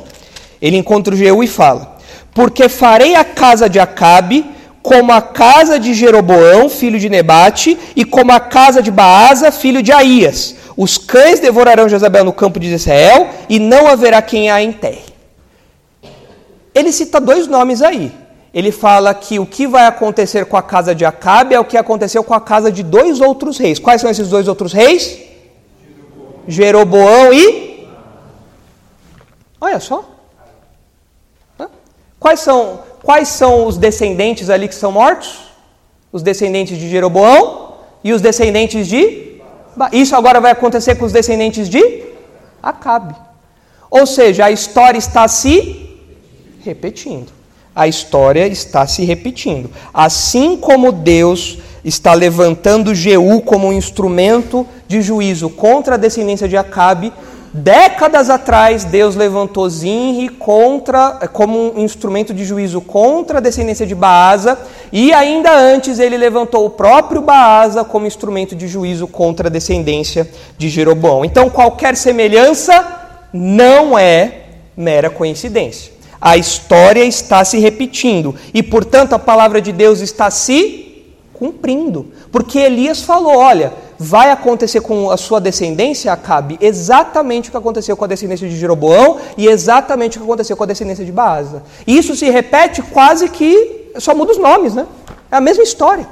Ele 0.60 0.76
encontra 0.76 1.14
o 1.14 1.16
Jeú 1.16 1.42
e 1.42 1.46
fala: 1.46 1.96
Porque 2.34 2.68
farei 2.68 3.14
a 3.14 3.24
casa 3.24 3.68
de 3.68 3.80
Acabe 3.80 4.44
como 4.82 5.12
a 5.12 5.20
casa 5.20 5.78
de 5.78 5.92
Jeroboão, 5.92 6.68
filho 6.68 6.98
de 6.98 7.10
Nebate, 7.10 7.76
e 7.94 8.04
como 8.04 8.32
a 8.32 8.40
casa 8.40 8.80
de 8.82 8.90
Baasa, 8.90 9.50
filho 9.50 9.82
de 9.82 9.92
Aías. 9.92 10.54
Os 10.76 10.96
cães 10.96 11.40
devorarão 11.40 11.88
Jezabel 11.88 12.24
no 12.24 12.32
campo 12.32 12.60
de 12.60 12.72
Israel, 12.72 13.28
e 13.48 13.58
não 13.58 13.86
haverá 13.86 14.22
quem 14.22 14.50
a 14.50 14.62
enterre. 14.62 15.04
Ele 16.74 16.92
cita 16.92 17.20
dois 17.20 17.46
nomes 17.46 17.82
aí 17.82 18.12
ele 18.58 18.72
fala 18.72 19.14
que 19.14 19.38
o 19.38 19.46
que 19.46 19.68
vai 19.68 19.86
acontecer 19.86 20.44
com 20.46 20.56
a 20.56 20.62
casa 20.62 20.92
de 20.92 21.04
Acabe 21.04 21.54
é 21.54 21.60
o 21.60 21.64
que 21.64 21.76
aconteceu 21.76 22.24
com 22.24 22.34
a 22.34 22.40
casa 22.40 22.72
de 22.72 22.82
dois 22.82 23.20
outros 23.20 23.56
reis. 23.56 23.78
Quais 23.78 24.00
são 24.00 24.10
esses 24.10 24.28
dois 24.28 24.48
outros 24.48 24.72
reis? 24.72 25.16
Jeroboão 26.48 27.32
e. 27.32 27.86
Olha 29.60 29.78
só. 29.78 30.04
Quais 32.18 32.40
são, 32.40 32.80
quais 33.00 33.28
são 33.28 33.64
os 33.64 33.78
descendentes 33.78 34.50
ali 34.50 34.66
que 34.66 34.74
são 34.74 34.90
mortos? 34.90 35.38
Os 36.10 36.20
descendentes 36.20 36.76
de 36.76 36.90
Jeroboão 36.90 37.76
e 38.02 38.12
os 38.12 38.20
descendentes 38.20 38.88
de. 38.88 39.40
Isso 39.92 40.16
agora 40.16 40.40
vai 40.40 40.50
acontecer 40.50 40.96
com 40.96 41.04
os 41.04 41.12
descendentes 41.12 41.68
de 41.68 42.06
Acabe. 42.60 43.14
Ou 43.88 44.04
seja, 44.04 44.46
a 44.46 44.50
história 44.50 44.98
está 44.98 45.28
se 45.28 45.96
repetindo 46.64 47.37
a 47.78 47.86
história 47.86 48.44
está 48.48 48.88
se 48.88 49.04
repetindo. 49.04 49.70
Assim 49.94 50.56
como 50.56 50.90
Deus 50.90 51.58
está 51.84 52.12
levantando 52.12 52.92
Jeú 52.92 53.40
como 53.40 53.68
um 53.68 53.72
instrumento 53.72 54.66
de 54.88 55.00
juízo 55.00 55.48
contra 55.48 55.94
a 55.94 55.96
descendência 55.96 56.48
de 56.48 56.56
Acabe. 56.56 57.12
Décadas 57.54 58.28
atrás, 58.30 58.82
Deus 58.82 59.14
levantou 59.14 59.70
Zinri 59.70 60.28
contra, 60.28 61.28
como 61.32 61.72
um 61.76 61.78
instrumento 61.78 62.34
de 62.34 62.44
juízo 62.44 62.80
contra 62.80 63.38
a 63.38 63.40
descendência 63.40 63.86
de 63.86 63.94
Baasa, 63.94 64.58
e 64.92 65.12
ainda 65.12 65.56
antes 65.56 66.00
ele 66.00 66.16
levantou 66.16 66.66
o 66.66 66.70
próprio 66.70 67.22
Baasa 67.22 67.84
como 67.84 68.08
instrumento 68.08 68.56
de 68.56 68.66
juízo 68.66 69.06
contra 69.06 69.46
a 69.46 69.50
descendência 69.50 70.28
de 70.58 70.68
Jeroboão. 70.68 71.24
Então, 71.24 71.48
qualquer 71.48 71.94
semelhança 71.96 72.84
não 73.32 73.96
é 73.96 74.32
mera 74.76 75.08
coincidência. 75.08 75.97
A 76.20 76.36
história 76.36 77.04
está 77.04 77.44
se 77.44 77.58
repetindo 77.58 78.34
e, 78.52 78.62
portanto, 78.62 79.12
a 79.12 79.18
palavra 79.18 79.60
de 79.60 79.72
Deus 79.72 80.00
está 80.00 80.30
se 80.30 81.06
cumprindo. 81.32 82.06
Porque 82.32 82.58
Elias 82.58 83.02
falou: 83.02 83.36
olha, 83.36 83.72
vai 83.98 84.30
acontecer 84.30 84.80
com 84.80 85.10
a 85.10 85.16
sua 85.16 85.40
descendência, 85.40 86.12
Acabe, 86.12 86.58
exatamente 86.60 87.48
o 87.48 87.50
que 87.52 87.56
aconteceu 87.56 87.96
com 87.96 88.04
a 88.04 88.08
descendência 88.08 88.48
de 88.48 88.56
Jeroboão 88.56 89.18
e 89.36 89.46
exatamente 89.46 90.16
o 90.16 90.20
que 90.20 90.26
aconteceu 90.26 90.56
com 90.56 90.64
a 90.64 90.66
descendência 90.66 91.04
de 91.04 91.12
Baasa. 91.12 91.62
Isso 91.86 92.14
se 92.16 92.28
repete 92.30 92.82
quase 92.82 93.28
que 93.28 93.92
só 93.98 94.14
muda 94.14 94.32
os 94.32 94.38
nomes, 94.38 94.74
né? 94.74 94.86
É 95.30 95.36
a 95.36 95.40
mesma 95.40 95.62
história. 95.62 96.06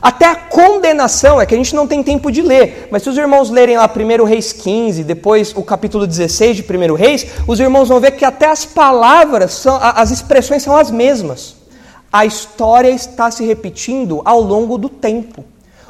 Até 0.00 0.26
a 0.26 0.36
condenação, 0.36 1.40
é 1.40 1.46
que 1.46 1.54
a 1.54 1.56
gente 1.56 1.74
não 1.74 1.86
tem 1.86 2.02
tempo 2.02 2.30
de 2.30 2.42
ler, 2.42 2.88
mas 2.90 3.02
se 3.02 3.08
os 3.08 3.16
irmãos 3.16 3.50
lerem 3.50 3.76
lá 3.76 3.88
1 3.88 4.24
Reis 4.24 4.52
15, 4.52 5.04
depois 5.04 5.52
o 5.56 5.62
capítulo 5.62 6.06
16 6.06 6.56
de 6.56 6.62
1 6.62 6.94
Reis, 6.94 7.26
os 7.46 7.60
irmãos 7.60 7.88
vão 7.88 8.00
ver 8.00 8.12
que 8.12 8.24
até 8.24 8.46
as 8.46 8.64
palavras, 8.64 9.52
são, 9.52 9.78
as 9.80 10.10
expressões 10.10 10.62
são 10.62 10.76
as 10.76 10.90
mesmas. 10.90 11.56
A 12.12 12.24
história 12.24 12.90
está 12.90 13.30
se 13.30 13.44
repetindo 13.44 14.22
ao 14.24 14.40
longo 14.40 14.78
do 14.78 14.88
tempo. 14.88 15.44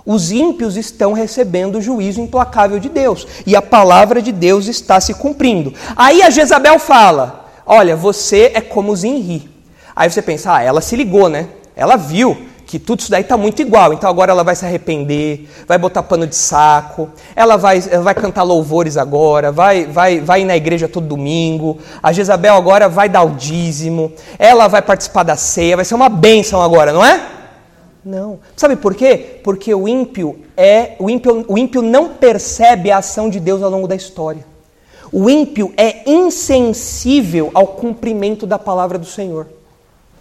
Os 0.07 0.30
ímpios 0.30 0.76
estão 0.76 1.12
recebendo 1.12 1.78
o 1.78 1.82
juízo 1.82 2.20
implacável 2.20 2.78
de 2.78 2.88
Deus 2.90 3.26
e 3.46 3.57
a 3.57 3.62
palavra 3.62 4.20
de 4.20 4.32
Deus 4.32 4.66
está 4.66 5.00
se 5.00 5.14
cumprindo. 5.14 5.72
Aí 5.96 6.22
a 6.22 6.28
Jezabel 6.28 6.78
fala: 6.78 7.46
Olha, 7.66 7.96
você 7.96 8.52
é 8.55 8.61
como 8.61 8.94
Zinri. 8.94 9.50
Aí 9.96 10.11
você 10.11 10.20
pensa: 10.20 10.55
Ah, 10.55 10.62
ela 10.62 10.82
se 10.82 10.94
ligou, 10.94 11.28
né? 11.28 11.48
Ela 11.74 11.96
viu 11.96 12.36
que 12.66 12.78
tudo 12.78 13.00
isso 13.00 13.10
daí 13.10 13.22
está 13.22 13.36
muito 13.36 13.60
igual. 13.62 13.92
Então 13.92 14.08
agora 14.08 14.32
ela 14.32 14.42
vai 14.42 14.56
se 14.56 14.64
arrepender, 14.64 15.48
vai 15.66 15.78
botar 15.78 16.02
pano 16.02 16.26
de 16.26 16.34
saco, 16.34 17.10
ela 17.36 17.56
vai, 17.56 17.80
vai 17.80 18.14
cantar 18.14 18.42
louvores 18.42 18.96
agora, 18.96 19.52
vai, 19.52 19.86
vai, 19.86 20.20
vai 20.20 20.42
ir 20.42 20.44
na 20.44 20.56
igreja 20.56 20.88
todo 20.88 21.06
domingo. 21.06 21.78
A 22.02 22.12
Jezabel 22.12 22.54
agora 22.54 22.88
vai 22.88 23.08
dar 23.08 23.22
o 23.22 23.30
dízimo, 23.30 24.12
ela 24.38 24.68
vai 24.68 24.82
participar 24.82 25.22
da 25.22 25.36
ceia, 25.36 25.76
vai 25.76 25.84
ser 25.84 25.94
uma 25.94 26.08
bênção 26.08 26.62
agora, 26.62 26.92
não 26.92 27.04
é? 27.04 27.28
Não. 28.04 28.38
Sabe 28.56 28.76
por 28.76 28.94
quê? 28.94 29.40
Porque 29.42 29.74
o 29.74 29.88
ímpio 29.88 30.40
é 30.56 30.94
o 30.98 31.08
ímpio, 31.08 31.44
o 31.48 31.56
ímpio 31.56 31.80
não 31.80 32.10
percebe 32.10 32.90
a 32.90 32.98
ação 32.98 33.30
de 33.30 33.40
Deus 33.40 33.62
ao 33.62 33.70
longo 33.70 33.88
da 33.88 33.96
história. 33.96 34.44
O 35.10 35.30
ímpio 35.30 35.72
é 35.76 36.10
insensível 36.10 37.50
ao 37.54 37.68
cumprimento 37.68 38.46
da 38.46 38.58
palavra 38.58 38.98
do 38.98 39.06
Senhor. 39.06 39.46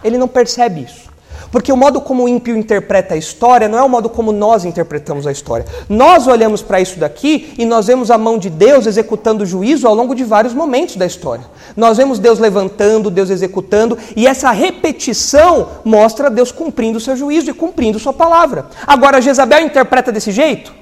Ele 0.03 0.17
não 0.17 0.27
percebe 0.27 0.83
isso. 0.83 1.12
Porque 1.53 1.71
o 1.71 1.77
modo 1.77 2.01
como 2.01 2.23
o 2.23 2.27
ímpio 2.27 2.57
interpreta 2.57 3.13
a 3.13 3.17
história 3.17 3.67
não 3.67 3.77
é 3.77 3.83
o 3.83 3.87
modo 3.87 4.09
como 4.09 4.31
nós 4.31 4.65
interpretamos 4.65 5.27
a 5.27 5.31
história. 5.31 5.67
Nós 5.87 6.25
olhamos 6.25 6.63
para 6.63 6.81
isso 6.81 6.97
daqui 6.97 7.53
e 7.59 7.63
nós 7.63 7.85
vemos 7.85 8.09
a 8.09 8.17
mão 8.17 8.39
de 8.39 8.49
Deus 8.49 8.87
executando 8.87 9.43
o 9.43 9.45
juízo 9.45 9.87
ao 9.87 9.93
longo 9.93 10.15
de 10.15 10.23
vários 10.23 10.51
momentos 10.51 10.95
da 10.95 11.05
história. 11.05 11.45
Nós 11.77 11.97
vemos 11.97 12.17
Deus 12.17 12.39
levantando, 12.39 13.11
Deus 13.11 13.29
executando, 13.29 13.99
e 14.15 14.25
essa 14.25 14.49
repetição 14.49 15.69
mostra 15.85 16.27
Deus 16.27 16.51
cumprindo 16.51 16.97
o 16.97 17.01
seu 17.01 17.15
juízo 17.15 17.51
e 17.51 17.53
cumprindo 17.53 17.99
sua 17.99 18.13
palavra. 18.13 18.65
Agora, 18.87 19.21
Jezabel 19.21 19.59
interpreta 19.59 20.11
desse 20.11 20.31
jeito? 20.31 20.73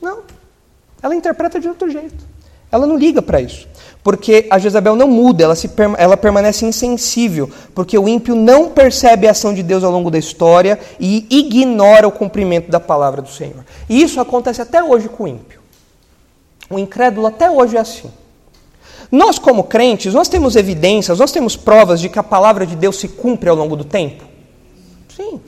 Não. 0.00 0.20
Ela 1.02 1.16
interpreta 1.16 1.58
de 1.58 1.66
outro 1.66 1.90
jeito. 1.90 2.24
Ela 2.70 2.86
não 2.86 2.96
liga 2.96 3.20
para 3.20 3.40
isso. 3.40 3.66
Porque 4.02 4.46
a 4.50 4.58
Jezabel 4.58 4.96
não 4.96 5.06
muda, 5.06 5.44
ela, 5.44 5.54
se, 5.54 5.70
ela 5.96 6.16
permanece 6.16 6.64
insensível, 6.64 7.48
porque 7.72 7.96
o 7.96 8.08
ímpio 8.08 8.34
não 8.34 8.68
percebe 8.68 9.28
a 9.28 9.30
ação 9.30 9.54
de 9.54 9.62
Deus 9.62 9.84
ao 9.84 9.92
longo 9.92 10.10
da 10.10 10.18
história 10.18 10.78
e 10.98 11.26
ignora 11.30 12.08
o 12.08 12.12
cumprimento 12.12 12.70
da 12.70 12.80
palavra 12.80 13.22
do 13.22 13.28
Senhor. 13.28 13.64
E 13.88 14.02
isso 14.02 14.20
acontece 14.20 14.60
até 14.60 14.82
hoje 14.82 15.08
com 15.08 15.24
o 15.24 15.28
ímpio. 15.28 15.60
O 16.68 16.78
incrédulo 16.78 17.28
até 17.28 17.48
hoje 17.48 17.76
é 17.76 17.80
assim. 17.80 18.10
Nós, 19.10 19.38
como 19.38 19.64
crentes, 19.64 20.14
nós 20.14 20.28
temos 20.28 20.56
evidências, 20.56 21.18
nós 21.18 21.30
temos 21.30 21.54
provas 21.54 22.00
de 22.00 22.08
que 22.08 22.18
a 22.18 22.22
palavra 22.22 22.66
de 22.66 22.74
Deus 22.74 22.96
se 22.96 23.06
cumpre 23.06 23.48
ao 23.48 23.54
longo 23.54 23.76
do 23.76 23.84
tempo? 23.84 24.24
Sim. 25.14 25.40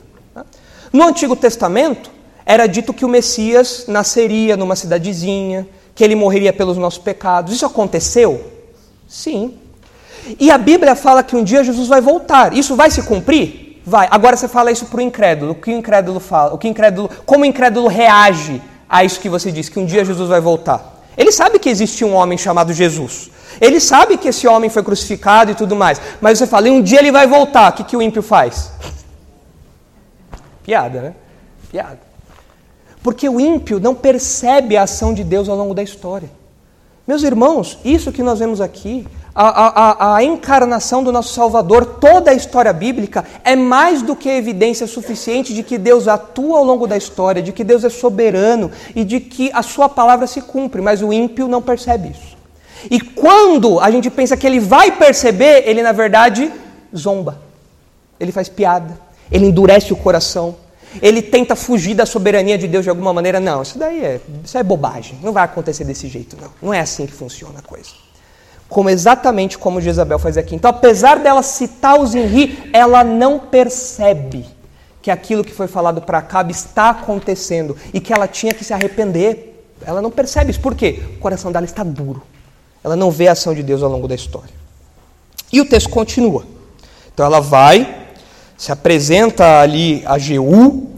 No 0.93 1.03
Antigo 1.03 1.35
Testamento, 1.35 2.11
era 2.45 2.67
dito 2.67 2.93
que 2.93 3.03
o 3.03 3.09
Messias 3.09 3.85
nasceria 3.87 4.55
numa 4.55 4.75
cidadezinha, 4.75 5.67
que 5.95 6.03
ele 6.03 6.13
morreria 6.13 6.51
pelos 6.51 6.77
nossos 6.77 6.99
pecados. 6.99 7.53
Isso 7.53 7.65
aconteceu? 7.65 8.51
Sim. 9.07 9.57
E 10.39 10.51
a 10.51 10.57
Bíblia 10.57 10.95
fala 10.95 11.23
que 11.23 11.35
um 11.35 11.43
dia 11.43 11.63
Jesus 11.63 11.87
vai 11.87 12.01
voltar. 12.01 12.53
Isso 12.53 12.75
vai 12.75 12.91
se 12.91 13.01
cumprir? 13.03 13.81
Vai. 13.85 14.07
Agora 14.11 14.35
você 14.35 14.47
fala 14.47 14.71
isso 14.71 14.87
para 14.87 14.97
o 14.97 15.01
incrédulo. 15.01 15.53
O 15.53 15.55
que 15.55 15.71
o 15.71 15.77
incrédulo 15.77 16.19
fala? 16.19 16.53
O 16.53 16.57
que 16.57 16.67
o 16.67 16.69
incrédulo, 16.69 17.09
como 17.25 17.43
o 17.43 17.45
incrédulo 17.45 17.87
reage 17.87 18.61
a 18.89 19.03
isso 19.03 19.19
que 19.19 19.29
você 19.29 19.51
diz, 19.51 19.69
que 19.69 19.79
um 19.79 19.85
dia 19.85 20.03
Jesus 20.03 20.27
vai 20.27 20.41
voltar? 20.41 21.03
Ele 21.17 21.31
sabe 21.31 21.59
que 21.59 21.69
existe 21.69 22.03
um 22.03 22.13
homem 22.13 22.37
chamado 22.37 22.73
Jesus. 22.73 23.31
Ele 23.61 23.79
sabe 23.79 24.17
que 24.17 24.27
esse 24.27 24.45
homem 24.47 24.69
foi 24.69 24.83
crucificado 24.83 25.51
e 25.51 25.55
tudo 25.55 25.75
mais. 25.75 26.01
Mas 26.19 26.37
você 26.37 26.47
fala, 26.47 26.67
e 26.67 26.71
um 26.71 26.81
dia 26.81 26.99
ele 26.99 27.11
vai 27.11 27.25
voltar. 27.25 27.71
O 27.71 27.75
que, 27.75 27.83
que 27.85 27.95
o 27.95 28.01
ímpio 28.01 28.21
faz? 28.21 28.71
Piada, 30.63 31.01
né? 31.01 31.15
Piada. 31.71 32.04
Porque 33.05 33.29
o 33.29 33.39
ímpio 33.39 33.79
não 33.79 33.93
percebe 33.93 34.75
a 34.75 34.81
ação 34.81 35.13
de 35.13 35.23
Deus 35.23 35.47
ao 35.47 35.55
longo 35.55 35.75
da 35.75 35.83
história. 35.83 36.27
Meus 37.07 37.21
irmãos, 37.21 37.77
isso 37.85 38.11
que 38.11 38.23
nós 38.23 38.39
vemos 38.39 38.59
aqui, 38.59 39.05
a, 39.35 39.45
a, 39.45 40.15
a, 40.15 40.23
encarnação 40.23 41.03
do 41.03 41.11
nosso 41.11 41.31
Salvador, 41.31 41.85
toda 42.01 42.31
a 42.31 42.33
história 42.33 42.73
bíblica, 42.73 43.23
é 43.43 43.55
mais 43.55 44.01
do 44.01 44.15
que 44.15 44.27
evidência 44.27 44.87
suficiente 44.87 45.53
de 45.53 45.61
que 45.61 45.77
Deus 45.77 46.07
atua 46.07 46.57
ao 46.57 46.63
longo 46.63 46.87
da 46.87 46.97
história, 46.97 47.43
de 47.43 47.51
que 47.51 47.63
Deus 47.63 47.83
é 47.83 47.89
soberano 47.89 48.71
e 48.95 49.03
de 49.03 49.19
que 49.19 49.51
a 49.53 49.61
sua 49.61 49.87
palavra 49.87 50.25
se 50.25 50.41
cumpre, 50.41 50.81
mas 50.81 51.03
o 51.03 51.13
ímpio 51.13 51.47
não 51.47 51.61
percebe 51.61 52.09
isso. 52.09 52.35
E 52.89 52.99
quando 52.99 53.79
a 53.79 53.91
gente 53.91 54.09
pensa 54.09 54.35
que 54.35 54.47
ele 54.47 54.59
vai 54.59 54.91
perceber, 54.91 55.61
ele 55.67 55.83
na 55.83 55.91
verdade 55.91 56.51
zomba, 56.97 57.39
ele 58.19 58.31
faz 58.31 58.49
piada, 58.49 58.99
ele 59.31 59.45
endurece 59.45 59.93
o 59.93 59.95
coração, 59.95 60.55
ele 61.01 61.21
tenta 61.21 61.55
fugir 61.55 61.93
da 61.93 62.05
soberania 62.05 62.57
de 62.57 62.67
Deus 62.67 62.83
de 62.83 62.89
alguma 62.89 63.13
maneira. 63.13 63.39
Não, 63.39 63.61
isso 63.61 63.77
daí 63.77 64.03
é, 64.03 64.21
isso 64.43 64.57
é 64.57 64.63
bobagem. 64.63 65.17
Não 65.21 65.33
vai 65.33 65.43
acontecer 65.43 65.83
desse 65.83 66.07
jeito, 66.07 66.37
não. 66.41 66.49
Não 66.61 66.73
é 66.73 66.79
assim 66.79 67.05
que 67.05 67.13
funciona 67.13 67.59
a 67.59 67.61
coisa. 67.61 67.89
Como 68.67 68.89
exatamente 68.89 69.57
como 69.57 69.79
Jezabel 69.79 70.17
faz 70.19 70.37
aqui. 70.37 70.55
Então, 70.55 70.69
apesar 70.69 71.19
dela 71.19 71.43
citar 71.43 71.99
os 71.99 72.11
Zinri, 72.11 72.69
ela 72.73 73.03
não 73.03 73.39
percebe 73.39 74.45
que 75.01 75.11
aquilo 75.11 75.43
que 75.43 75.53
foi 75.53 75.67
falado 75.67 76.01
para 76.01 76.17
Acabe 76.17 76.51
está 76.51 76.89
acontecendo 76.89 77.77
e 77.93 77.99
que 77.99 78.11
ela 78.11 78.27
tinha 78.27 78.53
que 78.53 78.63
se 78.63 78.73
arrepender. 78.73 79.63
Ela 79.85 80.01
não 80.01 80.09
percebe 80.09 80.49
isso. 80.49 80.59
Por 80.59 80.73
quê? 80.73 80.99
O 81.17 81.19
coração 81.19 81.51
dela 81.51 81.65
está 81.65 81.83
duro. 81.83 82.23
Ela 82.83 82.95
não 82.95 83.11
vê 83.11 83.27
a 83.27 83.33
ação 83.33 83.53
de 83.53 83.61
Deus 83.61 83.83
ao 83.83 83.89
longo 83.89 84.07
da 84.07 84.15
história. 84.15 84.53
E 85.51 85.61
o 85.61 85.65
texto 85.65 85.89
continua. 85.89 86.45
Então 87.13 87.25
ela 87.25 87.39
vai 87.39 88.04
se 88.57 88.71
apresenta 88.71 89.61
ali 89.61 90.03
a 90.05 90.17
Jeú, 90.17 90.89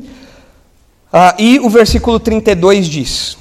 ah, 1.11 1.35
e 1.39 1.59
o 1.59 1.69
versículo 1.69 2.19
32 2.19 2.87
diz: 2.87 3.37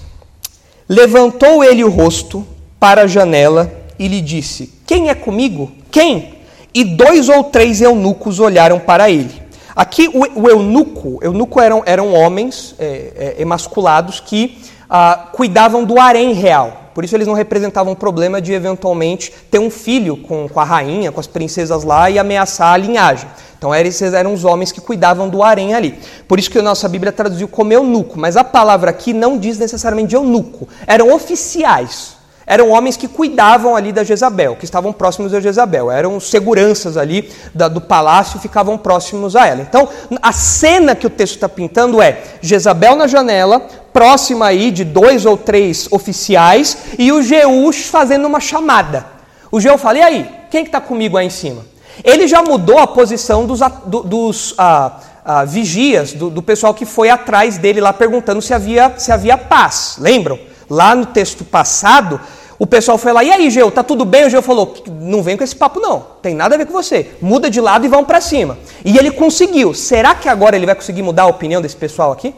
Levantou 0.88 1.64
ele 1.64 1.82
o 1.82 1.90
rosto 1.90 2.46
para 2.78 3.02
a 3.02 3.06
janela 3.06 3.72
e 3.98 4.06
lhe 4.08 4.20
disse: 4.20 4.72
Quem 4.86 5.08
é 5.08 5.14
comigo? 5.14 5.72
Quem? 5.90 6.36
E 6.72 6.84
dois 6.84 7.28
ou 7.28 7.44
três 7.44 7.80
eunucos 7.80 8.38
olharam 8.38 8.78
para 8.78 9.10
ele. 9.10 9.42
Aqui 9.74 10.08
o, 10.08 10.42
o 10.42 10.48
eunuco, 10.48 11.18
eunuco 11.22 11.60
eram, 11.60 11.82
eram 11.84 12.14
homens 12.14 12.74
é, 12.78 13.34
é, 13.38 13.42
emasculados 13.42 14.20
que 14.20 14.58
ah, 14.88 15.28
cuidavam 15.32 15.84
do 15.84 15.98
harém 15.98 16.32
real. 16.32 16.90
Por 16.94 17.04
isso 17.04 17.14
eles 17.14 17.26
não 17.26 17.34
representavam 17.34 17.92
um 17.92 17.96
problema 17.96 18.40
de 18.40 18.52
eventualmente 18.52 19.30
ter 19.50 19.58
um 19.58 19.70
filho 19.70 20.16
com, 20.16 20.48
com 20.48 20.60
a 20.60 20.64
rainha, 20.64 21.12
com 21.12 21.20
as 21.20 21.26
princesas 21.26 21.84
lá 21.84 22.08
e 22.08 22.18
ameaçar 22.18 22.72
a 22.72 22.76
linhagem. 22.76 23.28
Então 23.58 23.74
esses 23.74 24.14
eram 24.14 24.32
os 24.32 24.44
homens 24.44 24.72
que 24.72 24.80
cuidavam 24.80 25.28
do 25.28 25.42
harém 25.42 25.74
ali. 25.74 25.98
Por 26.26 26.38
isso 26.38 26.50
que 26.50 26.58
a 26.58 26.62
nossa 26.62 26.88
Bíblia 26.88 27.12
traduziu 27.12 27.48
como 27.48 27.72
eunuco, 27.72 28.18
mas 28.18 28.36
a 28.36 28.44
palavra 28.44 28.90
aqui 28.90 29.12
não 29.12 29.36
diz 29.36 29.58
necessariamente 29.58 30.14
eunuco. 30.14 30.68
Eram 30.86 31.12
oficiais. 31.14 32.15
Eram 32.46 32.70
homens 32.70 32.96
que 32.96 33.08
cuidavam 33.08 33.74
ali 33.74 33.92
da 33.92 34.04
Jezabel, 34.04 34.54
que 34.54 34.64
estavam 34.64 34.92
próximos 34.92 35.32
da 35.32 35.40
Jezabel. 35.40 35.90
Eram 35.90 36.20
seguranças 36.20 36.96
ali 36.96 37.28
da, 37.52 37.66
do 37.66 37.80
palácio, 37.80 38.38
ficavam 38.38 38.78
próximos 38.78 39.34
a 39.34 39.48
ela. 39.48 39.62
Então, 39.62 39.88
a 40.22 40.32
cena 40.32 40.94
que 40.94 41.06
o 41.06 41.10
texto 41.10 41.34
está 41.34 41.48
pintando 41.48 42.00
é 42.00 42.22
Jezabel 42.40 42.94
na 42.94 43.08
janela, 43.08 43.60
próxima 43.92 44.46
aí 44.46 44.70
de 44.70 44.84
dois 44.84 45.26
ou 45.26 45.36
três 45.36 45.88
oficiais, 45.90 46.78
e 46.96 47.10
o 47.10 47.20
Jeús 47.20 47.86
fazendo 47.86 48.26
uma 48.26 48.38
chamada. 48.38 49.04
O 49.50 49.60
Jeú 49.60 49.76
fala, 49.76 49.98
e 49.98 50.02
aí, 50.02 50.30
quem 50.50 50.62
está 50.62 50.80
que 50.80 50.84
tá 50.84 50.88
comigo 50.88 51.16
aí 51.16 51.26
em 51.26 51.30
cima? 51.30 51.64
Ele 52.04 52.28
já 52.28 52.42
mudou 52.42 52.78
a 52.78 52.86
posição 52.86 53.46
dos, 53.46 53.60
dos, 54.04 54.54
ah, 54.58 55.00
ah, 55.24 55.44
vigias 55.44 56.12
do, 56.12 56.30
do, 56.30 56.42
pessoal 56.42 56.74
que 56.74 56.84
foi 56.84 57.10
atrás 57.10 57.58
dele 57.58 57.80
lá 57.80 57.92
perguntando 57.92 58.40
se 58.42 58.54
havia, 58.54 58.94
se 58.98 59.10
havia 59.10 59.36
paz. 59.36 59.96
Lembram? 59.98 60.38
Lá 60.68 60.94
no 60.94 61.06
texto 61.06 61.44
passado, 61.44 62.20
o 62.58 62.66
pessoal 62.66 62.96
foi 62.96 63.12
lá, 63.12 63.22
e 63.22 63.30
aí, 63.30 63.50
Geu, 63.50 63.70
tá 63.70 63.82
tudo 63.82 64.04
bem? 64.04 64.26
O 64.26 64.30
Geu 64.30 64.40
falou, 64.40 64.74
não 64.88 65.22
vem 65.22 65.36
com 65.36 65.44
esse 65.44 65.54
papo 65.54 65.78
não, 65.78 66.06
tem 66.22 66.34
nada 66.34 66.54
a 66.54 66.58
ver 66.58 66.66
com 66.66 66.72
você. 66.72 67.10
Muda 67.20 67.50
de 67.50 67.60
lado 67.60 67.84
e 67.84 67.88
vão 67.88 68.04
para 68.04 68.20
cima. 68.20 68.58
E 68.84 68.96
ele 68.96 69.10
conseguiu. 69.10 69.74
Será 69.74 70.14
que 70.14 70.28
agora 70.28 70.56
ele 70.56 70.64
vai 70.64 70.74
conseguir 70.74 71.02
mudar 71.02 71.24
a 71.24 71.26
opinião 71.26 71.60
desse 71.60 71.76
pessoal 71.76 72.12
aqui? 72.12 72.34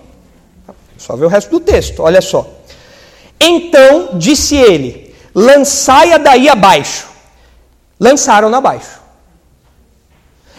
Só 0.97 1.15
ver 1.15 1.27
o 1.27 1.29
resto 1.29 1.51
do 1.51 1.61
texto, 1.61 2.03
olha 2.03 2.21
só. 2.21 2.49
Então 3.39 4.11
disse 4.15 4.57
ele: 4.57 5.15
lançai-a 5.33 6.19
daí 6.19 6.49
abaixo. 6.49 7.07
Lançaram-na 8.01 8.59
abaixo. 8.59 8.99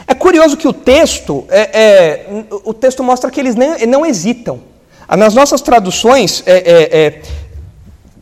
É 0.07 0.13
curioso 0.15 0.57
que 0.57 0.67
o 0.67 0.73
texto, 0.73 1.45
é, 1.49 1.59
é, 1.59 2.25
o 2.63 2.73
texto 2.73 3.03
mostra 3.03 3.29
que 3.29 3.39
eles 3.39 3.55
nem, 3.55 3.85
não 3.85 4.05
hesitam. 4.05 4.61
Nas 5.17 5.33
nossas 5.33 5.61
traduções, 5.61 6.43
é, 6.45 6.57
é, 6.57 6.97
é 6.97 7.21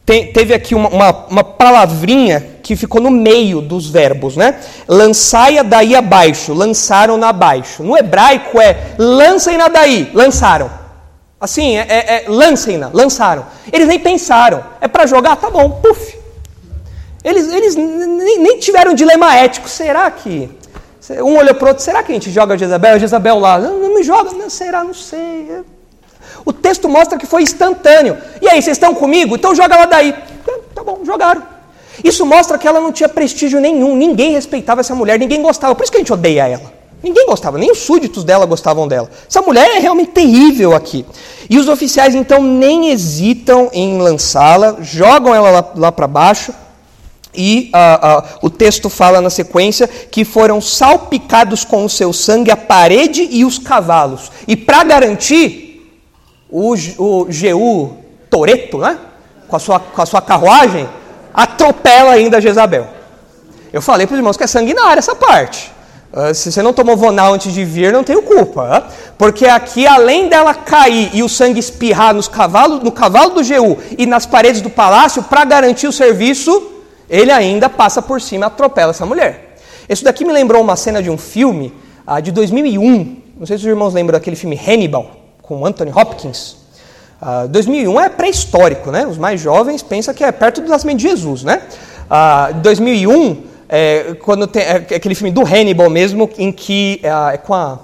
teve 0.07 0.53
aqui 0.53 0.73
uma, 0.73 0.87
uma, 0.87 1.25
uma, 1.29 1.43
palavrinha 1.43 2.59
que 2.63 2.77
ficou 2.77 3.01
no 3.01 3.11
meio 3.11 3.59
dos 3.59 3.89
verbos, 3.89 4.37
né? 4.37 4.57
Lançai-a 4.87 5.63
daí 5.63 5.95
abaixo, 5.95 6.53
lançaram-na 6.53 7.27
abaixo. 7.27 7.83
No 7.83 7.97
hebraico 7.97 8.61
é 8.61 8.95
lancem-na 8.97 9.67
daí, 9.67 10.09
lançaram. 10.13 10.71
Assim, 11.39 11.77
é, 11.77 11.85
é, 11.89 12.15
é 12.15 12.25
lancem-na, 12.29 12.89
lançaram. 12.93 13.45
Eles 13.71 13.85
nem 13.85 13.99
pensaram. 13.99 14.63
É 14.79 14.87
para 14.87 15.05
jogar? 15.05 15.35
Tá 15.35 15.49
bom, 15.49 15.69
puf. 15.69 16.17
Eles, 17.21 17.51
eles 17.51 17.75
nem, 17.75 18.39
nem 18.39 18.59
tiveram 18.59 18.93
um 18.93 18.95
dilema 18.95 19.35
ético. 19.35 19.67
Será 19.67 20.09
que. 20.09 20.49
Um 21.21 21.37
olhou 21.37 21.53
para 21.53 21.69
outro, 21.69 21.83
será 21.83 22.01
que 22.01 22.11
a 22.11 22.15
gente 22.15 22.31
joga 22.31 22.57
Jezabel? 22.57 22.99
Jezabel 22.99 23.39
lá, 23.39 23.59
não, 23.59 23.79
não 23.79 23.93
me 23.93 24.03
joga, 24.03 24.31
não, 24.31 24.49
será? 24.49 24.83
Não 24.83 24.93
sei. 24.93 25.63
O 26.45 26.53
texto 26.53 26.87
mostra 26.87 27.17
que 27.17 27.25
foi 27.25 27.43
instantâneo. 27.43 28.17
E 28.41 28.47
aí, 28.47 28.61
vocês 28.61 28.77
estão 28.77 28.93
comigo? 28.93 29.35
Então 29.35 29.53
joga 29.53 29.75
ela 29.75 29.85
daí. 29.85 30.13
Tá 30.73 30.83
bom, 30.83 30.99
jogaram. 31.03 31.57
Isso 32.03 32.25
mostra 32.25 32.57
que 32.57 32.67
ela 32.67 32.79
não 32.79 32.91
tinha 32.91 33.09
prestígio 33.09 33.59
nenhum, 33.59 33.95
ninguém 33.95 34.31
respeitava 34.31 34.81
essa 34.81 34.93
mulher, 34.93 35.17
ninguém 35.17 35.41
gostava. 35.41 35.73
Por 35.73 35.83
isso 35.83 35.91
que 35.91 35.97
a 35.97 36.01
gente 36.01 36.13
odeia 36.13 36.47
ela. 36.47 36.77
Ninguém 37.01 37.25
gostava, 37.27 37.57
nem 37.57 37.71
os 37.71 37.79
súditos 37.79 38.23
dela 38.23 38.45
gostavam 38.45 38.87
dela. 38.87 39.09
Essa 39.29 39.41
mulher 39.41 39.77
é 39.77 39.79
realmente 39.79 40.11
terrível 40.11 40.73
aqui. 40.73 41.05
E 41.49 41.57
os 41.57 41.67
oficiais 41.67 42.15
então 42.15 42.41
nem 42.41 42.89
hesitam 42.89 43.69
em 43.71 43.99
lançá-la, 43.99 44.77
jogam 44.81 45.33
ela 45.33 45.49
lá, 45.49 45.71
lá 45.75 45.91
para 45.91 46.07
baixo. 46.07 46.53
E 47.35 47.71
uh, 47.71 48.19
uh, 48.19 48.47
o 48.47 48.49
texto 48.49 48.89
fala 48.89 49.21
na 49.21 49.29
sequência 49.29 49.87
que 49.87 50.25
foram 50.25 50.59
salpicados 50.59 51.63
com 51.63 51.85
o 51.85 51.89
seu 51.89 52.11
sangue 52.11 52.49
a 52.49 52.57
parede 52.57 53.27
e 53.29 53.45
os 53.45 53.59
cavalos. 53.59 54.31
E 54.47 54.55
para 54.55 54.83
garantir, 54.83 55.66
o, 56.49 56.73
o 56.73 57.97
Toreto, 58.29 58.77
né? 58.79 58.97
com, 59.47 59.55
a 59.55 59.59
sua, 59.59 59.79
com 59.79 60.01
a 60.01 60.05
sua 60.05 60.21
carruagem, 60.21 60.87
atropela 61.33 62.11
ainda 62.11 62.41
Jezabel. 62.41 62.87
Eu 63.71 63.81
falei 63.81 64.05
para 64.05 64.13
os 64.13 64.19
irmãos 64.19 64.37
que 64.37 64.43
é 64.43 64.47
sanguinária 64.47 64.99
essa 64.99 65.15
parte. 65.15 65.71
Uh, 66.11 66.33
se 66.33 66.51
você 66.51 66.61
não 66.61 66.71
tomou 66.71 66.95
vonal 66.95 67.33
antes 67.33 67.53
de 67.53 67.65
vir, 67.65 67.91
não 67.91 68.03
tenho 68.03 68.21
culpa. 68.21 68.79
Uh, 68.79 69.13
porque 69.17 69.45
aqui, 69.45 69.85
além 69.85 70.29
dela 70.29 70.53
cair 70.53 71.09
e 71.13 71.21
o 71.21 71.29
sangue 71.29 71.59
espirrar 71.59 72.13
nos 72.13 72.27
cavalos, 72.27 72.81
no 72.81 72.91
cavalo 72.91 73.31
do 73.31 73.43
Jeú 73.43 73.77
e 73.97 74.05
nas 74.05 74.25
paredes 74.25 74.61
do 74.61 74.69
palácio, 74.69 75.21
para 75.23 75.43
garantir 75.43 75.87
o 75.87 75.91
serviço, 75.91 76.71
ele 77.09 77.31
ainda 77.31 77.69
passa 77.69 78.01
por 78.01 78.21
cima 78.21 78.45
e 78.45 78.47
atropela 78.47 78.91
essa 78.91 79.05
mulher. 79.05 79.57
Isso 79.87 80.03
daqui 80.03 80.25
me 80.25 80.33
lembrou 80.33 80.61
uma 80.61 80.75
cena 80.75 81.03
de 81.03 81.09
um 81.09 81.17
filme 81.17 81.73
uh, 82.07 82.21
de 82.21 82.31
2001. 82.31 83.17
Não 83.37 83.45
sei 83.45 83.57
se 83.57 83.63
os 83.63 83.69
irmãos 83.69 83.93
lembram 83.93 84.13
daquele 84.17 84.35
filme 84.35 84.57
Hannibal, 84.57 85.11
com 85.47 85.65
Anthony 85.65 85.91
Hopkins. 85.91 86.57
2001 87.49 87.99
é 87.99 88.09
pré-histórico, 88.09 88.91
né? 88.91 89.07
Os 89.07 89.17
mais 89.17 89.41
jovens 89.41 89.81
pensam 89.81 90.13
que 90.13 90.23
é 90.23 90.31
perto 90.31 90.61
do 90.61 90.69
nascimento 90.69 90.97
de 90.97 91.07
Jesus, 91.07 91.43
né? 91.43 91.63
2001 92.61 93.43
é, 93.69 94.15
quando 94.21 94.47
tem 94.47 94.61
é, 94.61 94.75
aquele 94.75 95.15
filme 95.15 95.31
do 95.31 95.41
Hannibal 95.41 95.89
mesmo, 95.89 96.29
em 96.37 96.51
que 96.51 96.99
é, 97.03 97.33
é 97.33 97.37
com 97.37 97.53
a 97.53 97.79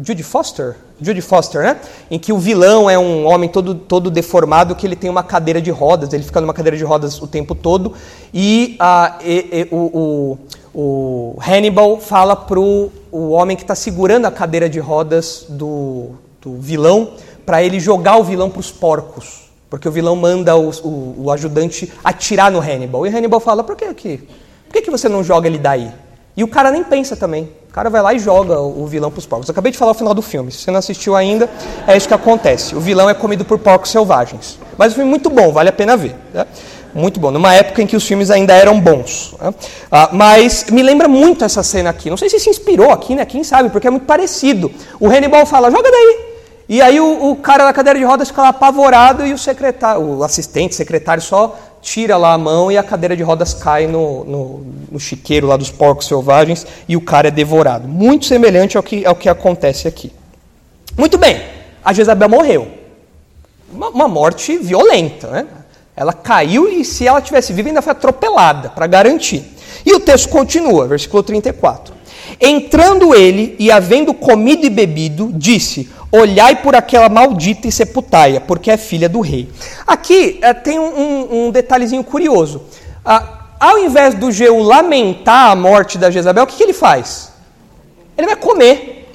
Judy 0.00 0.22
Foster, 0.22 0.76
Judy 1.00 1.20
Foster, 1.20 1.62
né? 1.62 1.76
Em 2.10 2.18
que 2.18 2.32
o 2.32 2.38
vilão 2.38 2.90
é 2.90 2.98
um 2.98 3.26
homem 3.26 3.48
todo, 3.48 3.74
todo 3.74 4.10
deformado 4.10 4.74
que 4.74 4.86
ele 4.86 4.96
tem 4.96 5.08
uma 5.08 5.22
cadeira 5.22 5.60
de 5.60 5.70
rodas, 5.70 6.12
ele 6.12 6.22
fica 6.22 6.40
numa 6.40 6.52
cadeira 6.52 6.76
de 6.76 6.84
rodas 6.84 7.20
o 7.20 7.26
tempo 7.26 7.54
todo 7.54 7.94
e, 8.32 8.76
a, 8.78 9.18
e, 9.24 9.48
e 9.52 9.68
o, 9.70 10.38
o, 10.74 10.78
o, 10.80 11.38
Hannibal 11.40 11.98
fala 12.00 12.36
pro 12.36 12.90
o 13.10 13.30
homem 13.30 13.56
que 13.56 13.62
está 13.62 13.74
segurando 13.74 14.26
a 14.26 14.30
cadeira 14.30 14.68
de 14.68 14.78
rodas 14.78 15.46
do, 15.48 16.10
do 16.44 16.60
vilão 16.60 17.12
para 17.46 17.62
ele 17.62 17.80
jogar 17.80 18.18
o 18.18 18.24
vilão 18.24 18.50
para 18.50 18.60
os 18.60 18.70
porcos, 18.70 19.50
porque 19.70 19.88
o 19.88 19.92
vilão 19.92 20.14
manda 20.14 20.56
o, 20.56 20.70
o, 20.82 21.24
o 21.24 21.30
ajudante 21.30 21.90
atirar 22.04 22.50
no 22.50 22.60
Hannibal 22.60 23.06
e 23.06 23.10
Hannibal 23.10 23.40
fala 23.40 23.64
por 23.64 23.76
que 23.76 23.84
aqui? 23.84 24.18
Por 24.66 24.74
que, 24.74 24.82
que 24.82 24.90
você 24.90 25.08
não 25.08 25.24
joga 25.24 25.46
ele 25.46 25.58
daí? 25.58 25.90
E 26.36 26.42
o 26.42 26.48
cara 26.48 26.70
nem 26.70 26.82
pensa 26.82 27.14
também. 27.14 27.48
O 27.68 27.72
cara 27.72 27.88
vai 27.88 28.02
lá 28.02 28.12
e 28.12 28.18
joga 28.18 28.60
o 28.60 28.86
vilão 28.86 29.10
para 29.10 29.18
os 29.18 29.26
porcos. 29.26 29.48
Eu 29.48 29.52
acabei 29.52 29.70
de 29.70 29.78
falar 29.78 29.92
o 29.92 29.94
final 29.94 30.12
do 30.14 30.22
filme. 30.22 30.50
Se 30.50 30.58
você 30.58 30.70
não 30.70 30.78
assistiu 30.78 31.14
ainda, 31.14 31.48
é 31.86 31.96
isso 31.96 32.08
que 32.08 32.14
acontece. 32.14 32.74
O 32.74 32.80
vilão 32.80 33.08
é 33.08 33.14
comido 33.14 33.44
por 33.44 33.58
porcos 33.58 33.90
selvagens. 33.90 34.58
Mas 34.76 34.92
o 34.92 34.94
filme 34.96 35.08
é 35.08 35.10
muito 35.10 35.30
bom, 35.30 35.52
vale 35.52 35.68
a 35.68 35.72
pena 35.72 35.96
ver. 35.96 36.14
Né? 36.32 36.44
Muito 36.92 37.20
bom. 37.20 37.30
Numa 37.30 37.54
época 37.54 37.82
em 37.82 37.86
que 37.86 37.96
os 37.96 38.04
filmes 38.04 38.30
ainda 38.30 38.52
eram 38.52 38.80
bons. 38.80 39.34
Né? 39.40 39.54
Ah, 39.90 40.10
mas 40.12 40.66
me 40.70 40.82
lembra 40.82 41.06
muito 41.06 41.44
essa 41.44 41.62
cena 41.62 41.90
aqui. 41.90 42.10
Não 42.10 42.16
sei 42.16 42.28
se 42.28 42.40
se 42.40 42.50
inspirou 42.50 42.90
aqui, 42.90 43.14
né? 43.14 43.24
Quem 43.24 43.44
sabe, 43.44 43.70
porque 43.70 43.86
é 43.86 43.90
muito 43.90 44.06
parecido. 44.06 44.70
O 44.98 45.08
Hannibal 45.08 45.46
fala, 45.46 45.70
joga 45.70 45.90
daí. 45.90 46.33
E 46.68 46.80
aí 46.80 46.98
o, 46.98 47.30
o 47.30 47.36
cara 47.36 47.64
na 47.64 47.72
cadeira 47.72 47.98
de 47.98 48.04
rodas 48.04 48.28
fica 48.28 48.42
lá 48.42 48.48
apavorado 48.48 49.26
e 49.26 49.32
o 49.32 49.38
secretário, 49.38 50.02
o 50.02 50.24
assistente, 50.24 50.74
secretário 50.74 51.22
só 51.22 51.58
tira 51.82 52.16
lá 52.16 52.32
a 52.32 52.38
mão 52.38 52.72
e 52.72 52.78
a 52.78 52.82
cadeira 52.82 53.14
de 53.14 53.22
rodas 53.22 53.52
cai 53.52 53.86
no, 53.86 54.24
no, 54.24 54.66
no, 54.92 54.98
chiqueiro 54.98 55.46
lá 55.46 55.56
dos 55.58 55.70
porcos 55.70 56.06
selvagens 56.06 56.66
e 56.88 56.96
o 56.96 57.00
cara 57.00 57.28
é 57.28 57.30
devorado. 57.30 57.86
Muito 57.86 58.24
semelhante 58.24 58.78
ao 58.78 58.82
que, 58.82 59.04
ao 59.04 59.14
que 59.14 59.28
acontece 59.28 59.86
aqui. 59.86 60.10
Muito 60.96 61.18
bem, 61.18 61.42
a 61.84 61.92
Jezabel 61.92 62.28
morreu. 62.28 62.68
Uma, 63.70 63.88
uma 63.90 64.08
morte 64.08 64.56
violenta, 64.56 65.28
né? 65.28 65.46
Ela 65.94 66.12
caiu 66.12 66.68
e 66.68 66.84
se 66.84 67.06
ela 67.06 67.20
tivesse 67.20 67.52
viva 67.52 67.68
ainda 67.68 67.82
foi 67.82 67.92
atropelada, 67.92 68.70
para 68.70 68.86
garantir. 68.86 69.44
E 69.84 69.92
o 69.94 70.00
texto 70.00 70.28
continua, 70.28 70.88
versículo 70.88 71.22
34. 71.22 71.93
Entrando 72.40 73.14
ele 73.14 73.54
e 73.58 73.70
havendo 73.70 74.12
comido 74.12 74.66
e 74.66 74.70
bebido, 74.70 75.30
disse: 75.32 75.88
Olhai 76.10 76.62
por 76.62 76.76
aquela 76.76 77.08
maldita 77.08 77.66
e 77.66 77.72
sepultai 77.72 78.40
porque 78.40 78.70
é 78.70 78.76
filha 78.76 79.08
do 79.08 79.20
rei. 79.20 79.48
Aqui 79.86 80.38
é, 80.42 80.54
tem 80.54 80.78
um, 80.78 81.46
um, 81.46 81.50
detalhezinho 81.50 82.04
curioso. 82.04 82.62
Ah, 83.04 83.46
ao 83.58 83.78
invés 83.78 84.14
do 84.14 84.30
Jeú 84.30 84.62
lamentar 84.62 85.50
a 85.50 85.56
morte 85.56 85.98
da 85.98 86.10
Jezabel, 86.10 86.44
o 86.44 86.46
que, 86.46 86.56
que 86.56 86.62
ele 86.62 86.72
faz? 86.72 87.32
Ele 88.16 88.26
vai 88.26 88.36
comer. 88.36 89.08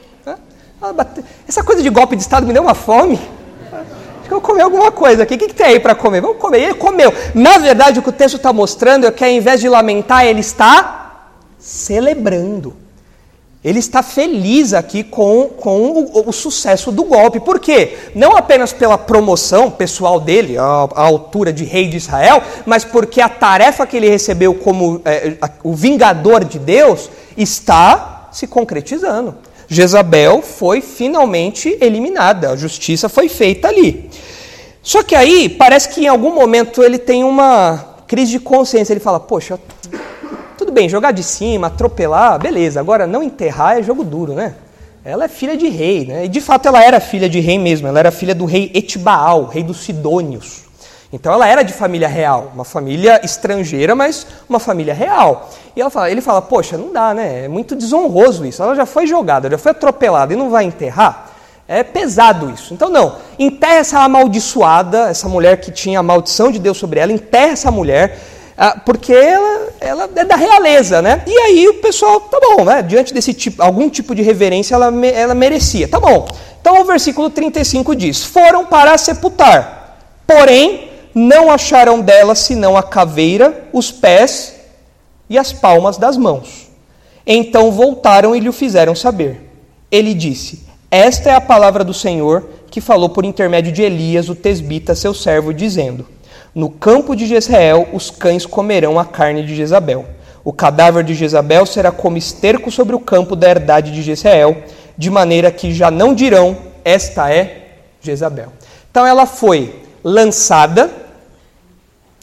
Essa 1.48 1.64
coisa 1.64 1.82
de 1.82 1.90
golpe 1.90 2.16
de 2.16 2.22
Estado 2.22 2.46
me 2.46 2.54
deu 2.54 2.64
uma 2.64 2.76
fome. 2.76 3.16
Acho 3.16 4.28
que 4.28 4.34
eu 4.34 4.40
vou 4.40 4.42
comer 4.42 4.64
alguma 4.64 4.92
coisa 4.92 5.24
aqui. 5.24 5.36
O 5.36 5.38
que, 5.38 5.48
que 5.48 5.54
tem 5.54 5.68
aí 5.68 5.80
para 5.80 5.96
comer? 5.96 6.22
Vamos 6.22 6.38
comer. 6.38 6.60
E 6.60 6.64
ele 6.66 6.74
comeu. 6.74 7.14
Na 7.34 7.58
verdade, 7.58 8.00
o 8.00 8.02
que 8.02 8.10
o 8.10 8.14
texto 8.14 8.36
está 8.36 8.54
mostrando 8.54 9.06
é 9.06 9.12
que 9.12 9.24
ao 9.24 9.30
invés 9.30 9.60
de 9.60 9.70
lamentar, 9.70 10.26
ele 10.26 10.40
está 10.42 11.30
celebrando. 11.58 12.76
Ele 13.64 13.80
está 13.80 14.02
feliz 14.02 14.74
aqui 14.74 15.04
com, 15.04 15.50
com 15.50 15.92
o, 15.92 16.30
o, 16.30 16.32
sucesso 16.32 16.94
do 16.94 17.04
golpe. 17.04 17.42
Por 17.42 17.60
quê? 17.60 17.98
Não 18.16 18.38
apenas 18.38 18.72
pela 18.72 18.98
promoção 18.98 19.70
pessoal 19.70 20.18
dele, 20.18 20.58
à 20.58 20.88
altura 20.96 21.52
de 21.52 21.66
rei 21.66 21.90
de 21.90 21.98
Israel, 21.98 22.42
mas 22.66 22.86
porque 22.86 23.20
a 23.20 23.28
tarefa 23.28 23.86
que 23.86 23.98
ele 23.98 24.10
recebeu 24.10 24.56
como 24.56 25.02
é, 25.04 25.36
o 25.62 25.74
vingador 25.74 26.46
de 26.46 26.58
Deus 26.58 27.10
está 27.36 28.30
se 28.32 28.48
concretizando. 28.48 29.36
Jezabel 29.68 30.42
foi 30.42 30.80
finalmente 30.80 31.78
eliminada, 31.82 32.52
a 32.52 32.56
justiça 32.56 33.10
foi 33.10 33.28
feita 33.28 33.68
ali. 33.68 34.10
Só 34.82 35.04
que 35.04 35.14
aí 35.14 35.50
parece 35.50 35.90
que 35.90 36.06
em 36.06 36.08
algum 36.08 36.34
momento 36.34 36.82
ele 36.82 36.98
tem 36.98 37.26
uma 37.26 37.98
crise 38.08 38.32
de 38.32 38.40
consciência. 38.40 38.94
Ele 38.94 39.00
fala: 39.00 39.20
Poxa, 39.20 39.60
tudo 40.60 40.74
bem, 40.74 40.90
jogar 40.90 41.14
de 41.14 41.24
cima, 41.24 41.68
atropelar, 41.68 42.38
beleza. 42.38 42.82
Agora, 42.82 43.08
não 43.08 43.24
enterrar 43.24 43.80
é 43.80 43.82
jogo 43.82 44.04
duro, 44.04 44.34
né? 44.34 44.56
Ela 45.06 45.24
é 45.24 45.28
filha 45.30 45.56
de 45.56 45.70
rei, 45.70 46.06
né? 46.06 46.26
E 46.26 46.28
de 46.28 46.42
fato 46.42 46.68
ela 46.68 46.84
era 46.84 47.00
filha 47.00 47.30
de 47.30 47.40
rei 47.40 47.58
mesmo. 47.58 47.88
Ela 47.88 48.00
era 48.00 48.12
filha 48.12 48.36
do 48.36 48.44
rei 48.44 48.70
Etibaal, 48.76 49.46
rei 49.46 49.64
dos 49.64 49.78
Sidônios. 49.78 50.64
Então 51.14 51.32
ela 51.32 51.48
era 51.48 51.64
de 51.64 51.72
família 51.72 52.10
real, 52.10 52.52
uma 52.54 52.66
família 52.66 53.22
estrangeira, 53.24 53.96
mas 53.96 54.28
uma 54.50 54.60
família 54.60 54.94
real. 54.94 55.50
E 55.74 55.90
fala, 55.90 56.12
ele 56.12 56.20
fala, 56.20 56.42
poxa, 56.42 56.78
não 56.78 56.92
dá, 56.92 57.14
né? 57.14 57.46
É 57.46 57.48
muito 57.48 57.74
desonroso 57.74 58.46
isso. 58.46 58.62
Ela 58.62 58.76
já 58.76 58.86
foi 58.86 59.08
jogada, 59.08 59.50
já 59.50 59.58
foi 59.58 59.72
atropelada 59.72 60.34
e 60.34 60.36
não 60.36 60.50
vai 60.50 60.66
enterrar? 60.66 61.32
É 61.70 61.84
pesado 61.84 62.52
isso. 62.52 62.74
Então 62.74 62.90
não, 62.90 63.16
enterra 63.40 63.76
essa 63.76 64.00
amaldiçoada, 64.02 65.10
essa 65.10 65.30
mulher 65.30 65.62
que 65.62 65.72
tinha 65.72 66.02
a 66.02 66.04
maldição 66.04 66.52
de 66.52 66.60
Deus 66.60 66.78
sobre 66.78 67.00
ela, 67.00 67.14
enterra 67.14 67.54
essa 67.54 67.72
mulher, 67.72 68.20
porque 68.86 69.14
ela, 69.14 69.70
ela 69.80 70.10
é 70.16 70.26
da 70.26 70.36
realeza, 70.36 71.02
né? 71.02 71.24
E 71.26 71.38
aí 71.38 71.68
o 71.70 71.76
pessoal, 71.76 72.20
tá 72.20 72.40
bom, 72.42 72.66
né? 72.66 72.82
Diante 72.82 73.14
desse 73.14 73.34
tipo, 73.34 73.64
algum 73.64 73.90
tipo 73.90 74.14
de 74.14 74.22
reverência, 74.22 74.76
ela, 74.76 74.94
ela 75.06 75.34
merecia. 75.34 75.88
Tá 75.88 76.00
bom. 76.00 76.28
Então 76.60 76.82
o 76.82 76.86
versículo 76.86 77.30
35 77.30 77.96
diz: 77.96 78.24
Foram 78.24 78.66
para 78.66 78.98
sepultar, 78.98 79.98
porém 80.28 80.90
não 81.16 81.50
acharam 81.50 82.02
dela 82.02 82.36
senão 82.36 82.76
a 82.76 82.84
caveira, 82.84 83.68
os 83.72 83.92
pés 83.92 84.56
e 85.30 85.38
as 85.38 85.54
palmas 85.54 85.98
das 85.98 86.18
mãos. 86.18 86.70
Então 87.26 87.72
voltaram 87.72 88.36
e 88.36 88.40
lhe 88.40 88.52
fizeram 88.52 88.94
saber. 88.94 89.50
Ele 89.90 90.14
disse: 90.14 90.66
Esta 90.92 91.30
é 91.30 91.34
a 91.34 91.42
palavra 91.42 91.84
do 91.84 91.94
Senhor 91.94 92.50
que 92.70 92.82
falou 92.82 93.10
por 93.10 93.24
intermédio 93.24 93.72
de 93.72 93.82
Elias, 93.82 94.30
o 94.30 94.36
tesbita, 94.36 94.96
seu 94.96 95.14
servo, 95.14 95.54
dizendo: 95.54 96.06
No 96.54 96.70
campo 96.70 97.16
de 97.16 97.26
Jezreel 97.26 97.88
os 97.94 98.10
cães 98.10 98.46
comerão 98.46 99.00
a 99.00 99.06
carne 99.06 99.44
de 99.44 99.56
Jezabel. 99.56 100.06
O 100.44 100.52
cadáver 100.52 101.04
de 101.04 101.14
Jezabel 101.14 101.66
será 101.66 101.92
como 101.92 102.18
esterco 102.18 102.72
sobre 102.72 102.96
o 102.96 103.00
campo 103.00 103.36
da 103.36 103.50
herdade 103.50 103.92
de 103.92 104.02
Jezreel, 104.02 104.64
de 104.98 105.10
maneira 105.10 105.52
que 105.52 105.74
já 105.74 105.92
não 105.92 106.14
dirão: 106.14 106.58
Esta 106.84 107.32
é 107.32 107.68
Jezabel. 108.02 108.52
Então 108.90 109.06
ela 109.06 109.26
foi 109.26 109.84
lançada 110.04 110.90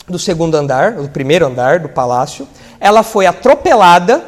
do 0.08 0.18
segundo 0.18 0.54
andar, 0.54 0.92
do 0.92 1.08
primeiro 1.08 1.46
andar 1.46 1.80
do 1.80 1.88
palácio, 1.88 2.46
ela 2.78 3.02
foi 3.02 3.26
atropelada 3.26 4.24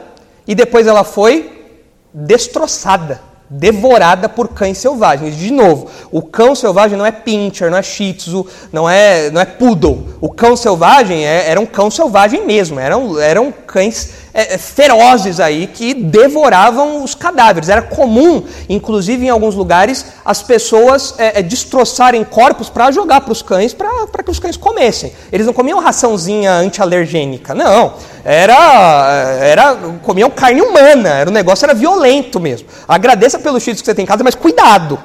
e 0.46 0.54
depois 0.54 0.86
ela 0.86 1.04
foi 1.04 1.72
destroçada 2.12 3.27
devorada 3.50 4.28
por 4.28 4.48
cães 4.48 4.78
selvagens. 4.78 5.36
De 5.36 5.50
novo, 5.50 5.88
o 6.10 6.22
cão 6.22 6.54
selvagem 6.54 6.98
não 6.98 7.06
é 7.06 7.10
pincher, 7.10 7.70
não 7.70 7.78
é 7.78 7.82
shih 7.82 8.12
tzu, 8.12 8.46
não 8.72 8.88
é, 8.88 9.30
não 9.30 9.40
é 9.40 9.44
poodle. 9.44 10.08
O 10.20 10.30
cão 10.30 10.56
selvagem 10.56 11.26
é, 11.26 11.50
era 11.50 11.60
um 11.60 11.66
cão 11.66 11.90
selvagem 11.90 12.46
mesmo, 12.46 12.78
eram, 12.78 13.18
eram 13.18 13.52
cães 13.66 14.10
é, 14.32 14.54
é, 14.54 14.58
ferozes 14.58 15.40
aí 15.40 15.66
que 15.66 15.94
devoravam 15.94 17.02
os 17.02 17.14
cadáveres. 17.14 17.68
Era 17.68 17.82
comum, 17.82 18.42
inclusive 18.68 19.26
em 19.26 19.28
alguns 19.28 19.54
lugares, 19.54 20.04
as 20.24 20.42
pessoas 20.42 21.14
é, 21.18 21.40
é 21.40 21.42
destroçarem 21.42 22.22
corpos 22.24 22.68
para 22.68 22.90
jogar 22.90 23.20
para 23.22 23.32
os 23.32 23.42
cães, 23.42 23.72
para 23.72 24.22
que 24.24 24.30
os 24.30 24.38
cães 24.38 24.56
comessem. 24.56 25.12
Eles 25.32 25.46
não 25.46 25.52
comiam 25.52 25.80
raçãozinha 25.80 26.52
antialergênica, 26.52 27.54
não. 27.54 27.94
Era, 28.24 29.38
era 29.40 29.76
comiam 30.02 30.28
carne 30.30 30.60
humana, 30.60 31.08
era, 31.08 31.30
o 31.30 31.32
negócio 31.32 31.64
era 31.64 31.74
violento 31.74 32.38
mesmo. 32.38 32.68
Agradeça 32.86 33.38
pelos 33.38 33.62
cheetos 33.62 33.80
que 33.80 33.86
você 33.86 33.94
tem 33.94 34.02
em 34.02 34.06
casa, 34.06 34.22
mas 34.22 34.34
cuidado. 34.34 34.98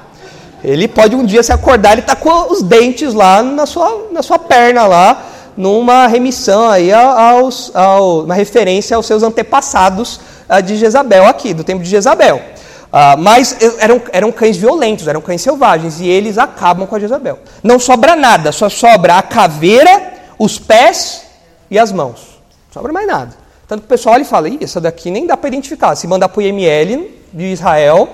Ele 0.63 0.87
pode 0.87 1.13
um 1.15 1.25
dia 1.25 1.43
se 1.43 1.51
acordar 1.51 1.97
e 1.97 1.99
estar 1.99 2.15
tá 2.15 2.21
com 2.21 2.51
os 2.51 2.63
dentes 2.63 3.13
lá 3.13 3.43
na 3.43 3.65
sua, 3.65 4.07
na 4.11 4.23
sua 4.23 4.39
perna 4.39 4.85
lá, 4.85 5.21
numa 5.55 6.07
remissão 6.07 6.69
aí 6.69 6.91
aos, 6.91 7.75
ao, 7.75 8.23
uma 8.23 8.33
referência 8.33 8.95
aos 8.95 9.05
seus 9.05 9.23
antepassados 9.23 10.19
uh, 10.49 10.61
de 10.61 10.75
Jezabel 10.77 11.25
aqui, 11.25 11.53
do 11.53 11.63
tempo 11.63 11.83
de 11.83 11.89
Jezabel. 11.89 12.37
Uh, 12.37 13.17
mas 13.17 13.57
eram, 13.79 14.01
eram 14.11 14.31
cães 14.31 14.55
violentos, 14.55 15.07
eram 15.07 15.21
cães 15.21 15.41
selvagens, 15.41 15.99
e 15.99 16.07
eles 16.07 16.37
acabam 16.37 16.85
com 16.85 16.95
a 16.95 16.99
Jezabel. 16.99 17.39
Não 17.63 17.79
sobra 17.79 18.15
nada, 18.15 18.51
só 18.51 18.69
sobra 18.69 19.17
a 19.17 19.21
caveira, 19.21 20.13
os 20.37 20.59
pés 20.59 21.23
e 21.69 21.79
as 21.79 21.91
mãos 21.91 22.33
sobra 22.73 22.91
mais 22.91 23.07
nada. 23.07 23.35
Tanto 23.67 23.81
que 23.81 23.85
o 23.85 23.89
pessoal 23.89 24.15
olha 24.15 24.23
e 24.23 24.25
fala, 24.25 24.49
Ih, 24.49 24.59
essa 24.61 24.81
daqui 24.81 25.11
nem 25.11 25.27
dá 25.27 25.37
para 25.37 25.47
identificar. 25.47 25.95
Se 25.95 26.07
mandar 26.07 26.29
para 26.29 26.39
o 26.39 26.41
IML 26.41 27.09
de 27.31 27.45
Israel, 27.45 28.09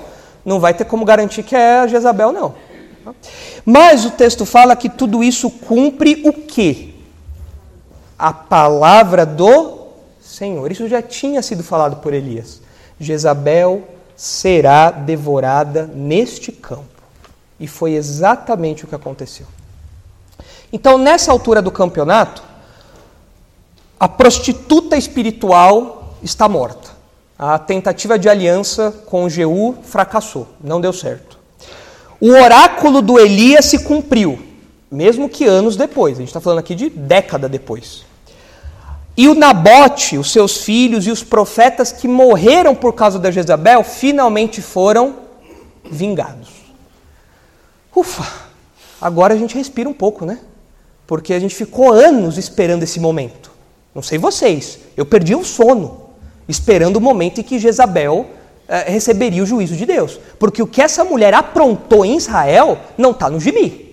não 0.45 0.59
vai 0.59 0.73
ter 0.73 0.85
como 0.85 1.05
garantir 1.05 1.43
que 1.43 1.55
é 1.55 1.79
a 1.79 1.87
Jezabel, 1.87 2.31
não. 2.31 2.53
Mas 3.65 4.05
o 4.05 4.11
texto 4.11 4.45
fala 4.45 4.75
que 4.75 4.89
tudo 4.89 5.23
isso 5.23 5.49
cumpre 5.49 6.21
o 6.25 6.33
quê? 6.33 6.88
A 8.20 8.34
palavra 8.34 9.26
do 9.26 9.80
Senhor. 10.22 10.72
Isso 10.72 10.88
já 10.88 11.01
tinha 11.01 11.41
sido 11.41 11.63
falado 11.63 11.95
por 11.97 12.13
Elias. 12.13 12.61
Jezabel 12.99 13.88
será 14.15 14.91
devorada 14.91 15.88
neste 15.88 16.51
campo. 16.51 16.84
E 17.57 17.67
foi 17.67 17.93
exatamente 17.93 18.84
o 18.84 18.88
que 18.88 18.95
aconteceu. 18.95 19.45
Então, 20.72 20.97
nessa 20.97 21.32
altura 21.32 21.61
do 21.61 21.72
campeonato, 21.72 22.43
a 23.99 24.07
prostituta 24.07 24.95
espiritual 24.95 26.15
está 26.22 26.47
morta. 26.47 26.89
A 27.38 27.57
tentativa 27.57 28.20
de 28.20 28.28
aliança 28.28 28.93
com 29.05 29.30
Jeú 29.30 29.78
fracassou, 29.84 30.47
não 30.61 30.82
deu 30.82 30.91
certo. 30.91 31.39
O 32.20 32.32
oráculo 32.32 33.01
do 33.01 33.17
Elias 33.17 33.65
se 33.65 33.80
cumpriu, 33.80 34.38
mesmo 34.91 35.30
que 35.30 35.45
anos 35.45 35.78
depois, 35.78 36.17
a 36.17 36.20
gente 36.20 36.28
está 36.28 36.41
falando 36.41 36.59
aqui 36.59 36.76
de 36.76 36.89
década 36.89 37.47
depois. 37.47 38.09
E 39.18 39.28
o 39.28 39.36
Nabote, 39.36 40.18
os 40.18 40.32
seus 40.32 40.64
filhos 40.64 41.05
e 41.05 41.12
os 41.12 41.24
profetas 41.24 41.91
que 41.91 42.07
morreram 42.07 42.74
por 42.74 42.93
causa 42.93 43.20
da 43.20 43.32
Jezabel 43.32 43.84
finalmente 43.84 44.62
foram 44.62 45.16
vingados. 45.84 46.49
Ufa, 47.95 48.26
agora 49.01 49.34
a 49.34 49.38
gente 49.38 49.55
respira 49.55 49.89
um 49.89 49.93
pouco, 49.93 50.26
né? 50.26 50.39
Porque 51.05 51.34
a 51.34 51.39
gente 51.39 51.55
ficou 51.55 51.91
anos 51.91 52.38
esperando 52.38 52.84
esse 52.84 52.99
momento. 52.99 53.51
Não 53.93 54.01
sei 54.01 54.18
vocês, 54.18 54.80
eu 54.95 55.05
perdi 55.05 55.36
o 55.36 55.43
sono 55.43 56.10
esperando 56.47 56.97
o 56.97 57.01
momento 57.01 57.39
em 57.39 57.43
que 57.43 57.60
Jezabel 57.60 58.26
eh, 58.68 58.91
receberia 58.91 59.43
o 59.43 59.45
juízo 59.45 59.76
de 59.76 59.86
Deus. 59.86 60.20
Porque 60.39 60.62
o 60.62 60.68
que 60.68 60.82
essa 60.82 61.03
mulher 61.03 61.34
aprontou 61.34 62.03
em 62.03 62.18
Israel 62.18 62.78
não 62.97 63.12
está 63.12 63.30
no 63.30 63.39
gibi. 63.39 63.88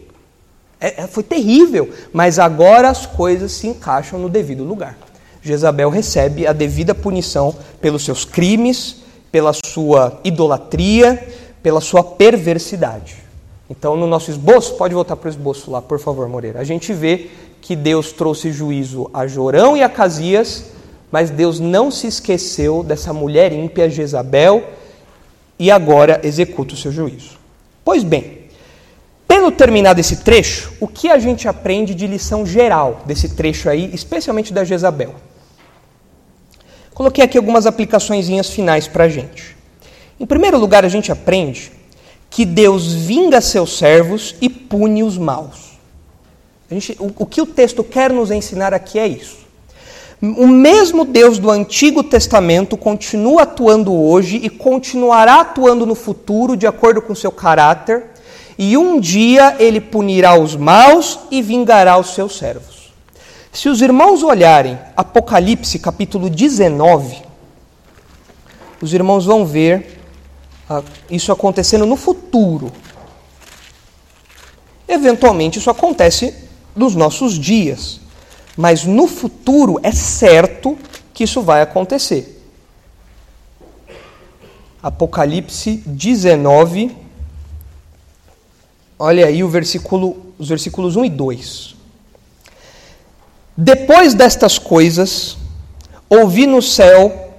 É, 0.87 1.03
é, 1.03 1.07
foi 1.09 1.25
terrível, 1.25 1.91
mas 2.13 2.39
agora 2.39 2.89
as 2.89 3.07
coisas 3.07 3.51
se 3.51 3.67
encaixam 3.67 4.21
no 4.21 4.29
devido 4.29 4.63
lugar. 4.63 4.97
Jezabel 5.43 5.91
recebe 5.91 6.47
a 6.47 6.53
devida 6.53 6.95
punição 6.95 7.53
pelos 7.81 8.05
seus 8.05 8.25
crimes, 8.25 8.99
pela 9.33 9.53
sua 9.53 10.21
idolatria, 10.23 11.27
pela 11.61 11.81
sua 11.81 12.05
perversidade. 12.05 13.17
Então, 13.69 13.97
no 13.97 14.07
nosso 14.07 14.31
esboço, 14.31 14.77
pode 14.77 14.95
voltar 14.95 15.17
para 15.17 15.27
o 15.27 15.31
esboço 15.31 15.73
lá, 15.73 15.83
por 15.83 15.99
favor, 15.99 16.29
Moreira. 16.29 16.61
A 16.61 16.65
gente 16.65 16.93
vê 16.93 17.31
que 17.61 17.75
Deus 17.75 18.13
trouxe 18.13 18.53
juízo 18.53 19.11
a 19.13 19.27
Jorão 19.27 19.77
e 19.77 19.83
a 19.83 19.89
Casias, 19.89 20.67
mas 21.11 21.31
Deus 21.31 21.59
não 21.59 21.91
se 21.91 22.07
esqueceu 22.07 22.85
dessa 22.85 23.13
mulher 23.13 23.53
ímpia 23.53 23.91
Jezabel 23.91 24.63
e 25.59 25.69
agora 25.69 26.21
executa 26.23 26.75
o 26.75 26.77
seu 26.77 26.93
juízo. 26.93 27.39
Pois 27.85 28.05
bem, 28.05 28.46
tendo 29.27 29.51
terminado 29.51 30.01
esse 30.01 30.17
trecho, 30.19 30.73
o 30.81 30.87
que 30.87 31.09
a 31.09 31.19
gente 31.19 31.49
aprende 31.49 31.95
de 31.95 32.07
lição 32.07 32.47
geral 32.47 33.03
desse 33.05 33.31
trecho 33.31 33.69
aí, 33.69 33.91
especialmente 33.93 34.53
da 34.53 34.65
Jezabel? 34.65 35.15
Coloquei 36.95 37.23
aqui 37.23 37.37
algumas 37.37 37.67
aplicações 37.67 38.29
finais 38.49 38.89
para 38.89 39.05
a 39.05 39.09
gente. 39.09 39.57
Em 40.19 40.25
primeiro 40.25 40.59
lugar, 40.59 40.85
a 40.85 40.89
gente 40.89 41.13
aprende 41.13 41.71
que 42.31 42.45
Deus 42.45 42.93
vinga 42.93 43.41
seus 43.41 43.77
servos 43.77 44.35
e 44.41 44.49
pune 44.49 45.03
os 45.03 45.19
maus. 45.19 45.79
Gente, 46.71 46.97
o, 46.99 47.13
o 47.19 47.27
que 47.27 47.41
o 47.41 47.47
texto 47.47 47.85
quer 47.85 48.13
nos 48.13 48.31
ensinar 48.31 48.73
aqui 48.73 48.99
é 48.99 49.07
isso. 49.07 49.47
O 50.23 50.47
mesmo 50.47 51.05
Deus 51.05 51.39
do 51.39 51.51
Antigo 51.51 52.03
Testamento 52.03 52.77
continua 52.77 53.43
atuando 53.43 53.93
hoje 53.93 54.41
e 54.43 54.49
continuará 54.49 55.43
atuando 55.43 55.85
no 55.85 55.95
futuro 55.95 56.57
de 56.57 56.67
acordo 56.67 57.03
com 57.03 57.15
seu 57.15 57.31
caráter, 57.31 58.07
e 58.59 58.77
um 58.77 58.99
dia 58.99 59.57
ele 59.59 59.81
punirá 59.81 60.39
os 60.39 60.57
maus 60.57 61.19
e 61.31 61.43
vingará 61.43 61.99
os 61.99 62.15
seus 62.15 62.37
servos. 62.39 62.93
Se 63.53 63.69
os 63.69 63.81
irmãos 63.81 64.23
olharem 64.23 64.79
Apocalipse 64.97 65.79
capítulo 65.79 66.29
19, 66.29 67.23
os 68.81 68.93
irmãos 68.93 69.25
vão 69.25 69.47
ver 69.47 70.01
ah, 70.69 70.83
isso 71.11 71.33
acontecendo 71.33 71.87
no 71.87 71.97
futuro. 71.97 72.73
Eventualmente 74.89 75.59
isso 75.59 75.71
acontece 75.71 76.35
dos 76.75 76.95
nossos 76.95 77.39
dias. 77.39 78.01
Mas 78.57 78.85
no 78.85 79.07
futuro 79.07 79.79
é 79.83 79.93
certo 79.93 80.79
que 81.13 81.25
isso 81.25 81.43
vai 81.43 81.61
acontecer. 81.63 82.43
Apocalipse 84.83 85.83
19, 85.87 86.97
olha 88.99 89.27
aí 89.27 89.43
o 89.43 89.49
versículo, 89.49 90.17
os 90.39 90.49
versículos 90.49 90.97
1 90.97 91.05
e 91.05 91.11
2. 91.11 91.77
Depois 93.57 94.15
destas 94.15 94.59
coisas, 94.59 95.37
ouvi 96.09 96.47
no 96.47 96.61
céu 96.61 97.33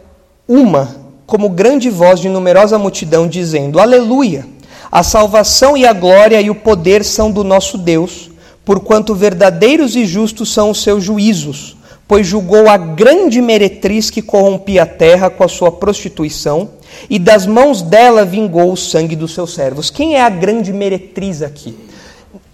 uma, 0.47 0.95
como 1.25 1.49
grande 1.49 1.89
voz 1.89 2.19
de 2.19 2.29
numerosa 2.29 2.77
multidão, 2.77 3.27
dizendo: 3.27 3.79
Aleluia! 3.79 4.47
A 4.91 5.03
salvação 5.03 5.75
e 5.75 5.85
a 5.85 5.93
glória 5.93 6.39
e 6.41 6.49
o 6.49 6.55
poder 6.55 7.03
são 7.03 7.31
do 7.31 7.43
nosso 7.43 7.77
Deus 7.77 8.31
porquanto 8.67 9.15
verdadeiros 9.15 9.95
e 9.95 10.05
justos 10.05 10.51
são 10.51 10.71
os 10.71 10.83
seus 10.83 11.01
juízos, 11.01 11.76
pois 12.07 12.25
julgou 12.25 12.69
a 12.69 12.77
grande 12.77 13.41
meretriz 13.41 14.09
que 14.09 14.21
corrompia 14.21 14.83
a 14.83 14.85
terra 14.85 15.29
com 15.29 15.43
a 15.43 15.47
sua 15.47 15.71
prostituição, 15.71 16.69
e 17.09 17.19
das 17.19 17.45
mãos 17.45 17.81
dela 17.81 18.23
vingou 18.23 18.71
o 18.71 18.77
sangue 18.77 19.15
dos 19.15 19.33
seus 19.33 19.53
servos. 19.53 19.89
Quem 19.89 20.15
é 20.15 20.21
a 20.21 20.29
grande 20.29 20.71
meretriz 20.71 21.41
aqui? 21.41 21.77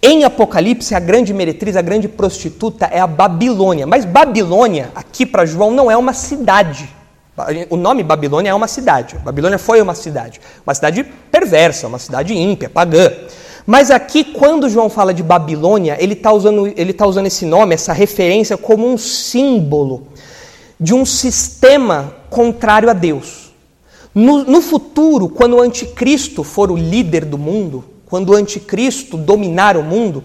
Em 0.02 0.24
Apocalipse, 0.24 0.94
a 0.94 1.00
grande 1.00 1.32
meretriz, 1.32 1.76
a 1.76 1.82
grande 1.82 2.08
prostituta 2.08 2.86
é 2.86 3.00
a 3.00 3.06
Babilônia. 3.06 3.86
Mas 3.86 4.04
Babilônia, 4.04 4.90
aqui 4.94 5.24
para 5.24 5.46
João, 5.46 5.70
não 5.70 5.90
é 5.90 5.96
uma 5.96 6.12
cidade. 6.12 6.88
O 7.70 7.76
nome 7.76 8.02
Babilônia 8.02 8.50
é 8.50 8.54
uma 8.54 8.68
cidade. 8.68 9.16
Babilônia 9.24 9.58
foi 9.58 9.80
uma 9.80 9.94
cidade. 9.94 10.40
Uma 10.66 10.74
cidade 10.74 11.04
perversa, 11.30 11.86
uma 11.86 11.98
cidade 11.98 12.34
ímpia, 12.34 12.68
pagã. 12.68 13.10
Mas 13.66 13.90
aqui, 13.90 14.24
quando 14.24 14.68
João 14.68 14.90
fala 14.90 15.14
de 15.14 15.22
Babilônia, 15.22 15.96
ele 15.98 16.12
está 16.12 16.32
usando, 16.32 16.70
tá 16.96 17.06
usando 17.06 17.26
esse 17.26 17.46
nome, 17.46 17.74
essa 17.74 17.92
referência, 17.92 18.56
como 18.56 18.86
um 18.86 18.98
símbolo 18.98 20.08
de 20.78 20.92
um 20.92 21.04
sistema 21.04 22.14
contrário 22.28 22.90
a 22.90 22.92
Deus. 22.92 23.52
No, 24.14 24.44
no 24.44 24.60
futuro, 24.60 25.28
quando 25.28 25.56
o 25.56 25.60
anticristo 25.60 26.44
for 26.44 26.70
o 26.70 26.76
líder 26.76 27.24
do 27.24 27.38
mundo, 27.38 27.84
quando 28.06 28.30
o 28.30 28.34
anticristo 28.34 29.16
dominar 29.16 29.76
o 29.76 29.82
mundo, 29.82 30.22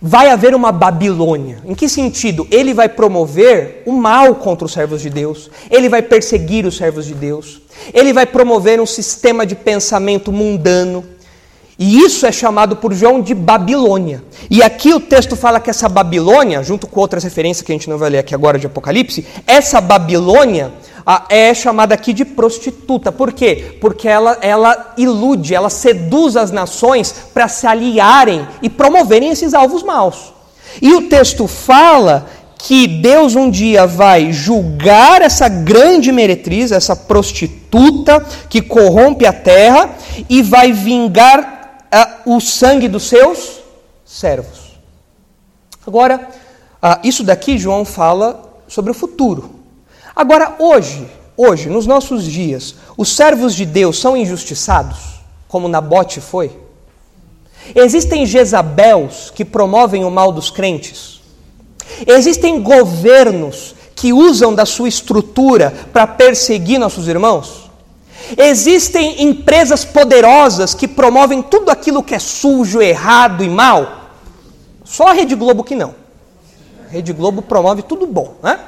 vai 0.00 0.30
haver 0.30 0.54
uma 0.54 0.72
Babilônia. 0.72 1.58
Em 1.64 1.74
que 1.74 1.88
sentido? 1.88 2.46
Ele 2.50 2.72
vai 2.72 2.88
promover 2.88 3.82
o 3.86 3.92
mal 3.92 4.34
contra 4.34 4.64
os 4.64 4.72
servos 4.72 5.02
de 5.02 5.10
Deus, 5.10 5.50
ele 5.70 5.88
vai 5.88 6.02
perseguir 6.02 6.66
os 6.66 6.76
servos 6.76 7.06
de 7.06 7.14
Deus, 7.14 7.60
ele 7.92 8.12
vai 8.12 8.26
promover 8.26 8.80
um 8.80 8.86
sistema 8.86 9.44
de 9.46 9.54
pensamento 9.54 10.32
mundano. 10.32 11.04
E 11.82 11.98
isso 12.00 12.26
é 12.26 12.30
chamado 12.30 12.76
por 12.76 12.92
João 12.92 13.22
de 13.22 13.34
Babilônia. 13.34 14.22
E 14.50 14.62
aqui 14.62 14.92
o 14.92 15.00
texto 15.00 15.34
fala 15.34 15.58
que 15.58 15.70
essa 15.70 15.88
Babilônia, 15.88 16.62
junto 16.62 16.86
com 16.86 17.00
outras 17.00 17.24
referências 17.24 17.64
que 17.64 17.72
a 17.72 17.74
gente 17.74 17.88
não 17.88 17.96
vai 17.96 18.10
ler 18.10 18.18
aqui 18.18 18.34
agora 18.34 18.58
de 18.58 18.66
Apocalipse, 18.66 19.26
essa 19.46 19.80
Babilônia 19.80 20.72
é 21.30 21.54
chamada 21.54 21.94
aqui 21.94 22.12
de 22.12 22.22
prostituta. 22.22 23.10
Por 23.10 23.32
quê? 23.32 23.78
Porque 23.80 24.06
ela, 24.06 24.36
ela 24.42 24.92
ilude, 24.98 25.54
ela 25.54 25.70
seduz 25.70 26.36
as 26.36 26.50
nações 26.50 27.14
para 27.32 27.48
se 27.48 27.66
aliarem 27.66 28.46
e 28.60 28.68
promoverem 28.68 29.30
esses 29.30 29.54
alvos 29.54 29.82
maus. 29.82 30.34
E 30.82 30.92
o 30.92 31.08
texto 31.08 31.46
fala 31.46 32.28
que 32.58 32.86
Deus 32.86 33.34
um 33.34 33.50
dia 33.50 33.86
vai 33.86 34.34
julgar 34.34 35.22
essa 35.22 35.48
grande 35.48 36.12
meretriz, 36.12 36.72
essa 36.72 36.94
prostituta 36.94 38.22
que 38.50 38.60
corrompe 38.60 39.24
a 39.24 39.32
terra 39.32 39.88
e 40.28 40.42
vai 40.42 40.72
vingar 40.72 41.59
uh, 41.92 42.36
o 42.36 42.40
sangue 42.40 42.88
dos 42.88 43.04
seus 43.04 43.60
servos. 44.04 44.78
Agora, 45.86 46.28
uh, 46.82 46.98
isso 47.02 47.24
daqui 47.24 47.58
João 47.58 47.84
fala 47.84 48.50
sobre 48.68 48.90
o 48.90 48.94
futuro. 48.94 49.60
Agora, 50.14 50.56
hoje, 50.58 51.08
hoje, 51.36 51.68
nos 51.68 51.86
nossos 51.86 52.24
dias, 52.24 52.74
os 52.96 53.14
servos 53.14 53.54
de 53.54 53.64
Deus 53.64 53.98
são 53.98 54.16
injustiçados, 54.16 55.20
como 55.48 55.68
Nabote 55.68 56.20
foi? 56.20 56.56
Existem 57.74 58.26
Jezabels 58.26 59.30
que 59.30 59.44
promovem 59.44 60.04
o 60.04 60.10
mal 60.10 60.32
dos 60.32 60.50
crentes? 60.50 61.20
Existem 62.06 62.62
governos 62.62 63.74
que 63.94 64.12
usam 64.12 64.54
da 64.54 64.64
sua 64.64 64.88
estrutura 64.88 65.72
para 65.92 66.06
perseguir 66.06 66.78
nossos 66.78 67.06
irmãos? 67.06 67.69
Existem 68.36 69.22
empresas 69.22 69.84
poderosas 69.84 70.74
que 70.74 70.86
promovem 70.86 71.42
tudo 71.42 71.70
aquilo 71.70 72.02
que 72.02 72.14
é 72.14 72.18
sujo, 72.18 72.80
errado 72.80 73.42
e 73.42 73.48
mal? 73.48 74.10
Só 74.84 75.08
a 75.08 75.12
Rede 75.12 75.34
Globo 75.34 75.64
que 75.64 75.74
não. 75.74 75.94
A 76.88 76.92
Rede 76.92 77.12
Globo 77.12 77.42
promove 77.42 77.82
tudo 77.82 78.06
bom, 78.06 78.36
né? 78.42 78.58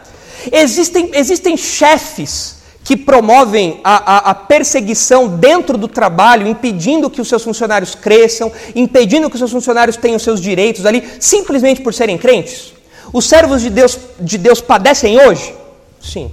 Existem, 0.51 1.11
existem 1.15 1.57
chefes 1.57 2.63
que 2.85 2.97
promovem 2.97 3.81
a, 3.85 3.97
a, 3.97 4.19
a, 4.31 4.35
perseguição 4.35 5.29
dentro 5.29 5.79
do 5.79 5.87
trabalho, 5.87 6.49
impedindo 6.49 7.09
que 7.09 7.21
os 7.21 7.29
seus 7.29 7.45
funcionários 7.45 7.95
cresçam, 7.95 8.51
impedindo 8.75 9.29
que 9.29 9.37
os 9.37 9.39
seus 9.39 9.53
funcionários 9.53 9.97
tenham 9.97 10.19
seus 10.19 10.41
direitos 10.41 10.85
ali, 10.85 11.09
simplesmente 11.21 11.81
por 11.81 11.95
serem 11.95 12.19
crentes? 12.19 12.73
Os 13.13 13.25
servos 13.25 13.63
de 13.63 13.71
Deus, 13.71 13.99
de 14.19 14.37
Deus 14.37 14.61
padecem 14.61 15.21
hoje? 15.21 15.55
Sim, 16.01 16.33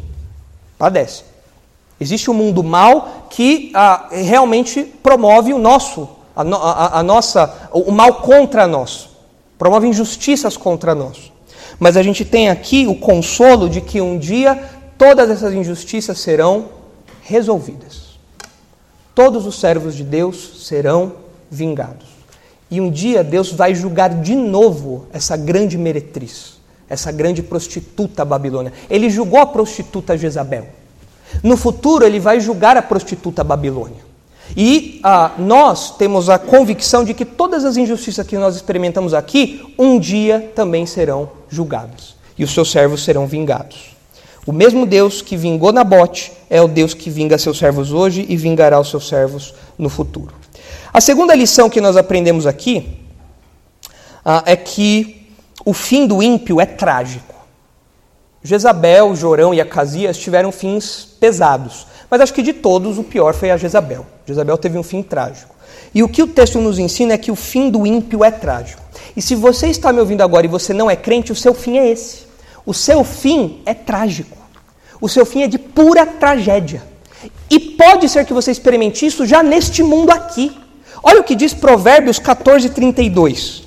padecem. 0.78 1.29
Existe 2.00 2.32
um 2.32 2.34
mundo 2.34 2.64
mal 2.64 3.28
que 3.30 3.72
ah, 3.74 4.08
realmente 4.12 4.84
promove 4.84 5.54
o 5.54 5.60
nosso, 5.60 6.08
a, 6.36 6.42
a, 6.42 7.00
a 7.00 7.04
nossa, 7.04 7.70
o 7.74 7.92
mal 7.92 8.16
contra 8.16 8.66
nós, 8.66 9.10
promove 9.58 9.88
injustiças 9.88 10.56
contra 10.56 10.96
nós. 10.96 11.32
Mas 11.78 11.98
a 11.98 12.04
gente 12.04 12.24
tem 12.24 12.50
aqui 12.50 12.88
o 12.88 12.96
consolo 12.96 13.70
de 13.70 13.82
que 13.82 14.00
um 14.00 14.18
dia 14.18 14.62
todas 14.98 15.30
essas 15.30 15.54
injustiças 15.54 16.20
serão 16.20 16.70
resolvidas. 17.22 18.10
Todos 19.14 19.46
os 19.46 19.60
servos 19.60 19.96
de 19.96 20.04
Deus 20.04 20.66
serão 20.68 21.14
vingados. 21.52 22.08
E 22.72 22.80
um 22.80 22.90
dia 22.90 23.24
Deus 23.24 23.52
vai 23.52 23.76
julgar 23.76 24.10
de 24.22 24.36
novo 24.36 25.08
essa 25.12 25.36
grande 25.36 25.78
meretriz, 25.78 26.60
essa 26.90 27.12
grande 27.12 27.42
prostituta 27.42 28.24
babilônia. 28.24 28.72
Ele 28.90 29.10
julgou 29.10 29.40
a 29.40 29.46
prostituta 29.46 30.18
Jezabel. 30.18 30.68
No 31.44 31.56
futuro, 31.56 32.06
ele 32.06 32.20
vai 32.20 32.40
julgar 32.40 32.78
a 32.78 32.82
prostituta 32.82 33.44
Babilônia. 33.44 34.10
E 34.58 35.00
ah, 35.04 35.32
nós 35.38 35.96
temos 35.96 36.30
a 36.30 36.40
convicção 36.40 37.04
de 37.04 37.14
que 37.14 37.26
todas 37.26 37.64
as 37.64 37.78
injustiças 37.78 38.26
que 38.26 38.38
nós 38.38 38.56
experimentamos 38.56 39.14
aqui, 39.14 39.74
um 39.78 40.00
dia 40.00 40.52
também 40.56 40.86
serão 40.86 41.30
julgadas. 41.50 42.16
E 42.38 42.44
os 42.44 42.52
seus 42.52 42.72
servos 42.72 43.04
serão 43.04 43.28
vingados. 43.28 43.96
O 44.48 44.52
mesmo 44.52 44.86
Deus 44.86 45.22
que 45.22 45.38
vingou 45.38 45.72
Nabote 45.72 46.32
é 46.50 46.62
o 46.62 46.68
Deus 46.68 46.94
que 46.94 47.10
vinga 47.10 47.38
seus 47.38 47.58
servos 47.58 47.92
hoje 47.92 48.26
e 48.28 48.36
vingará 48.36 48.80
os 48.80 48.90
seus 48.90 49.08
servos 49.08 49.54
no 49.78 49.90
futuro. 49.90 50.34
A 50.92 51.00
segunda 51.00 51.36
lição 51.36 51.70
que 51.70 51.80
nós 51.80 51.96
aprendemos 51.96 52.48
aqui 52.48 52.98
ah, 54.26 54.42
é 54.46 54.56
que 54.56 55.28
o 55.64 55.74
fim 55.74 56.08
do 56.08 56.24
ímpio 56.24 56.60
é 56.60 56.66
trágico. 56.66 57.36
Jezabel, 58.44 59.16
Jorão 59.16 59.54
e 59.54 59.60
Acasias 59.60 60.18
tiveram 60.18 60.52
fins 60.52 61.08
pesados. 61.20 61.86
Mas 62.10 62.22
acho 62.22 62.34
que 62.34 62.42
de 62.42 62.54
todos 62.54 62.98
o 62.98 63.04
pior 63.04 63.34
foi 63.34 63.52
a 63.52 63.58
Jezabel. 63.58 64.06
Jezabel 64.26 64.58
teve 64.58 64.78
um 64.78 64.84
fim 64.84 65.04
trágico. 65.04 65.56
E 65.94 66.02
o 66.04 66.10
que 66.10 66.24
o 66.24 66.28
texto 66.28 66.60
nos 66.60 66.80
ensina 66.80 67.14
é 67.14 67.18
que 67.18 67.32
o 67.32 67.36
fim 67.36 67.70
do 67.70 67.86
ímpio 67.86 68.24
é 68.24 68.32
trágico. 68.32 68.82
E 69.16 69.22
se 69.22 69.36
você 69.36 69.68
está 69.68 69.92
me 69.92 70.00
ouvindo 70.00 70.22
agora 70.22 70.46
e 70.46 70.50
você 70.50 70.74
não 70.74 70.90
é 70.90 70.96
crente, 70.96 71.32
o 71.32 71.36
seu 71.36 71.54
fim 71.54 71.78
é 71.78 71.90
esse. 71.90 72.28
O 72.66 72.74
seu 72.74 73.04
fim 73.04 73.62
é 73.66 73.74
trágico. 73.74 74.38
O 75.02 75.10
seu 75.10 75.26
fim 75.26 75.44
é 75.44 75.48
de 75.48 75.58
pura 75.58 76.06
tragédia. 76.06 76.84
E 77.50 77.60
pode 77.60 78.08
ser 78.08 78.26
que 78.26 78.34
você 78.34 78.52
experimente 78.52 79.06
isso 79.06 79.26
já 79.26 79.44
neste 79.44 79.84
mundo 79.84 80.12
aqui. 80.12 80.56
Olha 81.02 81.22
o 81.22 81.24
que 81.24 81.36
diz 81.36 81.54
Provérbios 81.54 82.20
14, 82.20 82.70
32. 82.70 83.64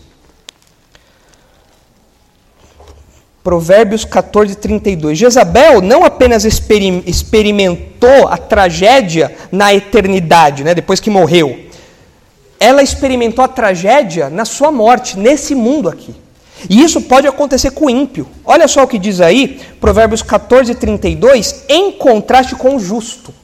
Provérbios 3.42 4.04
14, 4.04 4.56
32. 4.56 5.18
Jezabel 5.18 5.80
não 5.80 6.04
apenas 6.04 6.44
experimentou 6.44 8.28
a 8.28 8.36
tragédia 8.36 9.34
na 9.50 9.74
eternidade, 9.74 10.62
né, 10.62 10.74
depois 10.74 11.00
que 11.00 11.10
morreu. 11.10 11.58
Ela 12.60 12.82
experimentou 12.82 13.44
a 13.44 13.48
tragédia 13.48 14.30
na 14.30 14.44
sua 14.44 14.70
morte, 14.70 15.18
nesse 15.18 15.54
mundo 15.54 15.88
aqui. 15.88 16.14
E 16.70 16.80
isso 16.80 17.00
pode 17.00 17.26
acontecer 17.26 17.72
com 17.72 17.86
o 17.86 17.90
ímpio. 17.90 18.28
Olha 18.44 18.68
só 18.68 18.84
o 18.84 18.86
que 18.86 18.98
diz 18.98 19.20
aí, 19.20 19.60
Provérbios 19.80 20.22
14, 20.22 20.74
32, 20.76 21.64
em 21.68 21.90
contraste 21.90 22.54
com 22.54 22.76
o 22.76 22.78
justo. 22.78 23.34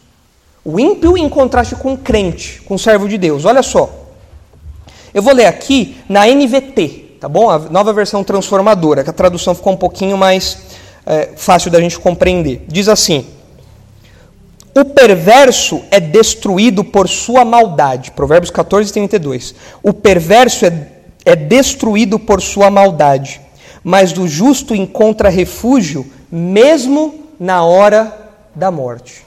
O 0.64 0.78
ímpio 0.78 1.16
em 1.18 1.28
contraste 1.28 1.74
com 1.74 1.94
o 1.94 1.98
crente, 1.98 2.62
com 2.62 2.74
o 2.74 2.78
servo 2.78 3.08
de 3.08 3.18
Deus. 3.18 3.44
Olha 3.44 3.62
só. 3.62 3.90
Eu 5.12 5.22
vou 5.22 5.34
ler 5.34 5.46
aqui 5.46 5.96
na 6.08 6.26
NVT, 6.26 7.07
tá 7.20 7.28
bom? 7.28 7.50
A 7.50 7.58
nova 7.58 7.92
versão 7.92 8.22
transformadora, 8.22 9.02
que 9.02 9.10
a 9.10 9.12
tradução 9.12 9.54
ficou 9.54 9.72
um 9.72 9.76
pouquinho 9.76 10.16
mais 10.16 10.58
é, 11.04 11.30
fácil 11.36 11.70
da 11.70 11.80
gente 11.80 11.98
compreender. 11.98 12.64
Diz 12.68 12.88
assim: 12.88 13.26
O 14.74 14.84
perverso 14.84 15.82
é 15.90 15.98
destruído 15.98 16.84
por 16.84 17.08
sua 17.08 17.44
maldade. 17.44 18.10
Provérbios 18.12 18.50
14, 18.50 18.92
32. 18.92 19.54
O 19.82 19.92
perverso 19.92 20.66
é, 20.66 20.88
é 21.24 21.34
destruído 21.34 22.18
por 22.18 22.40
sua 22.40 22.70
maldade, 22.70 23.40
mas 23.82 24.12
do 24.12 24.28
justo 24.28 24.74
encontra 24.74 25.28
refúgio, 25.28 26.06
mesmo 26.30 27.26
na 27.40 27.64
hora 27.64 28.30
da 28.54 28.70
morte. 28.70 29.26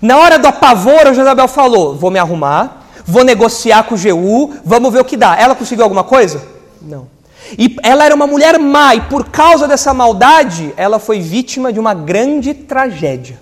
Na 0.00 0.18
hora 0.18 0.38
do 0.38 0.46
apavoro, 0.46 1.14
Jezabel 1.14 1.48
falou: 1.48 1.94
Vou 1.94 2.10
me 2.10 2.18
arrumar, 2.18 2.86
vou 3.04 3.24
negociar 3.24 3.82
com 3.84 3.94
o 3.94 3.98
Jeú, 3.98 4.54
vamos 4.64 4.92
ver 4.92 5.00
o 5.00 5.04
que 5.04 5.16
dá. 5.16 5.36
Ela 5.36 5.54
conseguiu 5.54 5.84
alguma 5.84 6.04
coisa? 6.04 6.42
Não. 6.80 7.15
E 7.58 7.76
ela 7.82 8.04
era 8.04 8.14
uma 8.14 8.26
mulher 8.26 8.58
má, 8.58 8.94
e 8.94 9.00
por 9.02 9.28
causa 9.28 9.68
dessa 9.68 9.94
maldade, 9.94 10.72
ela 10.76 10.98
foi 10.98 11.20
vítima 11.20 11.72
de 11.72 11.78
uma 11.78 11.94
grande 11.94 12.54
tragédia. 12.54 13.40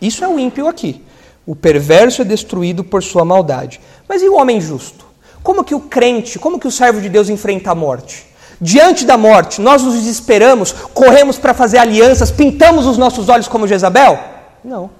Isso 0.00 0.24
é 0.24 0.28
o 0.28 0.38
ímpio 0.38 0.68
aqui. 0.68 1.02
O 1.46 1.56
perverso 1.56 2.22
é 2.22 2.24
destruído 2.24 2.84
por 2.84 3.02
sua 3.02 3.24
maldade. 3.24 3.80
Mas 4.08 4.22
e 4.22 4.28
o 4.28 4.34
homem 4.34 4.60
justo? 4.60 5.06
Como 5.42 5.64
que 5.64 5.74
o 5.74 5.80
crente, 5.80 6.38
como 6.38 6.58
que 6.58 6.66
o 6.66 6.70
servo 6.70 7.00
de 7.00 7.08
Deus 7.08 7.28
enfrenta 7.28 7.70
a 7.70 7.74
morte? 7.74 8.26
Diante 8.60 9.04
da 9.04 9.16
morte, 9.16 9.60
nós 9.60 9.82
nos 9.82 9.94
desesperamos, 9.94 10.72
corremos 10.72 11.38
para 11.38 11.54
fazer 11.54 11.78
alianças, 11.78 12.30
pintamos 12.30 12.86
os 12.86 12.98
nossos 12.98 13.28
olhos 13.28 13.46
como 13.46 13.68
Jezabel? 13.68 14.18
Não. 14.64 14.90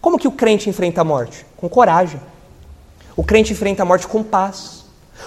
Como 0.00 0.18
que 0.18 0.28
o 0.28 0.32
crente 0.32 0.70
enfrenta 0.70 1.00
a 1.00 1.04
morte? 1.04 1.44
Com 1.56 1.68
coragem. 1.68 2.20
O 3.16 3.24
crente 3.24 3.52
enfrenta 3.52 3.82
a 3.82 3.86
morte 3.86 4.06
com 4.06 4.22
paz. 4.22 4.81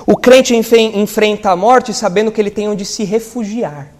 O 0.06 0.18
crente 0.18 0.56
enfrenta 0.56 1.52
a 1.52 1.56
morte 1.56 1.94
sabendo 1.94 2.32
que 2.32 2.42
ele 2.42 2.52
tem 2.52 2.68
onde 2.68 2.84
se 2.86 3.04
refugiar. 3.04 3.92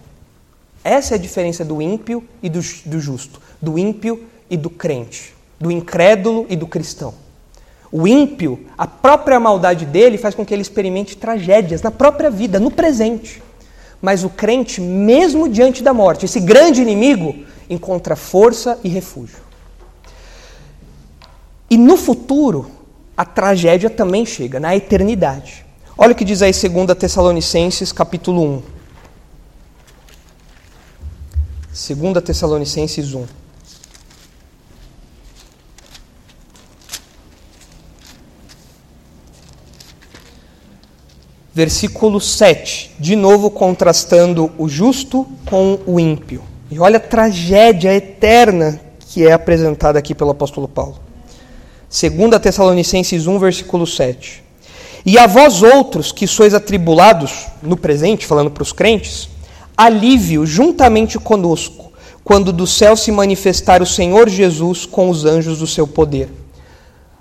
Essa 0.82 1.14
é 1.14 1.16
a 1.16 1.20
diferença 1.20 1.64
do 1.64 1.82
ímpio 1.82 2.22
e 2.42 2.48
do, 2.48 2.60
do 2.84 3.00
justo, 3.00 3.40
do 3.60 3.78
ímpio 3.78 4.24
e 4.48 4.56
do 4.56 4.70
crente, 4.70 5.34
do 5.58 5.70
incrédulo 5.70 6.46
e 6.48 6.54
do 6.54 6.66
cristão. 6.66 7.12
O 7.90 8.06
ímpio, 8.06 8.66
a 8.78 8.86
própria 8.86 9.40
maldade 9.40 9.84
dele 9.84 10.16
faz 10.16 10.34
com 10.34 10.46
que 10.46 10.54
ele 10.54 10.62
experimente 10.62 11.16
tragédias 11.16 11.82
na 11.82 11.90
própria 11.90 12.30
vida, 12.30 12.60
no 12.60 12.70
presente. 12.70 13.42
Mas 14.00 14.22
o 14.22 14.30
crente, 14.30 14.80
mesmo 14.80 15.48
diante 15.48 15.82
da 15.82 15.92
morte, 15.92 16.24
esse 16.24 16.38
grande 16.38 16.82
inimigo, 16.82 17.34
encontra 17.68 18.14
força 18.14 18.78
e 18.84 18.88
refúgio. 18.88 19.38
E 21.68 21.76
no 21.76 21.96
futuro, 21.96 22.70
a 23.16 23.24
tragédia 23.24 23.90
também 23.90 24.24
chega, 24.24 24.60
na 24.60 24.76
eternidade. 24.76 25.65
Olha 25.98 26.12
o 26.12 26.14
que 26.14 26.26
diz 26.26 26.42
aí 26.42 26.52
2 26.52 26.98
Tessalonicenses, 26.98 27.90
capítulo 27.90 28.42
1. 28.42 28.62
2 32.12 32.22
Tessalonicenses 32.22 33.14
1. 33.14 33.24
Versículo 41.54 42.20
7, 42.20 42.94
de 42.98 43.16
novo 43.16 43.50
contrastando 43.50 44.52
o 44.58 44.68
justo 44.68 45.26
com 45.46 45.80
o 45.86 45.98
ímpio. 45.98 46.42
E 46.70 46.78
olha 46.78 46.98
a 46.98 47.00
tragédia 47.00 47.94
eterna 47.94 48.78
que 49.00 49.26
é 49.26 49.32
apresentada 49.32 49.98
aqui 49.98 50.14
pelo 50.14 50.32
apóstolo 50.32 50.68
Paulo. 50.68 51.00
2 51.88 52.38
Tessalonicenses 52.42 53.26
1, 53.26 53.38
versículo 53.38 53.86
7. 53.86 54.45
E 55.06 55.16
a 55.16 55.28
vós 55.28 55.62
outros 55.62 56.10
que 56.10 56.26
sois 56.26 56.52
atribulados, 56.52 57.46
no 57.62 57.76
presente, 57.76 58.26
falando 58.26 58.50
para 58.50 58.64
os 58.64 58.72
crentes, 58.72 59.28
alívio 59.76 60.44
juntamente 60.44 61.16
conosco, 61.16 61.92
quando 62.24 62.52
do 62.52 62.66
céu 62.66 62.96
se 62.96 63.12
manifestar 63.12 63.80
o 63.80 63.86
Senhor 63.86 64.28
Jesus 64.28 64.84
com 64.84 65.08
os 65.08 65.24
anjos 65.24 65.60
do 65.60 65.66
seu 65.66 65.86
poder. 65.86 66.28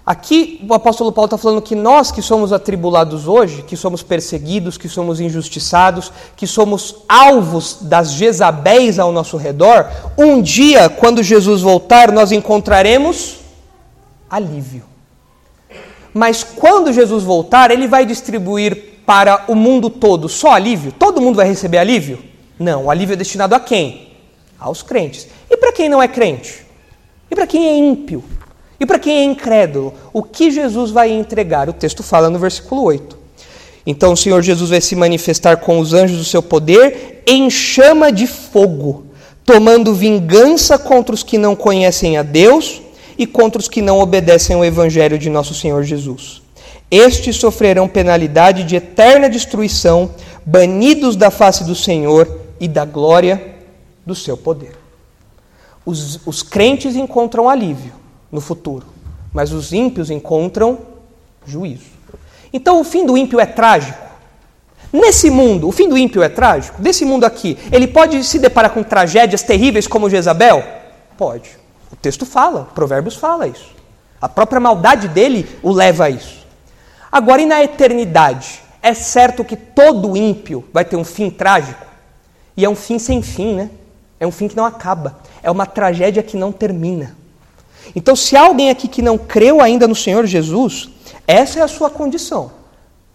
Aqui 0.03 0.65
o 0.67 0.73
apóstolo 0.73 1.11
Paulo 1.11 1.27
está 1.27 1.37
falando 1.37 1.61
que 1.61 1.75
nós 1.75 2.11
que 2.11 2.23
somos 2.23 2.51
atribulados 2.51 3.27
hoje, 3.27 3.61
que 3.61 3.77
somos 3.77 4.01
perseguidos, 4.01 4.79
que 4.79 4.89
somos 4.89 5.19
injustiçados, 5.19 6.11
que 6.35 6.47
somos 6.47 6.95
alvos 7.07 7.77
das 7.81 8.13
Jezabéis 8.13 8.97
ao 8.97 9.11
nosso 9.11 9.37
redor, 9.37 9.87
um 10.17 10.41
dia, 10.41 10.89
quando 10.89 11.21
Jesus 11.21 11.61
voltar, 11.61 12.11
nós 12.11 12.31
encontraremos 12.31 13.37
alívio. 14.27 14.94
Mas 16.15 16.45
quando 16.45 16.93
Jesus 16.93 17.25
voltar, 17.25 17.71
ele 17.71 17.89
vai 17.89 18.05
distribuir 18.05 19.01
para 19.05 19.43
o 19.49 19.53
mundo 19.53 19.89
todo 19.89 20.29
só 20.29 20.53
alívio? 20.53 20.93
Todo 20.93 21.19
mundo 21.19 21.35
vai 21.35 21.45
receber 21.45 21.77
alívio? 21.77 22.19
Não, 22.57 22.85
o 22.85 22.89
alívio 22.89 23.15
é 23.15 23.17
destinado 23.17 23.53
a 23.53 23.59
quem? 23.59 24.13
Aos 24.57 24.81
crentes. 24.81 25.27
E 25.49 25.57
para 25.57 25.73
quem 25.73 25.89
não 25.89 26.01
é 26.01 26.07
crente? 26.07 26.65
E 27.29 27.35
para 27.35 27.45
quem 27.45 27.67
é 27.67 27.77
ímpio? 27.77 28.23
E 28.79 28.85
para 28.85 28.97
quem 28.97 29.17
é 29.17 29.23
incrédulo? 29.25 29.93
O 30.13 30.23
que 30.23 30.49
Jesus 30.51 30.89
vai 30.89 31.11
entregar? 31.11 31.67
O 31.67 31.73
texto 31.73 32.01
fala 32.01 32.29
no 32.29 32.39
versículo 32.39 32.83
8. 32.83 33.19
Então 33.85 34.13
o 34.13 34.17
Senhor 34.17 34.41
Jesus 34.41 34.69
vai 34.69 34.79
se 34.79 34.95
manifestar 34.95 35.57
com 35.57 35.79
os 35.79 35.93
anjos 35.93 36.17
do 36.17 36.23
seu 36.23 36.41
poder 36.41 37.23
em 37.27 37.49
chama 37.49 38.09
de 38.09 38.25
fogo, 38.25 39.07
tomando 39.43 39.93
vingança 39.93 40.79
contra 40.79 41.13
os 41.13 41.23
que 41.23 41.37
não 41.37 41.57
conhecem 41.57 42.15
a 42.15 42.23
Deus 42.23 42.84
e 43.17 43.25
contra 43.25 43.59
os 43.59 43.67
que 43.67 43.81
não 43.81 43.99
obedecem 43.99 44.55
ao 44.55 44.65
Evangelho 44.65 45.17
de 45.17 45.29
nosso 45.29 45.53
Senhor 45.53 45.83
Jesus. 45.83 46.41
Estes 46.89 47.37
sofrerão 47.37 47.87
penalidade 47.87 48.63
de 48.63 48.75
eterna 48.75 49.29
destruição, 49.29 50.11
banidos 50.45 51.15
da 51.15 51.31
face 51.31 51.63
do 51.63 51.75
Senhor 51.75 52.39
e 52.59 52.67
da 52.67 52.85
glória 52.85 53.55
do 54.05 54.13
seu 54.13 54.37
poder. 54.37 54.77
Os, 55.85 56.25
os 56.25 56.43
crentes 56.43 56.95
encontram 56.95 57.49
alívio 57.49 57.93
no 58.31 58.41
futuro, 58.41 58.85
mas 59.33 59.51
os 59.51 59.73
ímpios 59.73 60.09
encontram 60.09 60.79
juízo. 61.45 61.95
Então 62.51 62.79
o 62.79 62.83
fim 62.83 63.05
do 63.05 63.17
ímpio 63.17 63.39
é 63.39 63.45
trágico. 63.45 64.05
Nesse 64.93 65.29
mundo, 65.29 65.67
o 65.67 65.71
fim 65.71 65.89
do 65.89 65.97
ímpio 65.97 66.23
é 66.23 66.29
trágico? 66.29 66.81
Desse 66.81 67.03
mundo 67.03 67.25
aqui, 67.25 67.57
ele 67.71 67.87
pode 67.87 68.23
se 68.23 68.39
deparar 68.39 68.71
com 68.71 68.81
tragédias 68.81 69.43
terríveis 69.43 69.87
como 69.87 70.09
Jezabel? 70.09 70.63
Pode. 71.17 71.64
O 71.95 71.97
texto 71.97 72.25
fala, 72.25 72.67
Provérbios 72.75 73.15
fala 73.15 73.47
isso. 73.47 73.73
A 74.21 74.27
própria 74.27 74.59
maldade 74.59 75.07
dele 75.07 75.49
o 75.63 75.71
leva 75.71 76.05
a 76.05 76.09
isso. 76.09 76.45
Agora, 77.11 77.41
e 77.41 77.45
na 77.45 77.63
eternidade? 77.63 78.61
É 78.81 78.93
certo 78.93 79.43
que 79.43 79.55
todo 79.55 80.15
ímpio 80.15 80.63
vai 80.73 80.83
ter 80.85 80.97
um 80.97 81.05
fim 81.05 81.29
trágico? 81.29 81.85
E 82.55 82.65
é 82.65 82.69
um 82.69 82.75
fim 82.75 82.99
sem 82.99 83.21
fim, 83.21 83.55
né? 83.55 83.69
É 84.19 84.27
um 84.27 84.31
fim 84.31 84.47
que 84.47 84.55
não 84.55 84.65
acaba. 84.65 85.17
É 85.41 85.49
uma 85.49 85.65
tragédia 85.65 86.21
que 86.21 86.37
não 86.37 86.51
termina. 86.51 87.15
Então, 87.95 88.15
se 88.15 88.35
há 88.35 88.41
alguém 88.41 88.69
aqui 88.69 88.87
que 88.87 89.01
não 89.01 89.17
creu 89.17 89.61
ainda 89.61 89.87
no 89.87 89.95
Senhor 89.95 90.25
Jesus, 90.25 90.89
essa 91.25 91.59
é 91.59 91.61
a 91.61 91.67
sua 91.67 91.89
condição. 91.89 92.51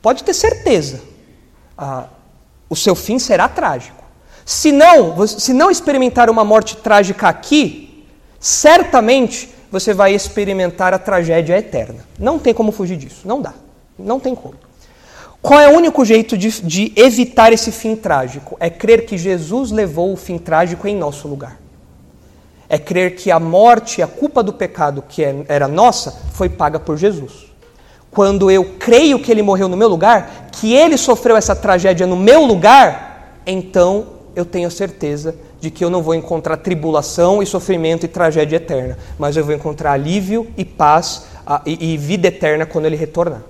Pode 0.01 0.25
ter 0.25 0.33
certeza. 0.33 1.03
Ah, 1.77 2.07
o 2.69 2.75
seu 2.75 2.95
fim 2.95 3.19
será 3.19 3.49
trágico. 3.49 4.03
Se 4.47 4.73
não, 4.73 5.27
se 5.27 5.53
não 5.53 5.71
experimentar 5.71 6.31
uma 6.31 6.45
morte 6.45 6.77
trágica 6.77 7.29
aqui, 7.29 7.90
certamente 8.41 9.55
você 9.71 9.95
vai 9.95 10.15
experimentar 10.15 10.93
a 10.93 10.99
tragédia 10.99 11.57
eterna. 11.57 12.05
Não 12.19 12.39
tem 12.39 12.53
como 12.53 12.73
fugir 12.73 12.97
disso. 12.97 13.21
Não 13.25 13.41
dá. 13.41 13.55
Não 13.99 14.19
tem 14.19 14.35
como. 14.35 14.55
Qual 15.43 15.61
é 15.61 15.69
o 15.69 15.77
único 15.77 16.05
jeito 16.05 16.37
de, 16.37 16.51
de, 16.63 16.93
evitar 16.97 17.53
esse 17.53 17.71
fim 17.71 17.95
trágico? 17.95 18.57
É 18.61 18.69
crer 18.69 19.07
que 19.07 19.17
Jesus 19.17 19.71
levou 19.71 20.13
o 20.13 20.17
fim 20.17 20.37
trágico 20.39 20.87
em 20.87 20.97
nosso 20.97 21.29
lugar. 21.29 21.59
É 22.69 22.79
crer 22.79 23.17
que 23.17 23.31
a 23.31 23.41
morte, 23.41 24.03
a 24.03 24.07
culpa 24.07 24.43
do 24.43 24.53
pecado 24.53 25.03
que 25.09 25.25
é, 25.25 25.45
era 25.49 25.67
nossa, 25.67 26.11
foi 26.33 26.49
paga 26.49 26.79
por 26.79 26.97
Jesus. 26.97 27.51
Quando 28.11 28.51
eu 28.51 28.75
creio 28.79 29.21
que 29.21 29.31
ele 29.31 29.41
morreu 29.41 29.69
no 29.69 29.77
meu 29.77 29.89
lugar, 29.89 30.49
que 30.53 30.75
ele 30.75 30.97
sofreu 30.97 31.37
essa 31.37 31.57
tragédia 31.57 32.07
no 32.07 32.17
meu 32.17 32.45
lugar, 32.45 33.41
então 33.47 34.09
eu 34.37 34.45
tenho 34.45 34.71
certeza 34.71 35.35
de 35.61 35.71
que 35.71 35.85
eu 35.85 35.91
não 35.91 36.03
vou 36.03 36.15
encontrar 36.15 36.57
tribulação 36.57 37.43
e 37.43 37.47
sofrimento 37.47 38.05
e 38.05 38.09
tragédia 38.09 38.57
eterna, 38.57 38.97
mas 39.19 39.37
eu 39.37 39.45
vou 39.45 39.55
encontrar 39.55 39.93
alívio 39.93 40.49
e 40.57 40.65
paz 40.65 41.27
e 41.67 41.97
vida 41.97 42.29
eterna 42.29 42.65
quando 42.65 42.87
ele 42.87 42.97
retornar. 42.97 43.43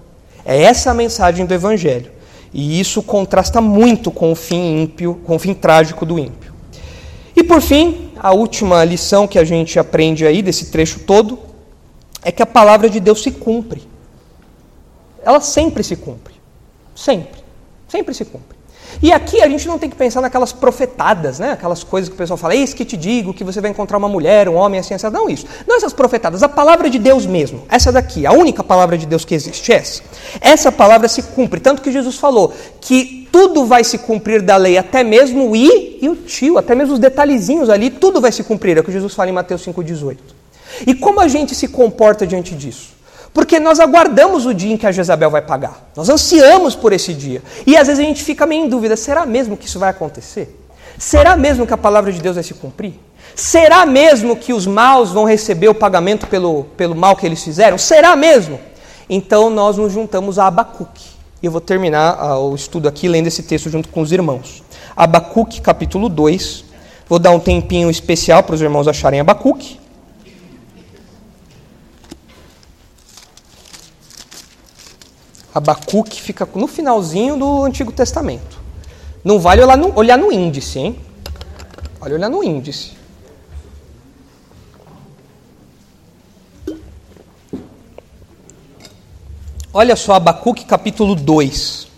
É 0.45 0.63
essa 0.63 0.91
a 0.91 0.95
mensagem 0.95 1.47
do 1.47 1.55
Evangelho. 1.55 2.11
E 2.53 2.81
isso 2.81 3.03
contrasta 3.03 3.61
muito 3.61 4.11
com 4.11 4.33
o 4.33 4.35
fim 4.35 4.83
ímpio, 4.83 5.21
com 5.25 5.37
o 5.37 5.39
fim 5.39 5.55
trágico 5.55 6.05
do 6.05 6.19
ímpio. 6.19 6.53
E 7.37 7.45
por 7.45 7.61
fim, 7.61 8.11
a 8.19 8.33
última 8.33 8.85
lição 8.85 9.29
que 9.29 9.39
a 9.39 9.45
gente 9.45 9.79
aprende 9.79 10.27
aí 10.27 10.43
desse 10.43 10.71
trecho 10.71 11.01
todo 11.01 11.39
é 12.23 12.33
que 12.33 12.43
a 12.43 12.47
palavra 12.47 12.91
de 12.91 12.99
Deus 12.99 13.23
se 13.23 13.31
cumpre. 13.31 13.83
Ela 15.23 15.41
sempre 15.41 15.85
se 15.85 15.95
cumpre. 15.95 16.35
Sempre. 16.95 17.41
Sempre 17.89 18.15
se 18.15 18.25
cumpre. 18.25 18.60
E 19.03 19.13
aqui 19.13 19.41
a 19.41 19.49
gente 19.49 19.67
não 19.67 19.79
tem 19.79 19.89
que 19.89 19.97
pensar 19.97 20.21
naquelas 20.21 20.53
profetadas, 20.53 21.39
né? 21.39 21.53
aquelas 21.53 21.83
coisas 21.83 22.09
que 22.09 22.15
o 22.15 22.19
pessoal 22.19 22.37
fala, 22.37 22.55
eis 22.55 22.75
que 22.75 22.85
te 22.85 22.97
digo 22.97 23.33
que 23.33 23.45
você 23.45 23.61
vai 23.61 23.71
encontrar 23.71 23.99
uma 23.99 24.09
mulher, 24.09 24.49
um 24.49 24.55
homem 24.55 24.81
assim, 24.81 24.95
assim. 24.95 25.09
Não 25.11 25.29
isso. 25.29 25.47
Não 25.67 25.77
essas 25.77 25.93
profetadas, 25.93 26.43
a 26.43 26.49
palavra 26.49 26.91
de 26.91 26.99
Deus 26.99 27.27
mesmo. 27.27 27.63
Essa 27.69 27.91
daqui, 27.91 28.27
a 28.27 28.33
única 28.33 28.63
palavra 28.63 28.99
de 28.99 29.07
Deus 29.07 29.25
que 29.25 29.35
existe, 29.35 29.73
essa. 29.73 30.03
Essa 30.41 30.71
palavra 30.71 31.09
se 31.09 31.23
cumpre. 31.23 31.61
Tanto 31.61 31.83
que 31.83 31.91
Jesus 31.91 32.17
falou 32.17 32.53
que 32.81 33.29
tudo 33.33 33.65
vai 33.65 33.85
se 33.85 33.99
cumprir 33.99 34.43
da 34.43 34.57
lei, 34.57 34.77
até 34.77 35.03
mesmo 35.03 35.51
o 35.51 35.57
i 35.57 35.99
e 36.03 36.09
o 36.09 36.17
tio, 36.17 36.59
até 36.59 36.75
mesmo 36.75 36.95
os 36.95 36.99
detalhezinhos 36.99 37.71
ali, 37.71 37.91
tudo 37.91 38.21
vai 38.21 38.33
se 38.33 38.43
cumprir. 38.43 38.77
É 38.77 38.81
o 38.81 38.85
que 38.85 38.93
Jesus 38.93 39.15
fala 39.15 39.31
em 39.31 39.33
Mateus 39.33 39.65
5,18. 39.65 40.19
E 40.87 40.95
como 40.95 41.21
a 41.21 41.29
gente 41.29 41.55
se 41.55 41.69
comporta 41.69 42.27
diante 42.27 42.55
disso? 42.55 43.00
Porque 43.33 43.61
nós 43.61 43.79
aguardamos 43.79 44.45
o 44.45 44.53
dia 44.53 44.73
em 44.73 44.77
que 44.77 44.87
a 44.87 44.93
Jezabel 44.93 45.31
vai 45.31 45.43
pagar. 45.43 45.91
Nós 45.97 46.09
ansiamos 46.09 46.75
por 46.75 46.93
esse 46.93 47.15
dia. 47.15 47.43
E 47.67 47.77
às 47.77 47.87
vezes 47.87 48.03
a 48.03 48.07
gente 48.07 48.25
fica 48.25 48.47
meio 48.47 48.65
em 48.65 48.69
dúvida: 48.69 48.97
será 48.97 49.25
mesmo 49.25 49.57
que 49.57 49.67
isso 49.67 49.79
vai 49.79 49.91
acontecer? 49.91 50.59
Será 50.99 51.37
mesmo 51.37 51.67
que 51.67 51.73
a 51.73 51.79
palavra 51.79 52.13
de 52.13 52.21
Deus 52.21 52.35
vai 52.35 52.45
se 52.45 52.55
cumprir? 52.55 52.95
Será 53.35 53.87
mesmo 53.87 54.37
que 54.37 54.53
os 54.53 54.67
maus 54.67 55.13
vão 55.13 55.25
receber 55.25 55.69
o 55.69 55.75
pagamento 55.75 56.27
pelo, 56.27 56.65
pelo 56.77 56.95
mal 56.95 57.17
que 57.17 57.25
eles 57.25 57.43
fizeram? 57.43 57.79
Será 57.79 58.17
mesmo? 58.17 58.61
Então 59.09 59.49
nós 59.49 59.77
nos 59.77 59.93
juntamos 59.93 60.39
a 60.39 60.47
Abacuque. 60.47 61.09
Eu 61.43 61.51
vou 61.51 61.61
terminar 61.61 62.19
ah, 62.21 62.39
o 62.39 62.55
estudo 62.55 62.87
aqui 62.87 63.09
lendo 63.09 63.27
esse 63.29 63.43
texto 63.43 63.71
junto 63.71 63.89
com 63.89 64.03
os 64.03 64.13
irmãos. 64.13 64.63
Abacuque, 64.95 65.61
capítulo 65.61 66.09
2. 66.09 66.65
Vou 67.09 67.19
dar 67.19 67.31
um 67.31 67.41
tempinho 67.41 67.91
especial 67.91 68.43
para 68.43 68.55
os 68.55 68.61
irmãos 68.61 68.87
acharem 68.87 69.21
Abacuque. 69.21 69.80
Abacuque 75.55 76.21
fica 76.21 76.49
no 76.55 76.67
finalzinho 76.67 77.37
do 77.37 77.65
Antigo 77.65 77.91
Testamento. 77.91 78.59
Não 79.25 79.39
vale 79.39 79.63
olhar 79.63 79.77
no, 79.77 79.97
olhar 79.99 80.17
no 80.17 80.33
índice, 80.33 80.79
hein? 80.79 81.01
Vale 81.99 82.15
olhar 82.15 82.31
no 82.31 82.43
índice. 82.43 82.93
Olha 89.73 89.95
só 89.95 90.15
Abacuque 90.15 90.65
capítulo 90.65 91.15
2. 91.15 91.89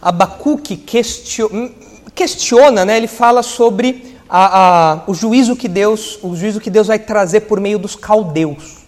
Abacuque 0.00 0.76
question... 0.76 1.48
Hum, 1.52 1.74
questiona, 2.14 2.84
né? 2.84 2.96
ele 2.96 3.06
fala 3.06 3.42
sobre 3.42 4.11
a, 4.34 4.92
a, 4.94 5.02
o, 5.06 5.12
juízo 5.12 5.54
que 5.54 5.68
Deus, 5.68 6.18
o 6.22 6.34
juízo 6.34 6.58
que 6.58 6.70
Deus 6.70 6.86
vai 6.86 6.98
trazer 6.98 7.40
por 7.40 7.60
meio 7.60 7.78
dos 7.78 7.94
caldeus. 7.94 8.78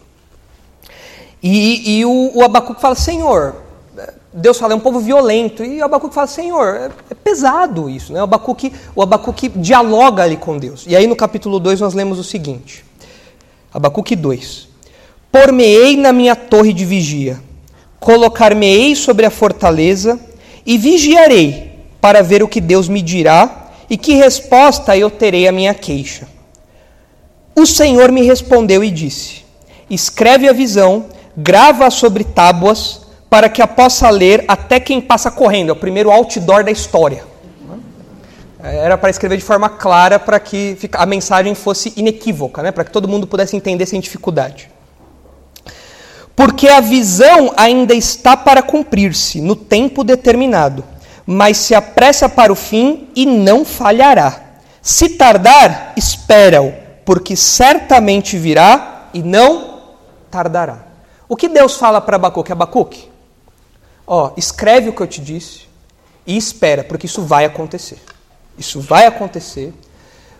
E, 1.43 1.99
e 1.99 2.05
o, 2.07 2.31
o 2.35 2.43
Abacuque 2.43 2.81
fala, 2.81 2.95
Senhor, 2.95 3.57
Deus 4.33 4.59
fala, 4.59 4.73
é 4.73 4.77
um 4.77 4.81
povo 4.81 5.01
violento. 5.01 5.63
E 5.63 5.83
o 5.83 5.85
Abacuque 5.85 6.15
fala, 6.15 6.27
Senhor, 6.27 6.77
é, 6.77 6.91
é 7.11 7.15
pesado 7.15 7.91
isso. 7.91 8.11
Né? 8.11 8.21
O, 8.21 8.25
Abacuque, 8.25 8.73
o 8.97 9.03
Abacuque 9.03 9.51
dialoga 9.51 10.23
ali 10.23 10.39
com 10.39 10.57
Deus. 10.57 10.87
E 10.89 10.97
aí 10.97 11.07
no 11.07 11.15
capítulo 11.15 11.61
2 11.61 11.79
nós 11.79 11.93
lemos 11.93 12.19
o 12.19 12.25
seguinte. 12.25 12.83
Abacuque 13.71 14.17
2. 14.17 14.67
Por-me-ei 15.31 15.99
na 15.99 16.11
minha 16.11 16.35
torre 16.35 16.73
de 16.73 16.87
vigia, 16.87 17.39
colocar-me-ei 18.01 18.97
sobre 18.97 19.27
a 19.27 19.31
fortaleza 19.31 20.19
e 20.65 20.79
vigiarei 20.79 21.81
para 22.01 22.23
ver 22.23 22.43
o 22.43 22.49
que 22.49 22.63
Deus 22.63 22.89
me 22.89 23.03
dirá 23.03 23.64
e 23.89 23.97
que 23.97 24.14
resposta 24.14 24.97
eu 24.97 25.11
terei 25.11 25.47
à 25.47 25.53
minha 25.53 25.74
queixa. 25.74 26.26
O 27.55 27.66
Senhor 27.66 28.11
me 28.11 28.22
respondeu 28.22 28.82
e 28.82 28.91
disse: 28.91 29.45
Escreve 29.89 30.49
a 30.49 30.53
visão, 30.53 31.07
grava 31.37 31.91
sobre 31.91 32.24
tábuas, 32.24 33.03
para 33.30 33.49
que 33.49 33.62
a 33.62 33.66
possa 33.66 34.11
ler 34.11 34.45
até 34.49 34.80
quem 34.80 35.01
passa 35.01 35.30
correndo. 35.30 35.70
É 35.70 35.72
o 35.72 35.76
primeiro 35.76 36.11
outdoor 36.11 36.64
da 36.64 36.70
história. 36.70 37.24
Era 38.62 38.97
para 38.97 39.11
escrever 39.11 39.37
de 39.37 39.45
forma 39.45 39.68
clara 39.68 40.18
para 40.18 40.41
que 40.41 40.78
a 40.93 41.05
mensagem 41.05 41.55
fosse 41.55 41.93
inequívoca, 41.97 42.62
né? 42.62 42.72
para 42.72 42.82
que 42.82 42.91
todo 42.91 43.07
mundo 43.07 43.26
pudesse 43.26 43.55
entender 43.55 43.85
sem 43.85 44.01
dificuldade. 44.01 44.70
Porque 46.35 46.66
a 46.68 46.80
visão 46.80 47.53
ainda 47.57 47.95
está 47.95 48.37
para 48.37 48.62
cumprir-se 48.62 49.41
no 49.41 49.55
tempo 49.55 50.03
determinado, 50.03 50.82
mas 51.27 51.57
se 51.57 51.75
apressa 51.75 52.29
para 52.29 52.53
o 52.53 52.57
fim 52.57 53.09
e 53.14 53.25
não 53.25 53.64
falhará. 53.64 54.41
Se 54.83 55.11
tardar, 55.11 55.93
espera-o, 55.97 56.72
porque 57.05 57.35
certamente 57.37 58.37
virá 58.37 59.09
e 59.14 59.22
não 59.22 59.81
tardará. 60.31 60.85
O 61.29 61.37
que 61.37 61.49
Deus 61.49 61.77
fala 61.77 62.01
para 62.01 62.16
Abacuque? 62.16 62.53
Abacuque, 62.53 63.11
ó, 64.07 64.33
escreve 64.37 64.91
o 64.91 64.93
que 64.93 65.01
eu 65.01 65.07
te 65.07 65.20
disse 65.20 65.66
e 66.27 66.37
espera, 66.37 66.85
porque 66.85 67.07
isso 67.07 67.22
vai 67.22 67.45
acontecer. 67.45 67.99
Isso 68.59 68.81
vai 68.81 69.07
acontecer. 69.07 69.72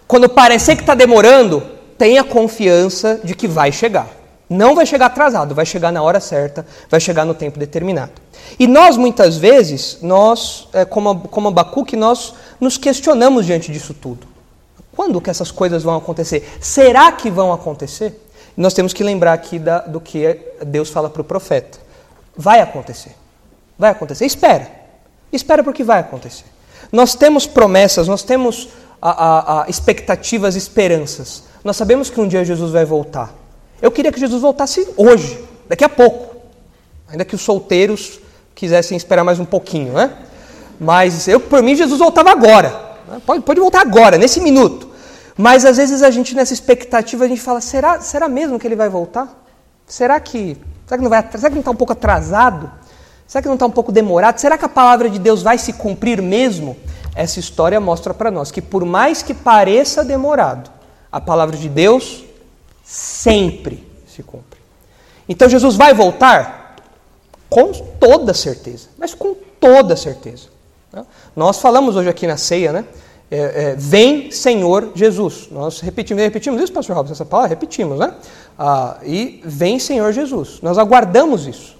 Quando 0.07 0.28
parecer 0.28 0.76
que 0.76 0.82
está 0.82 0.95
demorando, 0.95 1.62
tenha 1.97 2.22
confiança 2.22 3.20
de 3.24 3.35
que 3.35 3.49
vai 3.49 3.72
chegar. 3.72 4.09
Não 4.49 4.74
vai 4.74 4.85
chegar 4.85 5.07
atrasado, 5.07 5.55
vai 5.55 5.64
chegar 5.64 5.91
na 5.91 6.03
hora 6.03 6.20
certa, 6.20 6.66
vai 6.91 7.01
chegar 7.01 7.24
no 7.24 7.35
tempo 7.35 7.59
determinado. 7.59 8.12
E 8.59 8.66
nós, 8.66 8.97
muitas 8.97 9.37
vezes, 9.37 9.99
nós, 10.03 10.68
é, 10.72 10.85
como, 10.85 11.28
como 11.28 11.49
Abacuque, 11.49 11.97
nós 11.97 12.35
nos 12.61 12.76
questionamos 12.76 13.47
diante 13.47 13.72
disso 13.72 13.95
tudo. 13.95 14.26
Quando 14.95 15.20
que 15.20 15.30
essas 15.30 15.51
coisas 15.51 15.82
vão 15.82 15.97
acontecer? 15.97 16.57
Será 16.61 17.11
que 17.12 17.30
vão 17.30 17.53
acontecer? 17.53 18.20
Nós 18.57 18.72
temos 18.72 18.93
que 18.93 19.03
lembrar 19.03 19.32
aqui 19.32 19.59
da, 19.59 19.80
do 19.80 20.01
que 20.01 20.39
Deus 20.64 20.89
fala 20.89 21.11
para 21.11 21.20
o 21.20 21.24
profeta. 21.24 21.78
Vai 22.37 22.61
acontecer. 22.61 23.16
Vai 23.76 23.91
acontecer. 23.91 24.24
Espera. 24.24 24.70
Espera 25.32 25.64
porque 25.64 25.82
vai 25.82 26.01
acontecer. 26.01 26.45
Nós 26.93 27.14
temos 27.14 27.47
promessas, 27.47 28.07
nós 28.07 28.22
temos 28.22 28.68
a, 29.03 29.11
a, 29.11 29.64
a 29.64 29.68
expectativas, 29.68 30.55
esperanças. 30.55 31.43
Nós 31.64 31.76
sabemos 31.76 32.09
que 32.09 32.20
um 32.20 32.28
dia 32.28 32.45
Jesus 32.45 32.70
vai 32.70 32.85
voltar. 32.85 33.35
Eu 33.82 33.91
queria 33.91 34.12
que 34.12 34.20
Jesus 34.20 34.41
voltasse 34.41 34.89
hoje, 34.97 35.43
daqui 35.68 35.85
a 35.85 35.89
pouco. 35.89 36.37
Ainda 37.09 37.24
que 37.24 37.35
os 37.35 37.43
solteiros 37.43 38.20
quisessem 38.55 38.97
esperar 38.97 39.25
mais 39.25 39.41
um 39.41 39.45
pouquinho, 39.45 39.93
né? 39.93 40.13
Mas 40.79 41.27
eu, 41.29 41.41
por 41.41 41.63
mim, 41.63 41.75
Jesus 41.75 41.99
voltava 41.99 42.31
agora. 42.31 42.69
Né? 43.09 43.21
Pode, 43.25 43.43
pode 43.43 43.61
voltar 43.61 43.81
agora, 43.81 44.19
nesse 44.19 44.41
minuto. 44.41 44.89
Mas 45.37 45.65
às 45.65 45.77
vezes 45.77 46.03
a 46.03 46.11
gente, 46.11 46.35
nessa 46.35 46.53
expectativa, 46.53 47.25
a 47.25 47.29
gente 47.29 47.41
fala: 47.41 47.61
será, 47.61 48.01
será 48.01 48.29
mesmo 48.29 48.59
que 48.59 48.67
ele 48.67 48.77
vai 48.77 48.89
voltar? 48.89 49.29
Será 49.87 50.19
que, 50.21 50.57
será 50.87 50.99
que 50.99 51.03
não 51.03 51.11
vai, 51.11 51.23
será 51.23 51.49
que 51.49 51.55
não 51.55 51.61
está 51.61 51.71
um 51.71 51.77
pouco 51.77 51.93
atrasado? 51.93 52.71
Será 53.27 53.43
que 53.43 53.49
não 53.49 53.55
está 53.55 53.67
um 53.67 53.71
pouco 53.71 53.91
demorado? 53.91 54.39
Será 54.39 54.57
que 54.57 54.65
a 54.65 54.69
palavra 54.69 55.09
de 55.09 55.19
Deus 55.19 55.43
vai 55.43 55.59
se 55.59 55.73
cumprir 55.73 56.23
mesmo? 56.23 56.77
Essa 57.15 57.39
história 57.41 57.81
mostra 57.81 58.13
para 58.13 58.31
nós 58.31 58.51
que, 58.51 58.61
por 58.61 58.85
mais 58.85 59.23
que 59.23 59.33
pareça 59.33 60.05
demorado, 60.05 60.71
a 61.11 61.21
palavra 61.21 61.57
de 61.57 61.69
Deus 61.69 62.25
sempre 62.85 63.87
se 64.07 64.23
cumpre. 64.23 64.61
Então 65.29 65.49
Jesus 65.49 65.77
vai 65.77 65.95
voltar? 65.95 66.64
Com 67.55 67.71
toda 67.71 68.35
certeza, 68.35 68.89
mas 68.99 69.15
com 69.15 69.33
toda 69.61 69.95
certeza. 69.95 70.49
Né? 70.93 71.07
Nós 71.37 71.61
falamos 71.61 71.95
hoje 71.95 72.09
aqui 72.09 72.27
na 72.27 72.37
ceia, 72.37 72.73
né? 72.73 72.85
É, 73.31 73.37
é, 73.37 73.75
vem 73.79 74.33
Senhor 74.33 74.91
Jesus. 74.93 75.47
Nós 75.53 75.79
repetimos, 75.79 76.21
repetimos 76.21 76.61
isso, 76.61 76.73
pastor 76.73 76.97
Robson, 76.97 77.13
essa 77.13 77.25
palavra? 77.25 77.51
Repetimos, 77.51 78.01
né? 78.01 78.13
Ah, 78.59 78.99
e 79.05 79.41
vem 79.45 79.79
Senhor 79.79 80.13
Jesus. 80.13 80.59
Nós 80.63 80.79
aguardamos 80.79 81.47
isso. 81.47 81.77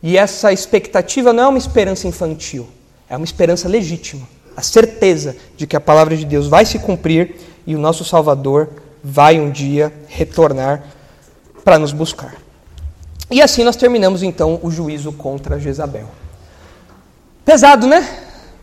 E 0.00 0.16
essa 0.16 0.52
expectativa 0.52 1.32
não 1.32 1.42
é 1.42 1.48
uma 1.48 1.58
esperança 1.58 2.06
infantil, 2.06 2.68
é 3.08 3.16
uma 3.16 3.24
esperança 3.24 3.68
legítima. 3.68 4.28
A 4.56 4.62
certeza 4.62 5.34
de 5.56 5.66
que 5.66 5.74
a 5.74 5.80
palavra 5.80 6.16
de 6.16 6.24
Deus 6.24 6.46
vai 6.46 6.64
se 6.64 6.78
cumprir 6.78 7.34
e 7.66 7.74
o 7.74 7.80
nosso 7.80 8.04
Salvador 8.04 8.68
vai 9.02 9.40
um 9.40 9.50
dia 9.50 9.92
retornar 10.06 10.84
para 11.64 11.80
nos 11.80 11.90
buscar. 11.90 12.39
E 13.30 13.40
assim 13.40 13.62
nós 13.62 13.76
terminamos 13.76 14.22
então 14.22 14.58
o 14.62 14.70
juízo 14.70 15.12
contra 15.12 15.58
Jezabel. 15.58 16.08
Pesado, 17.44 17.86
né? 17.86 18.06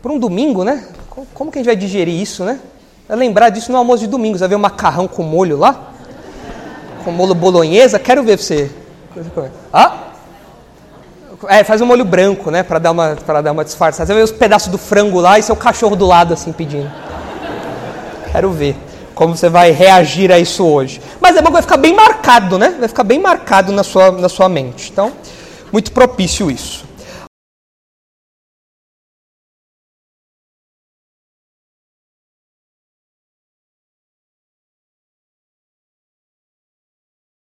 Por 0.02 0.10
um 0.10 0.18
domingo, 0.18 0.62
né? 0.62 0.86
Como 1.34 1.50
que 1.50 1.58
a 1.58 1.60
gente 1.60 1.66
vai 1.66 1.76
digerir 1.76 2.14
isso, 2.14 2.44
né? 2.44 2.60
Vai 3.08 3.16
lembrar 3.16 3.48
disso 3.48 3.72
no 3.72 3.78
almoço 3.78 4.00
de 4.00 4.06
domingo. 4.06 4.36
Você 4.36 4.40
vai 4.40 4.50
ver 4.50 4.56
um 4.56 4.60
macarrão 4.60 5.08
com 5.08 5.22
molho 5.22 5.56
lá? 5.56 5.92
Com 7.02 7.10
molho 7.10 7.34
bolonhesa? 7.34 7.98
Quero 7.98 8.22
ver 8.22 8.36
você. 8.38 8.70
Ah? 9.72 10.04
É, 11.48 11.64
faz 11.64 11.80
um 11.80 11.86
molho 11.86 12.04
branco, 12.04 12.50
né? 12.50 12.62
Para 12.62 12.78
dar 12.78 12.90
uma, 12.90 13.16
para 13.16 13.40
dar 13.40 13.52
uma 13.52 13.64
disfarçada. 13.64 14.06
Você 14.06 14.14
vê 14.14 14.22
os 14.22 14.32
pedaços 14.32 14.68
do 14.68 14.76
frango 14.76 15.18
lá 15.18 15.38
e 15.38 15.42
seu 15.42 15.56
cachorro 15.56 15.96
do 15.96 16.06
lado 16.06 16.34
assim 16.34 16.52
pedindo. 16.52 16.90
Quero 18.30 18.50
ver 18.50 18.76
como 19.18 19.36
você 19.36 19.48
vai 19.48 19.72
reagir 19.72 20.30
a 20.30 20.38
isso 20.38 20.64
hoje. 20.64 21.00
Mas 21.20 21.34
é 21.34 21.40
bom 21.40 21.48
que 21.48 21.54
vai 21.54 21.62
ficar 21.62 21.76
bem 21.76 21.92
marcado, 21.92 22.56
né? 22.56 22.76
Vai 22.78 22.86
ficar 22.86 23.02
bem 23.02 23.18
marcado 23.18 23.72
na 23.72 23.82
sua, 23.82 24.12
na 24.12 24.28
sua 24.28 24.48
mente. 24.48 24.92
Então, 24.92 25.12
muito 25.72 25.90
propício 25.90 26.48
isso. 26.48 26.84